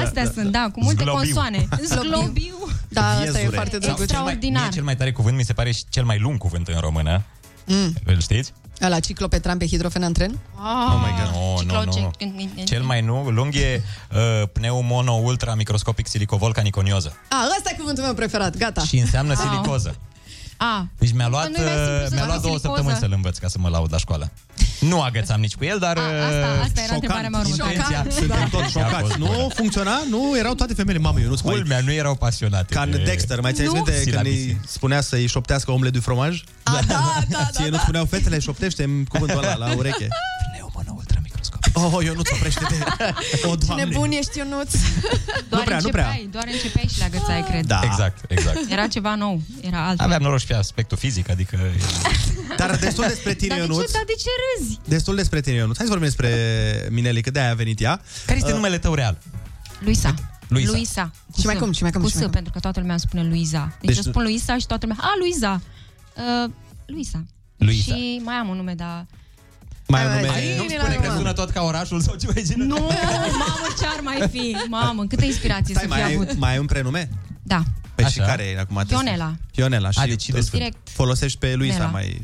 [0.03, 1.21] Astea sunt, da, cu multe Zglobiu.
[1.23, 1.69] consoane.
[1.85, 2.57] Zglobiu.
[2.89, 3.55] Da, asta e Viezure.
[3.55, 4.11] foarte Sau drăguț.
[4.11, 4.63] cel mai, Extraordinar.
[4.63, 7.23] mie cel mai tare cuvânt mi se pare și cel mai lung cuvânt în română.
[7.67, 7.93] Mm.
[8.05, 8.53] Îl știți?
[8.89, 10.39] La ciclopetran pe hidrofen în tren?
[10.57, 11.35] Oh my God.
[11.67, 12.11] Nu, nu,
[12.57, 12.63] nu.
[12.65, 13.83] Cel mai nu, lung e
[14.13, 17.17] uh, pneumono ultra microscopic silicovolcaniconioză.
[17.29, 18.83] A, ăsta e cuvântul meu preferat, gata.
[18.85, 19.49] Și înseamnă Wow.
[19.51, 19.97] silicoză.
[20.63, 22.55] A, Deci mi-a luat, Bă, nu e mai simplu uh, să mi-a faci luat două
[22.57, 22.61] silicoză?
[22.67, 24.31] săptămâni să-l învăț ca să mă laud la școală.
[24.81, 25.97] Nu agățam nici cu el, dar...
[25.99, 26.93] A, asta- asta era șocant.
[26.93, 27.73] întrebarea mea următoare.
[27.73, 28.13] Intenția- Șocant.
[28.13, 29.01] Suntem tot A șocați.
[29.01, 29.31] fost bună.
[29.37, 30.03] Nu funcționa?
[30.11, 30.39] Nu?
[30.39, 31.01] Erau toate femeile.
[31.01, 31.55] Mamă, eu nu mai...
[31.55, 32.75] Culmea, nu erau pasionate.
[32.75, 33.77] Ca în de- Dexter, mai țineți Nu.
[33.77, 34.49] minte când Silabisii.
[34.49, 36.43] îi spunea să-i șoptească omle du fromaj?
[36.63, 40.09] A, da, da, Ție nu spuneau fetele, șoptește cuvântul ăla la ureche.
[41.73, 41.99] Pneumono ultra microscopic.
[41.99, 42.75] Oh, eu nu-ți oprește-te.
[43.49, 43.85] O, Ce doamne.
[43.85, 44.73] nebun ești, Ionuț.
[45.49, 46.05] doar prea, nu prea.
[46.07, 47.67] începeai, doar începeai și le agățai, cred.
[47.67, 47.81] Da.
[47.85, 48.59] Exact, exact.
[48.71, 50.07] Era ceva nou, era altfel.
[50.07, 51.59] Aveam noroc și pe aspectul fizic, adică...
[52.57, 53.87] Dar destul despre tine, Dar de, Ionuț.
[53.87, 54.29] ce, dar de ce
[54.59, 54.79] râzi?
[54.89, 55.77] Destul despre tine, Ionuț.
[55.77, 56.31] Hai să vorbim despre
[56.91, 58.01] Mineli, că de-aia a venit ea.
[58.27, 59.19] Care este numele tău real?
[59.79, 60.15] Luisa.
[60.49, 60.71] Luisa.
[60.71, 61.11] Luisa.
[61.33, 61.59] Cu Și mai S.
[61.59, 62.33] cum, și mai cum, Cu și S, mai cum?
[62.33, 63.73] pentru că toată lumea îmi spune Luiza.
[63.81, 65.61] Deci, Deci eu tu- spun Luisa și toată lumea, a, Luisa.
[66.45, 66.51] Uh,
[66.87, 67.25] Luisa.
[67.57, 67.95] Luisa.
[67.95, 69.07] Și mai am un nume, dar...
[69.89, 70.33] Mai ai un Hai, nume...
[70.33, 70.57] hai.
[70.57, 71.17] Nu Bine, spune la că urmă.
[71.19, 72.67] sună tot ca orașul sau ceva de genul?
[72.67, 74.57] Nu, mamă, ce ar mai fi?
[74.69, 76.37] Mamă, câtă inspirație Stai, să mai fi ai, avut.
[76.37, 77.09] mai ai un prenume?
[77.43, 77.63] Da.
[77.95, 78.29] Păi și Așa.
[78.29, 78.85] care e acum?
[78.91, 79.35] Ionela.
[79.55, 79.91] Ionela.
[79.91, 80.63] Și A, deci tu desfânt.
[80.63, 80.89] Direct.
[80.89, 81.89] folosești pe Luisa Nela.
[81.91, 82.23] mai...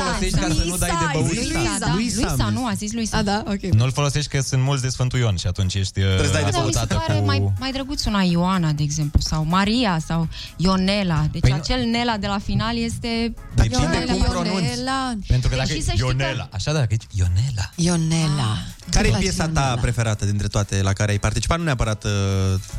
[0.00, 1.26] Ah, Nela, nu Luisa, folosești ca să nu dai de băut.
[1.34, 1.92] Luisa, Luisa, da.
[1.94, 3.16] Luisa, nu, a zis Luisa.
[3.16, 3.60] A, da, ok.
[3.60, 6.58] Nu-l folosești că sunt mulți de Sfântul Ion și atunci ești uh, Da, mi se
[6.58, 7.24] asociată pare cu...
[7.24, 11.26] mai, mai drăguț una Ioana, de exemplu, sau Maria, sau Ionela.
[11.32, 13.34] Deci Păi nu- acel Nela de la final este...
[13.54, 14.24] Depinde cum Ionela.
[14.28, 15.26] pronunți.
[15.26, 17.70] Pentru că dacă Deci e să știi că- Ionela, așa da, dacă e Ionela.
[17.74, 18.56] Ionela.
[18.90, 19.80] Care e Place piesa ta Ionela.
[19.80, 21.58] preferată dintre toate la care ai participat?
[21.58, 22.10] Nu neapărat uh,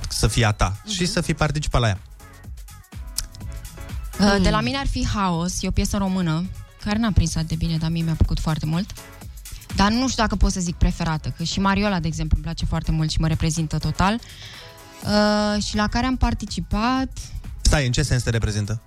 [0.09, 0.93] să fie a ta, Mhm.
[0.93, 1.99] și să fi participat la ea.
[4.19, 6.45] Uh, De la mine ar fi Haos, e o piesă română,
[6.83, 8.91] care n-a prins atât de bine, dar mie mi-a plăcut foarte mult.
[9.75, 12.65] Dar nu știu dacă pot să zic preferată, că și Mariola, de exemplu, îmi place
[12.65, 14.19] foarte mult și mă reprezintă total.
[15.03, 17.09] Uh, și la care am participat...
[17.61, 18.81] Stai, în ce sens te reprezintă?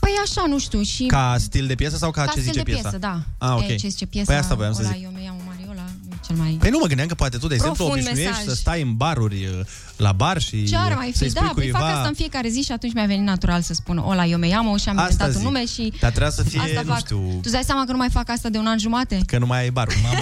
[0.00, 1.06] Păi așa, nu știu, și...
[1.06, 2.80] Ca stil de piesă sau ca, Ca ce stil zice de piesa?
[2.80, 3.22] piesă, da.
[3.38, 3.68] Ah, ok.
[3.68, 5.02] E, ce zice piesa, Păi asta voiam să ăla, zic.
[5.02, 5.49] Eu mi iau Mariola, e
[6.30, 6.56] cel mai...
[6.60, 8.54] Păi nu mă gândeam că poate tu, de exemplu, Profund obișnuiești mesaj.
[8.54, 9.66] să stai în baruri, uh,
[9.96, 11.30] la bar și Ce ar mai să-i fi?
[11.34, 11.78] spui Da, păi cuiva...
[11.78, 14.54] fac asta în fiecare zi și atunci mi-a venit natural să spun Ola, eu mi
[14.54, 15.42] am și am Asta inventat un zic.
[15.42, 15.92] nume și...
[16.00, 16.98] Dar trebuia să fie, asta nu fac.
[16.98, 19.20] știu- Tu îți dai seama că nu mai fac asta de un an jumate?
[19.26, 19.94] Că nu mai ai barul.
[20.02, 20.16] Mamă,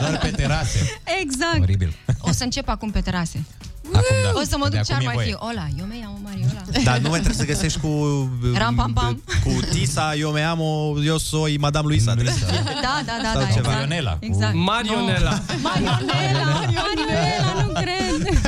[0.00, 1.00] doar pe terase.
[1.20, 1.60] Exact.
[1.60, 1.94] Oribil.
[2.20, 3.44] O să încep acum pe terase.
[3.92, 4.40] Acum da.
[4.40, 5.26] O să mă De duc ce acum ar e mai voie.
[5.26, 5.34] fi.
[5.38, 6.62] Ola, eu mi am Mariola.
[6.88, 7.86] Dar nu mai trebuie să găsești cu...
[7.86, 9.22] uh, Ram, pam, pam.
[9.44, 12.14] Cu Tisa, eu me amo, eu soy Madame Luisa.
[12.14, 13.46] Da, da, da, Sau da, ceva.
[13.46, 13.66] exact.
[13.66, 14.54] Marionela, cu- Exact.
[14.54, 15.30] Marionela.
[15.30, 15.58] No.
[15.62, 18.38] Marionela, Marionela, nu cred.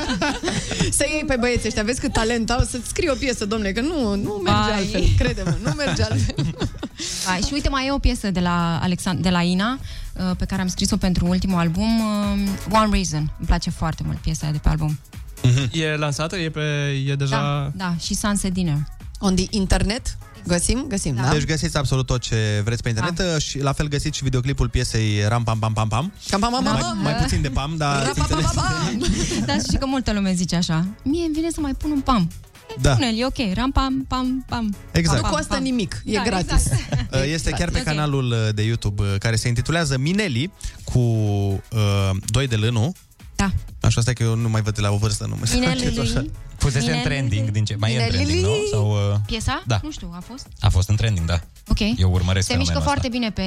[0.92, 3.80] Să iei pe băieți ăștia, vezi cât talent au să-ți scrii o piesă, domnule, că
[3.80, 4.72] nu, nu merge Vai.
[4.78, 6.56] altfel, crede-mă, nu merge altfel.
[7.26, 9.78] Hai, și uite, mai e o piesă de la, Alexand- de la Ina,
[10.12, 13.18] uh, pe care am scris-o pentru ultimul album, uh, One Reason.
[13.38, 14.98] Îmi place foarte mult piesa aia de pe album.
[15.72, 16.36] E lansată?
[16.36, 16.60] E, pe,
[17.06, 17.36] e deja...
[17.36, 18.76] Da, da, și Sunset Dinner.
[19.18, 20.16] On the internet?
[20.46, 20.84] Găsim?
[20.88, 21.28] Găsim, da.
[21.32, 23.38] Deci găsiți absolut tot ce vreți pe internet Da.
[23.38, 26.12] și la fel găsiți și videoclipul piesei Ram Pam Pam Pam Pam.
[26.28, 26.98] Cam pam, pam, Mai, pam.
[27.02, 28.44] mai puțin de pam, dar ați înțeles.
[29.46, 30.86] Dar să știi că multă lume zice așa.
[31.02, 32.30] Mie îmi vine să mai pun un pam.
[32.80, 32.92] Da.
[32.92, 33.54] Pune-l, e ok.
[33.54, 34.74] Ram, pam, pam, pam.
[34.92, 35.06] Exact.
[35.06, 35.62] Pam, Nu pam, costă pam.
[35.62, 36.50] nimic, e Da, gratis.
[36.66, 36.90] exact.
[37.14, 37.84] Uh, Este chiar pe Ok.
[37.84, 40.52] canalul uh, de YouTube uh, care se intitulează Mineli
[40.84, 42.92] cu uh, doi de lânul.
[43.42, 43.86] Da.
[43.86, 46.30] Așa stai că eu nu mai văd de la o vârstă, nu mă Mineli lui.
[46.56, 47.76] Fusese în Mineli trending din ce...
[47.78, 48.50] Mai e în Mineli trending, nu?
[48.50, 48.58] lui.
[48.70, 49.62] Sau, uh, Piesa?
[49.66, 49.80] Da.
[49.82, 50.46] Nu știu, a fost?
[50.60, 51.40] a fost în trending, da.
[51.68, 51.78] Ok.
[51.96, 53.44] Eu urmăresc Se mișcă fenomenul foarte bine pe,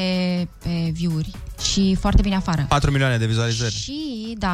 [0.63, 1.31] pe view-uri
[1.71, 2.65] și foarte bine afară.
[2.69, 3.73] 4 milioane de vizualizări.
[3.75, 4.51] Și, da,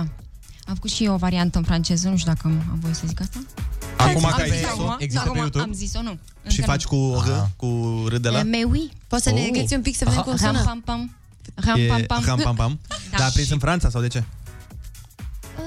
[0.68, 3.04] am făcut și eu o variantă în franceză, nu știu dacă am, am voie să
[3.08, 3.40] zic asta.
[3.98, 5.64] Acum am că ai zis zis-o, acum, există acum pe YouTube?
[5.64, 6.18] Am zis-o, nu.
[6.48, 6.90] Și Încă faci nu.
[6.90, 8.40] cu R, cu R de la?
[8.40, 8.92] Eh, Mais oui.
[9.08, 10.64] Poți să ne găsi un pic să vedem cum Ram, sună?
[10.66, 11.16] pam, pam.
[11.56, 12.24] Ram, E pam, pam.
[12.26, 12.80] Ram Pam Pam.
[13.12, 13.18] Da.
[13.18, 14.24] Dar a prins în Franța sau de ce?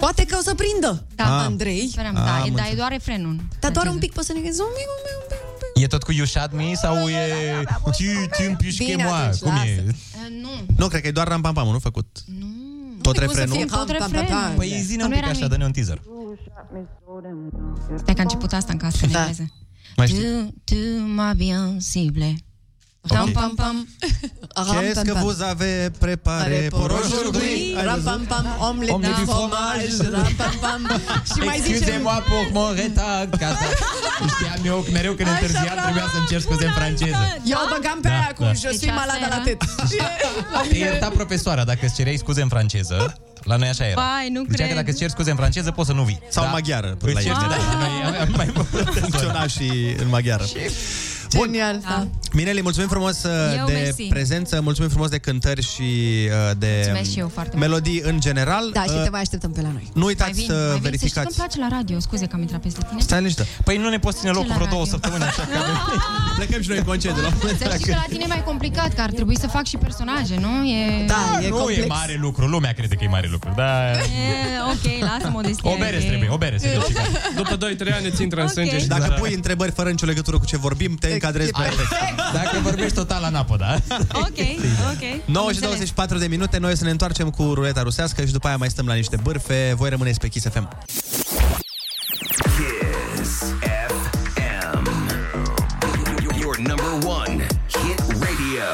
[0.00, 1.44] Poate că o să prindă, Da, Ah.
[1.46, 1.88] Andrei.
[1.92, 2.74] Sperăm, Ah, da, am e, da, e înțeles.
[2.76, 3.36] doar refrenul.
[3.60, 5.82] Dar doar un pic poți să ne găsi un pic, un pic, un pic.
[5.82, 7.18] E tot cu You Shot Me sau e...
[7.84, 7.90] Tu,
[8.36, 9.12] tu îmi pișche Bine, moi?
[9.12, 9.84] atunci, Cum e?
[9.86, 9.96] lasă.
[10.42, 10.48] Nu.
[10.76, 12.18] Nu, cred că e doar Ram Pam Pam, nu făcut.
[12.38, 12.46] Nu.
[13.02, 13.54] Tot Cum să refrenul.
[13.56, 14.42] fie Tot pam, pam, pam, refrenul.
[14.42, 14.54] pam.
[14.56, 15.50] Păi zine un Nu pic era așa, nimic.
[15.52, 16.00] dă-ne un teaser.
[17.98, 19.18] Stai că a început asta în casă, în Da.
[19.18, 19.52] engleză.
[19.96, 20.20] Mai știi?
[20.20, 20.74] Tu, tu
[21.14, 22.34] m'as bien ciblé.
[23.08, 23.76] Ram, pam, pam.
[24.72, 27.74] Qu'est-ce que vous avez préparé pour aujourd'hui?
[27.88, 30.80] Ram, pam, pam, omelette Omelette de de fromage, ram, pam, pam.
[31.34, 31.72] Și mai zicem...
[31.74, 33.30] Excusez-moi pour mon retard.
[33.40, 33.64] Ca asta
[34.34, 35.80] știam eu că mereu când Așa, întârziam bravo.
[35.82, 37.22] trebuia să-mi cer scuze în franceză.
[37.52, 38.52] Eu o băgam pe Da, aia cu da.
[38.52, 39.44] je suis Deci asta malade la era?
[39.48, 39.64] tête.
[40.70, 42.96] Te ierta profesoara dacă îți cereai scuze în franceză.
[43.50, 44.00] La noi așa era.
[44.00, 44.76] Vai, nu Zicea că cred.
[44.80, 46.20] dacă îți ceri scuze în franceză, poți să nu vii.
[46.28, 47.48] Sau maghiară, Îți la ceri, ei.
[47.48, 48.68] da, noi aveam mai mult.
[49.00, 49.66] Funcționa și
[50.02, 50.44] în maghiară.
[51.38, 52.06] Genial, da.
[52.32, 54.02] Mineli, mulțumim frumos uh, Eu, de mersi.
[54.02, 55.82] prezență, mulțumim frumos de cântări și
[56.28, 57.68] uh, de Mulțumesc și eu foarte mult.
[57.68, 58.70] melodii în general.
[58.72, 59.88] Da, și Uh, te mai așteptăm pe la noi.
[59.94, 60.70] Nu Mai uitați vin, să mai vin.
[60.70, 61.26] Să știi că verificați.
[61.26, 61.96] îmi place la radio.
[62.06, 63.00] Scuze că am intrat peste tine.
[63.00, 63.46] Stai liniște.
[63.64, 64.92] Păi nu ne poți ține locul la vreo două radio?
[64.94, 65.42] săptămâni așa.
[65.50, 65.82] că avem-
[66.38, 67.22] Plecăm și noi în concediu.
[67.22, 67.78] la un moment Să dat.
[67.78, 70.52] știi că la tine e mai complicat, că ar trebui să fac și personaje, nu?
[70.76, 71.04] E...
[71.06, 71.84] Da, e nu complex.
[71.84, 73.52] e mare lucru, lumea crede că e mare lucru.
[73.56, 73.90] Da.
[73.90, 73.96] E,
[74.72, 75.70] ok, lasă modestia.
[75.70, 76.86] O bere e- trebuie, o bere serios.
[77.40, 78.52] După 2-3 ani îți intră în Ok.
[78.52, 79.14] sânge și Dacă da.
[79.14, 82.16] pui întrebări fără nicio legătură cu ce vorbim, te încadrezi perfect.
[82.32, 83.76] Dacă vorbești total la napă, da?
[84.12, 84.38] Ok,
[84.92, 85.02] ok.
[85.24, 85.60] 9 Am și înțeles.
[85.60, 88.68] 24 de minute, noi o să ne întoarcem cu ruleta rusească și după aia mai
[88.68, 89.74] stăm la niște bârfe.
[89.76, 90.68] Voi rămâneți pe Kiss FM.
[93.16, 93.38] Kiss
[94.34, 95.12] FM.
[96.40, 98.68] Your number one hit radio.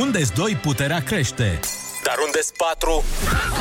[0.00, 1.60] Unde-s doi, puterea crește.
[2.14, 3.04] Dar unde-s patru?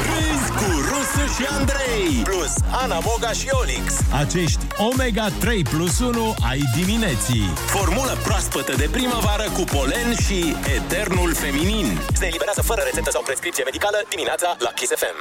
[0.08, 6.36] Râzi cu Rusu și Andrei Plus Ana Moga și Olix Acești Omega 3 plus 1
[6.50, 7.54] ai dimineții.
[7.66, 13.64] Formulă proaspătă de primăvară cu polen și eternul feminin Se eliberează fără rețetă sau prescripție
[13.64, 15.18] medicală dimineața la Kiss FM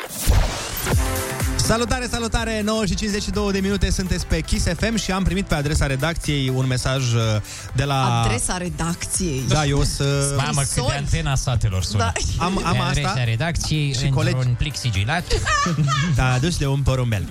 [1.71, 2.61] Salutare, salutare!
[2.65, 6.49] 9 și 52 de minute sunteți pe Kiss FM și am primit pe adresa redacției
[6.49, 7.21] un mesaj uh,
[7.75, 8.23] de la...
[8.23, 9.45] Adresa redacției.
[9.49, 10.35] Da, eu o să...
[10.37, 12.13] Mamă, cât de antena satelor sună.
[12.39, 12.45] Da.
[12.45, 15.25] Am, am Pe asta adresa redacției și într-un colegi- plic sigilat.
[16.15, 17.29] Da, dus de un porumbel.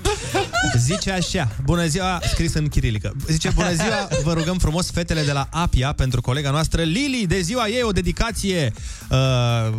[0.78, 3.14] Zice așa, bună ziua, scris în chirilică.
[3.28, 7.40] Zice, bună ziua, vă rugăm frumos fetele de la Apia pentru colega noastră Lili, de
[7.40, 8.74] ziua ei o dedicație.
[9.10, 9.18] Uh,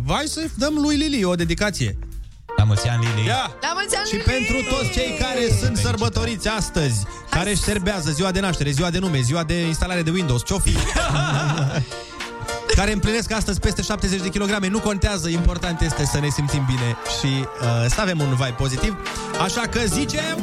[0.07, 1.99] hai să dăm lui Lili o dedicație.
[2.61, 3.27] La mulți ani, Lili.
[3.27, 3.57] Ia!
[3.61, 4.25] La mulți ani, Și Lili!
[4.25, 8.99] pentru toți cei care sunt sărbătoriți astăzi, care își serbează ziua de naștere, ziua de
[8.99, 10.77] nume, ziua de instalare de Windows, ce-o fi?
[12.79, 16.97] care împlinesc astăzi peste 70 de kilograme, nu contează, important este să ne simțim bine
[17.19, 18.97] și uh, să avem un vibe pozitiv.
[19.45, 20.37] Așa că zicem...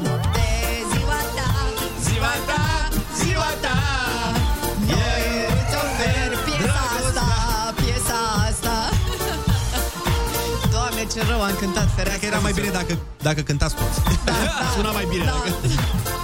[11.17, 12.19] ce rău am cântat fereastra.
[12.19, 13.99] Că era mai bine dacă, dacă cântați toți.
[14.75, 15.23] Suna mai bine.
[15.23, 15.49] Dacă...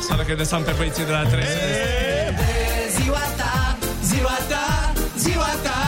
[0.08, 1.44] Sau dacă lăsam pe băieții de la 3
[2.98, 3.78] Ziua ta,
[4.10, 5.80] ziua ta, ziua ta.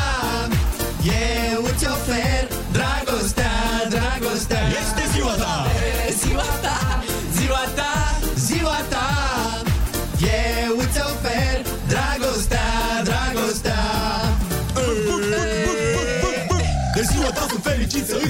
[1.53, 2.24] Eu îți ofer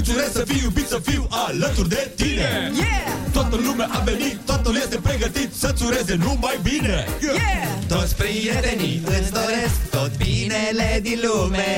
[0.06, 2.72] fericit să îți urez să fii iubit, să fiu alături de tine.
[2.74, 3.08] Yeah!
[3.32, 7.06] Toată lumea a venit, totul este pregătit să-ți ureze numai bine.
[7.22, 7.68] Yeah!
[7.88, 11.72] Toți prietenii îți doresc tot binele din lume.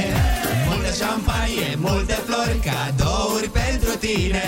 [0.69, 4.43] Multă șampanie, multe flori, cadouri pentru tine.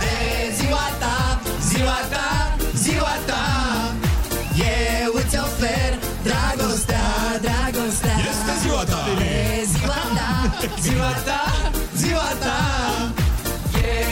[0.00, 0.14] De
[0.58, 1.40] ziua ta,
[1.70, 3.44] ziua ta, ziua ta.
[5.04, 6.91] Eu îți ofer dragostea,
[10.80, 12.58] ziua ta, ziua ta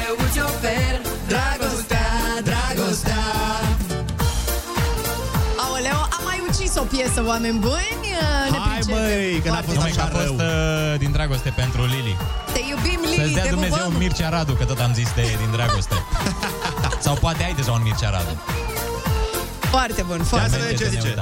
[0.06, 2.08] Eu îți ofer dragostea,
[2.44, 3.22] dragostea
[5.64, 7.98] Aoleu, am mai ucis o piesă, oameni buni
[8.50, 9.02] Ne Hai pricepem.
[9.02, 10.34] băi, că n-a fost Numai că a așa fost rău.
[10.92, 12.16] uh, din dragoste pentru Lili.
[12.52, 15.08] Te iubim, Să-ți Lili, dea te Dumnezeu pupăm un Mircea Radu, că tot am zis
[15.14, 15.94] de din dragoste.
[17.04, 18.34] Sau poate ai deja un Mircea Radu.
[19.74, 21.14] Foarte bun, foarte Ia să bun vedem ce zice.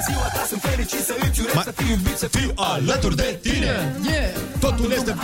[0.00, 3.16] De ziua ta sunt fericit să îți urez Ma- să fii iubit, să fiu alături
[3.16, 3.94] de tine.
[4.10, 4.30] Yeah.
[4.60, 5.14] Totul este,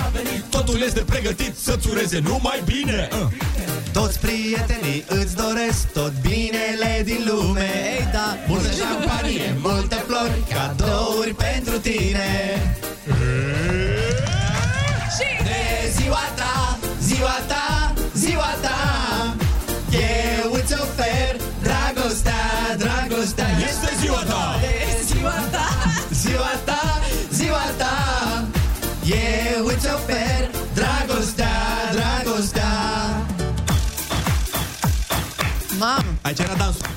[0.51, 3.09] totul este pregătit să-ți ureze numai bine.
[3.13, 3.29] Uh.
[3.93, 7.71] Toți prietenii îți doresc tot binele din lume.
[7.99, 12.29] Ei, da Multă șampanie, multe flori, cadouri pentru tine.
[15.17, 19.06] Și De ziua ta, ziua ta, ziua ta
[23.37, 24.59] dragostea Este ziua ta!
[24.61, 25.67] de ziua ta
[26.11, 27.01] Ziua ta,
[27.31, 27.95] ziua ta
[29.57, 31.57] Eu îți ofer dragostea,
[31.93, 32.73] dragostea
[35.79, 36.96] Mamă, Aici era dansul.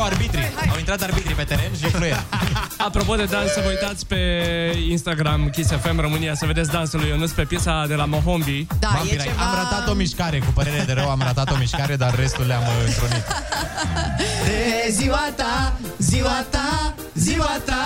[0.00, 0.70] Aici erau arbitri.
[0.70, 2.22] Au intrat arbitri pe teren și fluier.
[2.86, 4.16] Apropo de dans, să vă uitați pe
[4.88, 8.66] Instagram Kiss FM România să vedeți dansul lui Ionuț pe piesa de la Mohombi.
[8.78, 9.26] da, e Vampirai.
[9.26, 12.46] ceva Am ratat o mișcare, cu părere de rău am ratat o mișcare, dar restul
[12.46, 13.24] le-am uh, întrunit.
[14.46, 17.84] De ziua ta, ziua ta, ziua ta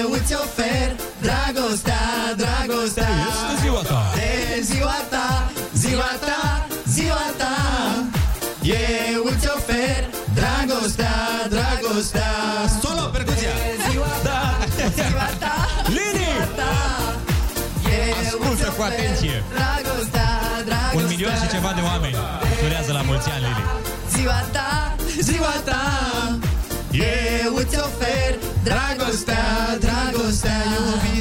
[0.00, 0.88] Eu îți ofer
[1.20, 2.00] dragostea,
[2.36, 4.12] dragostea Este ziua ta!
[4.14, 7.54] De ziua ta, ziua ta, ziua ta
[8.62, 9.07] Eu îți ofer
[11.02, 11.16] dragostea,
[11.54, 12.32] dragostea
[12.82, 13.52] Solo, percuția!
[13.64, 14.40] De ziua ta,
[14.98, 15.54] ziua ta,
[15.96, 16.30] Lini!
[16.58, 16.72] ta
[17.96, 19.36] Eu Ascultă îți cu ofer atenție.
[19.56, 20.30] Dragostea,
[20.68, 22.16] dragostea Un milion și ceva de oameni
[22.62, 23.64] durează la mulți ani, Lili.
[24.14, 24.70] Ziua ta,
[25.28, 25.82] ziua ta
[27.46, 28.30] Eu îți ofer
[28.68, 29.46] dragostea,
[29.86, 30.60] dragostea,
[30.94, 31.17] iubirea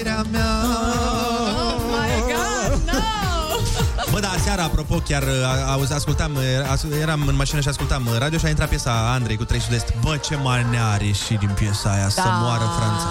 [4.80, 6.32] apropo, chiar a- auzi, ascultam,
[6.72, 9.94] as- eram în mașină și ascultam radio și a intrat piesa Andrei cu 3 Sud-Est.
[10.02, 13.08] Bă, ce mane a ieșit din piesa aia, să moară Franța.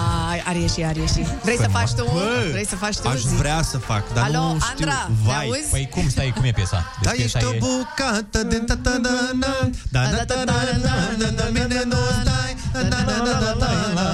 [0.47, 1.21] Ar ieși, ar ieși.
[1.43, 2.03] Vrei să faci tu?
[2.13, 3.07] Bă, Vrei să faci tu?
[3.07, 3.35] Aș Zi.
[3.35, 4.69] vrea să fac, dar Alo, nu știu.
[4.69, 5.45] Andra, ne Vai.
[5.45, 5.69] auzi?
[5.71, 6.85] Păi cum, stai, cum e piesa?
[7.01, 7.59] Da, Deci ești piesa o e...
[7.65, 9.09] bucată din ta ta da
[9.41, 9.53] na
[9.91, 10.53] Da da ta da
[10.85, 14.07] na na na mine nu stai Da da da da da da da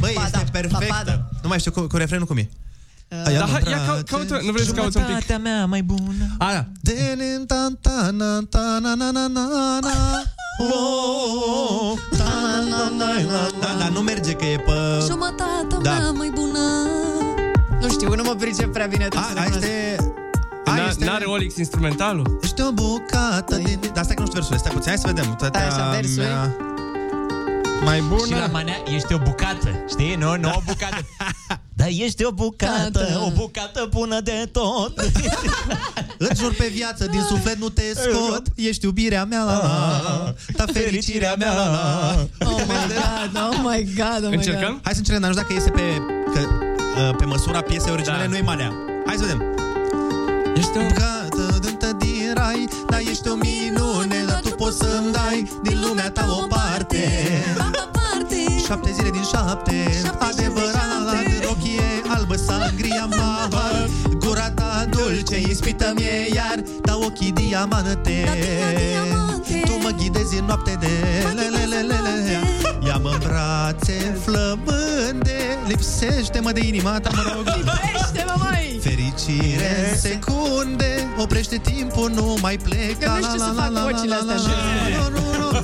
[0.00, 2.48] Băi, Ba este da, perfectă ba Nu mai știu cu, cu refrenul cum e
[3.26, 5.10] Ai Da, am hai, ia brațe, cau- caută, nu vrei să cauți un pic?
[5.12, 6.24] Jumătatea mea mai bună.
[6.38, 6.64] A, da.
[6.80, 9.90] De ta ta na ta na na na na na
[10.72, 14.72] Oh, ta na na na na Da, dar nu merge că e pe...
[15.08, 15.90] Jumătatea Da.
[15.90, 16.58] mea mai bună
[17.80, 19.66] Nu știu, nu mă pricep prea bine trebuie A, să a, recunosc.
[19.66, 19.96] este...
[20.66, 21.04] N- A, este...
[21.04, 22.38] N-are Olix instrumentalul?
[22.42, 23.80] Ești o bucată din...
[23.94, 25.34] Dar stai că nu știu versurile, stai puțin, hai să vedem.
[25.34, 26.16] Tătea Stai așa, versuri.
[26.26, 26.56] mea
[27.84, 28.48] Mai Și la bună.
[28.52, 30.14] manea ești o bucată, știi?
[30.14, 31.00] Nu, nu o bucată.
[31.80, 33.22] Dar ești o bucată, Bucată.
[33.26, 34.98] o bucată bună de tot.
[36.18, 40.64] Îți jur pe viață, din suflet nu te scot Ești iubirea mea, la, la, ta
[40.72, 42.26] fericirea mea, la, la.
[42.50, 44.80] Oh my god, oh my god, oh my Încercăm?
[44.82, 46.02] Hai să încercăm, dar nu știu dacă iese pe,
[46.34, 46.40] că,
[47.00, 48.28] uh, pe măsura piesei originale, Da.
[48.28, 48.72] nu e manea
[49.06, 49.42] Hai să vedem
[50.56, 55.50] Ești o bucată dântă din rai Dar ești o minune Dar tu poți să-mi dai
[55.62, 57.02] Din lumea ta o parte
[58.66, 60.79] Șapte zile din șapte Adevărat
[62.30, 63.88] Rochie albă Sangria mahar
[64.18, 66.62] Gura ta dulce Ispită mie iar.
[66.82, 68.28] Dar ochii diamante.
[69.64, 70.88] Tu mă ghidezi în noapte de
[71.34, 72.40] lelelelele
[72.86, 75.58] Ia-mă în brațe flămânde.
[75.66, 77.44] Lipsește-mă de inima ta, mă rog.
[77.44, 78.80] Lipsește-mă, mai!
[78.82, 81.08] Fericire în secunde.
[81.18, 83.04] Oprește timpul, nu mai pleca.
[83.04, 84.34] Eu nu știu să fac vocile astea.
[84.34, 85.60] Nu, nu, nu, nu.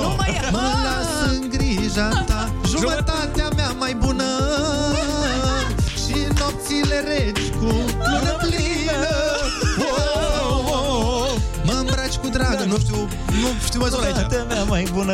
[0.00, 0.50] Nu mă ia!
[0.50, 0.76] Mă!
[0.84, 2.35] las în grija ta
[2.96, 4.24] Jumătatea mea mai bună
[6.04, 9.06] Și nopțile reci cu lună plină
[9.78, 11.32] oh, oh, oh.
[11.64, 12.96] Mă îmbraci cu dragă Nu știu,
[13.40, 15.12] nu știu măsura aici mea mai bună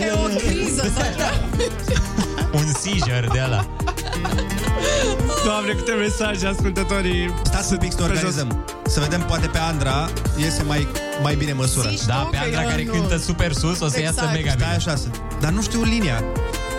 [0.00, 1.04] E o criză sau
[2.52, 3.66] Un seizure de ala.
[5.44, 10.08] Doamne, câte mesaje ascultătorii Stați un pic să organizăm Să vedem, poate pe Andra
[10.38, 10.88] Iese mai,
[11.22, 12.92] mai bine măsura Zici Da, tu pe că Andra eu care nu.
[12.92, 14.32] cântă super sus, o să iasă Exact.
[14.32, 14.74] mega Stai bine.
[14.76, 15.06] așa să...
[15.40, 16.22] Dar nu știu linia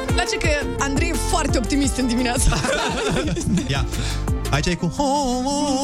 [0.05, 0.49] Place că
[0.79, 2.57] Andrei e foarte optimist în dimineața.
[3.67, 3.85] Ia
[4.49, 5.81] Aici e cu ho, ho,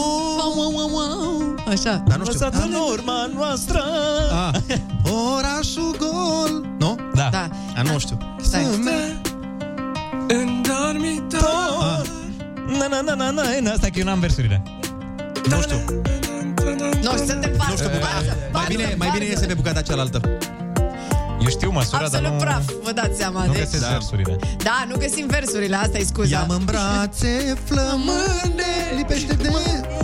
[1.70, 2.04] Așa.
[2.08, 3.84] Dar nu știu în urma noastră.
[4.32, 4.60] Ah,
[5.36, 6.98] orașul gol Nu?
[7.14, 7.30] Da.
[7.32, 7.50] Da.
[7.78, 8.64] A, nu știu Stai.
[10.28, 11.40] În dormitor
[12.00, 12.08] Ah,
[12.68, 14.64] Na, na, na, na, na, na, Asta că eu n-am versurile.
[15.50, 15.78] nu știu
[17.02, 17.70] Nu, suntem față.
[17.70, 18.36] Nu știu bucata.
[18.52, 20.38] Mai bine, mai bine iese pe bucata cealaltă
[21.42, 23.46] Eu știu măsura, dar Absolut nu, praf, vă dați seama.
[23.46, 23.90] nu deci, găsesc Da.
[23.90, 24.36] versurile.
[24.64, 26.38] da, nu găsim versurile, asta e scuza.
[26.38, 28.64] Ia-mă în brațe flămânde
[28.96, 29.50] Lipește de...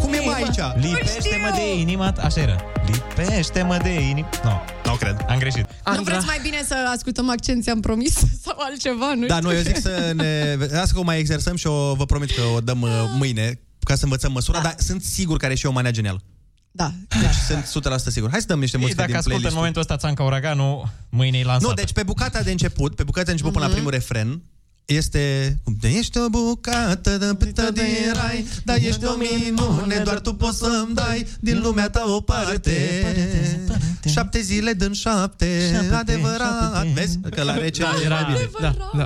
[0.02, 0.60] Cum e mai aici?
[0.86, 2.22] Lipește-mă de inima ta.
[2.22, 2.56] Așa era.
[2.86, 4.28] Lipește-mă de inima.
[4.44, 5.66] Nu, no, Nu cred am greșit.
[5.96, 8.14] Nu vreți mai bine să ascultăm accent, ți-am promis?
[8.46, 9.50] Sau altceva, nu Da, știu.
[9.50, 10.56] nu, eu zic să ne...
[10.72, 13.96] Lasă că o mai exersăm și o, vă promit că o dăm uh, mâine ca
[13.96, 16.22] să învățăm măsura, dar sunt sigur că are și o manea genială.
[16.76, 16.92] Da.
[17.22, 18.30] Deci sunt 100% sigur.
[18.30, 20.92] Hai să dăm niște Ei, muzică dacă din ascultă în playlist momentul ăsta Țanca Uraganu,
[21.10, 21.68] mâine e lansată.
[21.68, 24.42] Nu, deci pe bucata de început, pe bucata de început până la primul refren,
[24.86, 30.20] este cum de ești o bucată de pită din rai Dar ești o minune, doar
[30.20, 33.06] tu poți să-mi dai Din lumea ta o parte.
[34.06, 35.48] Șapte zile din șapte,
[35.92, 36.88] adevărat.
[36.88, 37.18] Vezi?
[37.18, 38.50] Că la rece Da, era bine.
[38.62, 39.06] Da, da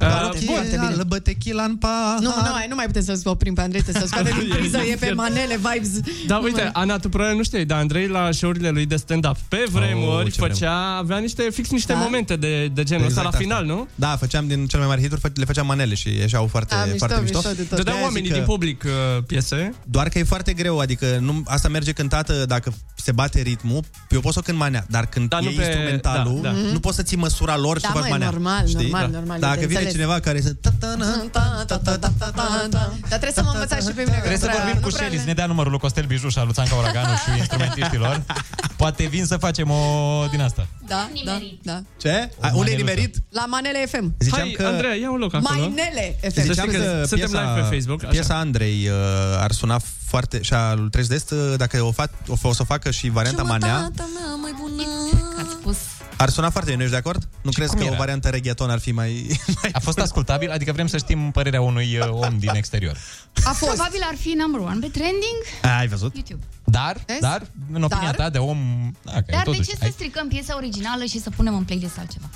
[0.00, 3.54] Doar Uh, ochii albă, tequila în pahar Nu, nu, mai- nu mai putem să-l oprim
[3.54, 5.90] pe Andrei, trebuie să scoatem din priză, e pe manele, vibes.
[6.26, 8.96] Da, Nu uite, mai- Ana, tu probabil nu știi, dar Andrei la show-urile lui de
[8.96, 10.52] stand-up pe vremuri Oh, ce vremuri.
[10.52, 11.98] făcea, avea niște, fix niște Da?
[11.98, 13.38] momente de, de genul ăsta Exact la asta.
[13.40, 13.88] final, nu?
[13.94, 16.82] Da, făceam din cele mai mari hituri, fă- le făceam manele și ieșeau foarte, A,
[16.84, 17.36] mișto, foarte mișto.
[17.38, 17.68] mișto de tot.
[17.68, 19.74] Dădeau De-aia oamenii zic din că- public uh, piese.
[19.84, 23.80] Doar că e foarte greu, adică nu, asta merge cântată dacă se bate ritmul.
[24.10, 26.56] Eu pot să o cânt manea, dar când Da, e nu pe- instrumentalul, da, da.
[26.72, 28.30] nu poți să ții măsura lor și Da, să faci măi, manea.
[28.30, 28.82] normal, știi?
[28.82, 29.18] normal, Da.
[29.18, 29.89] normal, e Dacă de vine înțeles.
[29.90, 30.52] Cineva care să...
[30.54, 32.30] Ta, ta, ta, ta, ta, ta,
[32.70, 32.92] ta.
[33.00, 34.14] Dar trebuie să mă învățați și pe mine.
[34.20, 35.70] că Trebuie nu să prea- vorbim nu cu prea Shelly, le- să ne dea numărul
[35.70, 38.22] lui Costel Biju și al lui Țanca Uraganu și instrumentiștilor.
[38.76, 39.82] Poate vin să facem o
[40.30, 40.66] din asta.
[40.86, 41.82] Da, da, da.
[41.96, 42.10] Ce?
[42.10, 42.76] A, unde e maneluță.
[42.76, 43.16] nimerit?
[43.30, 44.14] La Manele FM.
[44.18, 44.66] Ziceam Hai, că...
[44.66, 45.58] Andreea, ia un loc acolo.
[45.60, 46.34] Mainele FM.
[46.34, 48.10] Să Ziceam știi că că suntem piesa, live pe Facebook, așa.
[48.10, 48.94] piesa Andrei uh,
[49.38, 50.42] ar suna foarte...
[50.42, 52.90] Și a lui Trez de Est, uh, dacă o, fac, o, o să o facă
[52.90, 54.82] și varianta manea, Jumătatea mea mai bună.
[56.20, 57.28] Că ați spus ar suna foarte bine, nu ești de acord?
[57.42, 57.94] Nu crezi cum că era?
[57.94, 59.26] o variantă reggaeton ar fi mai...
[59.62, 60.50] mai A fost ascultabil?
[60.50, 62.96] Adică vrem să știm părerea unui uh, om din exterior.
[63.44, 63.72] A fost.
[63.74, 65.38] Probabil ar fi number one pe trending
[65.78, 66.14] Ai văzut?
[66.14, 66.44] YouTube.
[66.64, 67.20] Dar, Vezi?
[67.20, 67.42] dar,
[67.72, 68.14] în opinia Dar?
[68.14, 68.58] ta de om...
[69.02, 71.64] Da, că Dar de totuși, ce să ai- stricăm piesa originală și să punem în
[71.64, 72.30] playlist altceva?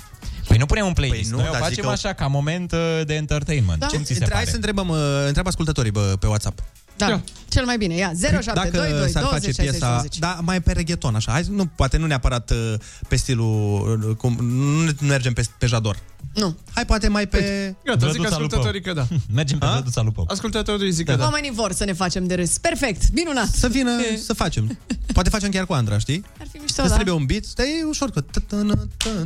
[0.47, 2.13] Păi nu punem un playlist, Păi nu, noi o dar zic facem că o- așa,
[2.13, 3.79] ca moment uh, de entertainment.
[3.79, 3.85] Da.
[3.87, 4.45] Ce ți se Hai pare?
[4.45, 6.59] să întrebăm, uh, întreabă ascultătorii bă, pe WhatsApp.
[6.97, 7.23] Da, Ia.
[7.49, 7.95] cel mai bine.
[7.95, 10.17] Ia, 0722 Dacă s-ar 20 face 60 piesa, 20.
[10.17, 11.31] da, mai pe reggaeton, așa.
[11.31, 12.73] Hai, nu, poate nu neapărat uh,
[13.07, 15.99] pe stilul, uh, cum, nu nu mergem pe, pe jador.
[16.33, 16.57] Nu.
[16.73, 17.75] Hai poate mai pe...
[17.85, 19.07] Gata, zic Văduța ascultătorii că da.
[19.33, 19.73] Mergem pe A?
[19.73, 20.31] Văduța lui Pop.
[20.31, 21.23] Ascultătorii zic că da.
[21.23, 22.57] Oamenii vor să ne facem de râs.
[22.57, 23.47] Perfect, minunat.
[23.47, 23.91] Să vină,
[24.25, 24.77] să facem.
[25.13, 26.23] Poate facem chiar cu Andra, știi?
[26.39, 26.95] Ar fi mișto, Îți da?
[26.95, 28.25] trebuie un beat, dar e ușor cu...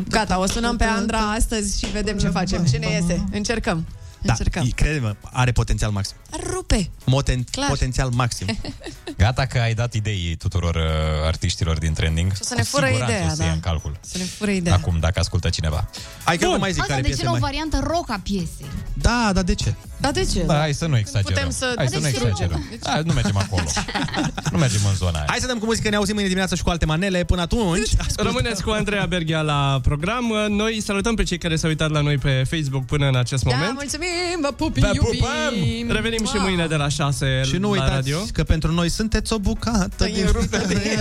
[0.09, 2.65] Gata, o sunăm pe Andra astăzi și vedem ce facem.
[2.65, 3.23] Ce ne iese?
[3.31, 3.85] Încercăm.
[4.21, 4.63] Da, Încercăm.
[4.65, 6.15] e- crede-mă, are potențial maxim.
[6.31, 6.89] Ar rupe.
[7.05, 7.67] Moten, Clar.
[7.69, 8.47] potențial maxim.
[9.17, 10.81] Gata că ai dat idei tuturor uh,
[11.25, 12.31] artiștilor din trending.
[12.33, 13.45] Și o să ne Cu fură siguranță ideea, o să da.
[13.45, 13.97] ia în calcul.
[14.01, 14.75] Să ne fură ideea.
[14.75, 15.89] Acum, dacă ascultă cineva.
[16.23, 16.53] Hai că Bun.
[16.53, 17.49] nu mai zic Asta care de ce piese nu o mai...
[17.51, 18.65] variantă rock a piesei?
[18.93, 19.73] Da, dar de ce?
[19.97, 20.43] Dar de ce?
[20.43, 21.33] Da, hai să nu exagerăm.
[21.33, 22.15] putem să- Hai să de nu ce?
[22.27, 22.63] exagerăm.
[22.83, 23.63] Hai, nu mergem acolo.
[24.51, 25.25] nu mergem în zona aia.
[25.27, 27.23] Hai să dăm cu muzică, ne auzim mâine dimineață și cu alte manele.
[27.23, 27.89] Până atunci...
[28.15, 30.23] Rămâneți cu Andreea Berghia la program.
[30.49, 33.49] Noi salutăm pe cei care s-au uitat la noi pe Facebook până în acest Da,
[33.55, 33.73] moment.
[33.73, 34.07] mulțumim,
[34.41, 35.19] vă pupi, Vă iubim.
[35.19, 35.95] pupăm!
[35.95, 36.43] Revenim și Wow.
[36.43, 38.19] mâine de la 6 Și nu la uitați radio.
[38.33, 40.97] că pentru noi sunteți o bucată E ruptă de